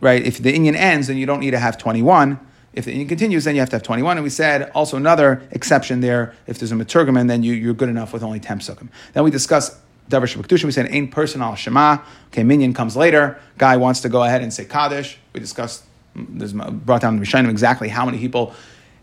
right? 0.00 0.22
If 0.22 0.38
the 0.38 0.52
inyan 0.52 0.74
ends, 0.74 1.06
then 1.08 1.16
you 1.16 1.26
don't 1.26 1.40
need 1.40 1.52
to 1.52 1.58
have 1.58 1.78
21. 1.78 2.38
If 2.72 2.84
the 2.84 2.94
inyan 2.94 3.08
continues, 3.08 3.44
then 3.44 3.54
you 3.54 3.60
have 3.60 3.70
to 3.70 3.76
have 3.76 3.82
21. 3.82 4.18
And 4.18 4.24
we 4.24 4.30
said 4.30 4.70
also 4.74 4.96
another 4.96 5.42
exception 5.50 6.00
there, 6.00 6.34
if 6.46 6.58
there's 6.58 6.72
a 6.72 6.74
meturgeman, 6.74 7.28
then 7.28 7.42
you, 7.42 7.54
you're 7.54 7.74
good 7.74 7.88
enough 7.88 8.12
with 8.12 8.22
only 8.22 8.40
10 8.40 8.60
psukim. 8.60 8.88
Then 9.14 9.24
we 9.24 9.30
discussed 9.30 9.76
Davar 10.10 10.32
Shabbat 10.32 10.62
We 10.62 10.70
said 10.70 10.88
ain't 10.90 11.10
personal 11.10 11.54
Shema. 11.54 11.98
Okay, 12.28 12.44
minyan 12.44 12.74
comes 12.74 12.96
later. 12.96 13.40
Guy 13.58 13.76
wants 13.76 14.00
to 14.00 14.08
go 14.08 14.22
ahead 14.22 14.42
and 14.42 14.52
say 14.52 14.64
Kaddish. 14.64 15.18
We 15.32 15.40
discussed, 15.40 15.84
there's 16.14 16.52
brought 16.52 17.00
down 17.00 17.18
the 17.18 17.24
Rishonim 17.24 17.50
exactly 17.50 17.88
how 17.88 18.04
many 18.04 18.18
people 18.18 18.54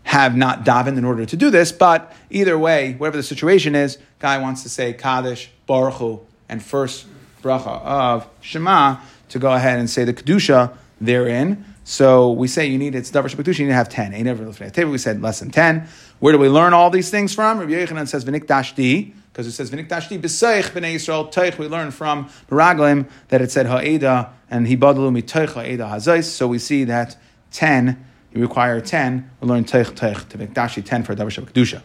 have 0.04 0.36
not 0.36 0.64
davened 0.64 0.98
in 0.98 1.04
order 1.04 1.24
to 1.26 1.36
do 1.36 1.50
this, 1.50 1.72
but 1.72 2.14
either 2.30 2.58
way, 2.58 2.92
whatever 2.94 3.16
the 3.16 3.22
situation 3.22 3.74
is, 3.74 3.98
guy 4.18 4.38
wants 4.38 4.62
to 4.62 4.68
say 4.68 4.92
Kaddish, 4.92 5.50
Barchu, 5.66 6.20
and 6.48 6.62
first 6.62 7.06
bracha 7.42 7.82
of 7.82 8.28
Shema 8.40 8.98
to 9.30 9.38
go 9.38 9.52
ahead 9.52 9.78
and 9.78 9.88
say 9.88 10.04
the 10.04 10.12
Kedusha 10.12 10.76
therein. 11.04 11.64
So 11.84 12.32
we 12.32 12.48
say 12.48 12.66
you 12.66 12.78
need 12.78 12.94
it's 12.94 13.10
davar 13.10 13.24
shebikdusha, 13.24 13.58
you 13.58 13.64
need 13.66 13.72
to 13.72 13.74
have 13.74 13.88
ten. 13.88 14.14
Ain't 14.14 14.24
never 14.24 14.44
We 14.90 14.98
said 14.98 15.20
less 15.20 15.40
than 15.40 15.50
ten. 15.50 15.86
Where 16.18 16.32
do 16.32 16.38
we 16.38 16.48
learn 16.48 16.72
all 16.72 16.90
these 16.90 17.10
things 17.10 17.34
from? 17.34 17.58
Rabbi 17.58 17.72
Yochanan 17.72 18.08
says 18.08 18.24
v'nikdashti 18.24 19.12
because 19.32 19.46
it 19.46 19.52
says 19.52 19.70
v'nikdashti 19.70 20.18
b'seich 20.20 20.70
b'nei 20.70 20.94
Yisrael 20.94 21.32
teich. 21.32 21.58
We 21.58 21.68
learn 21.68 21.90
from 21.90 22.30
Meraglim 22.50 23.08
that 23.28 23.42
it 23.42 23.50
said 23.50 23.66
ha'eda 23.66 24.32
and 24.50 24.66
he 24.66 24.76
hibadalu 24.76 25.22
miteich 25.22 25.52
ha'eda 25.52 25.84
hazais. 25.84 26.24
So 26.24 26.48
we 26.48 26.58
see 26.58 26.84
that 26.84 27.16
ten. 27.50 28.04
You 28.32 28.40
require 28.40 28.80
ten. 28.80 29.30
We 29.40 29.48
learn 29.48 29.64
teich 29.64 29.92
teich 29.92 30.28
to 30.30 30.38
v'nikdashti 30.38 30.84
ten 30.84 31.02
for 31.02 31.14
davar 31.14 31.38
shebikdusha. 31.38 31.82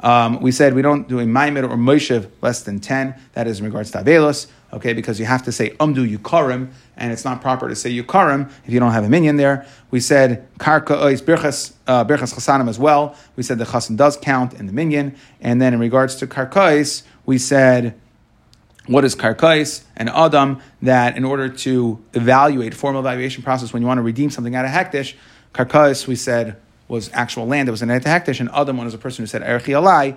Um, 0.00 0.40
we 0.42 0.52
said 0.52 0.74
we 0.74 0.82
don't 0.82 1.08
do 1.08 1.18
a 1.18 1.26
maimed 1.26 1.64
or 1.64 1.76
moshev 1.76 2.28
less 2.42 2.62
than 2.62 2.78
10. 2.78 3.14
That 3.32 3.46
is 3.46 3.60
in 3.60 3.64
regards 3.64 3.90
to 3.92 3.98
Avelos, 3.98 4.48
okay, 4.74 4.92
because 4.92 5.18
you 5.18 5.26
have 5.26 5.42
to 5.44 5.52
say 5.52 5.70
umdu 5.70 6.06
yukarim, 6.16 6.70
and 6.96 7.12
it's 7.12 7.24
not 7.24 7.40
proper 7.40 7.68
to 7.68 7.76
say 7.76 7.90
yukarim 7.90 8.50
if 8.66 8.72
you 8.72 8.80
don't 8.80 8.92
have 8.92 9.04
a 9.04 9.08
minyan 9.08 9.36
there. 9.36 9.66
We 9.90 10.00
said 10.00 10.46
karka 10.58 11.12
is 11.12 11.22
birchas, 11.22 11.72
uh, 11.86 12.04
chasanim 12.04 12.68
as 12.68 12.78
well. 12.78 13.16
We 13.36 13.42
said 13.42 13.58
the 13.58 13.64
chasan 13.64 13.96
does 13.96 14.16
count 14.16 14.54
in 14.54 14.66
the 14.66 14.72
minyan, 14.72 15.16
And 15.40 15.62
then 15.62 15.74
in 15.74 15.80
regards 15.80 16.16
to 16.16 16.26
karkais, 16.26 17.02
we 17.24 17.38
said 17.38 17.98
what 18.86 19.04
is 19.04 19.16
karkais 19.16 19.84
and 19.96 20.10
adam, 20.10 20.60
that 20.82 21.16
in 21.16 21.24
order 21.24 21.48
to 21.48 22.04
evaluate, 22.12 22.74
formal 22.74 23.00
evaluation 23.00 23.42
process, 23.42 23.72
when 23.72 23.80
you 23.80 23.88
want 23.88 23.98
to 23.98 24.02
redeem 24.02 24.30
something 24.30 24.54
out 24.54 24.64
of 24.64 24.70
hekdesh, 24.70 25.14
karkais, 25.54 26.06
we 26.06 26.16
said 26.16 26.56
was 26.88 27.10
actual 27.12 27.46
land 27.46 27.68
that 27.68 27.72
was 27.72 27.82
an 27.82 27.88
hekdesh, 27.88 28.40
and 28.40 28.50
Adam 28.52 28.76
one 28.76 28.86
is 28.86 28.94
a 28.94 28.98
person 28.98 29.22
who 29.22 29.26
said 29.26 29.42
Erchi 29.42 29.72
Alai. 29.72 30.16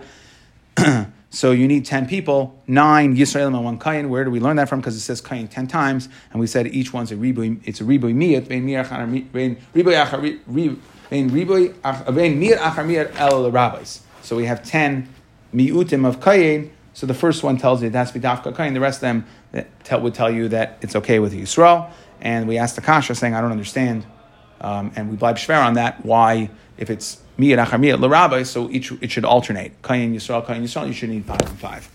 so 1.29 1.51
you 1.51 1.67
need 1.67 1.85
10 1.85 2.07
people, 2.07 2.61
nine 2.67 3.15
Yisraelim 3.15 3.55
and 3.55 3.63
one 3.63 3.79
Kayin. 3.79 4.09
Where 4.09 4.23
do 4.23 4.31
we 4.31 4.39
learn 4.39 4.55
that 4.57 4.69
from? 4.69 4.79
Because 4.79 4.95
it 4.95 5.01
says 5.01 5.21
Kayin 5.21 5.49
10 5.49 5.67
times, 5.67 6.09
and 6.31 6.39
we 6.39 6.47
said 6.47 6.67
each 6.67 6.93
one's 6.93 7.11
a 7.11 7.15
Ribui, 7.15 7.59
it's 7.63 7.81
a 7.81 7.83
Ribui 7.83 8.13
Miyat, 8.13 8.43
Vein 8.43 8.65
Miyat 8.65 8.85
Achar 12.57 12.85
Miyat 12.85 13.19
El 13.19 13.51
Rabbis. 13.51 14.01
So 14.21 14.35
we 14.35 14.45
have 14.45 14.63
10 14.63 15.07
Miutim 15.53 16.05
of 16.05 16.19
Kayin. 16.19 16.71
So 16.93 17.05
the 17.05 17.13
first 17.13 17.43
one 17.43 17.57
tells 17.57 17.83
you 17.83 17.89
that's 17.89 18.11
Bidafka 18.11 18.53
Kayin, 18.55 18.73
the 18.73 18.79
rest 18.79 18.97
of 18.97 19.01
them 19.01 19.25
tell, 19.83 20.01
would 20.01 20.13
tell 20.13 20.31
you 20.31 20.47
that 20.49 20.77
it's 20.81 20.95
okay 20.95 21.19
with 21.19 21.33
Yisrael. 21.33 21.91
And 22.19 22.47
we 22.47 22.57
asked 22.57 22.75
the 22.75 22.81
Kasha 22.81 23.13
saying, 23.15 23.35
I 23.35 23.41
don't 23.41 23.51
understand 23.51 24.05
um, 24.61 24.91
and 24.95 25.09
we 25.09 25.17
bleib 25.17 25.35
shver 25.35 25.63
on 25.63 25.75
that. 25.75 26.03
Why, 26.05 26.49
if 26.77 26.89
it's 26.89 27.21
miyad 27.37 28.45
so 28.45 28.69
each 28.69 28.91
it 29.01 29.11
should 29.11 29.25
alternate. 29.25 29.81
Kayin 29.81 30.13
Yisrael, 30.13 30.45
Kayin 30.45 30.63
Yisrael, 30.63 30.87
you 30.87 30.93
should 30.93 31.09
need 31.09 31.25
five 31.25 31.41
and 31.41 31.59
five. 31.59 31.89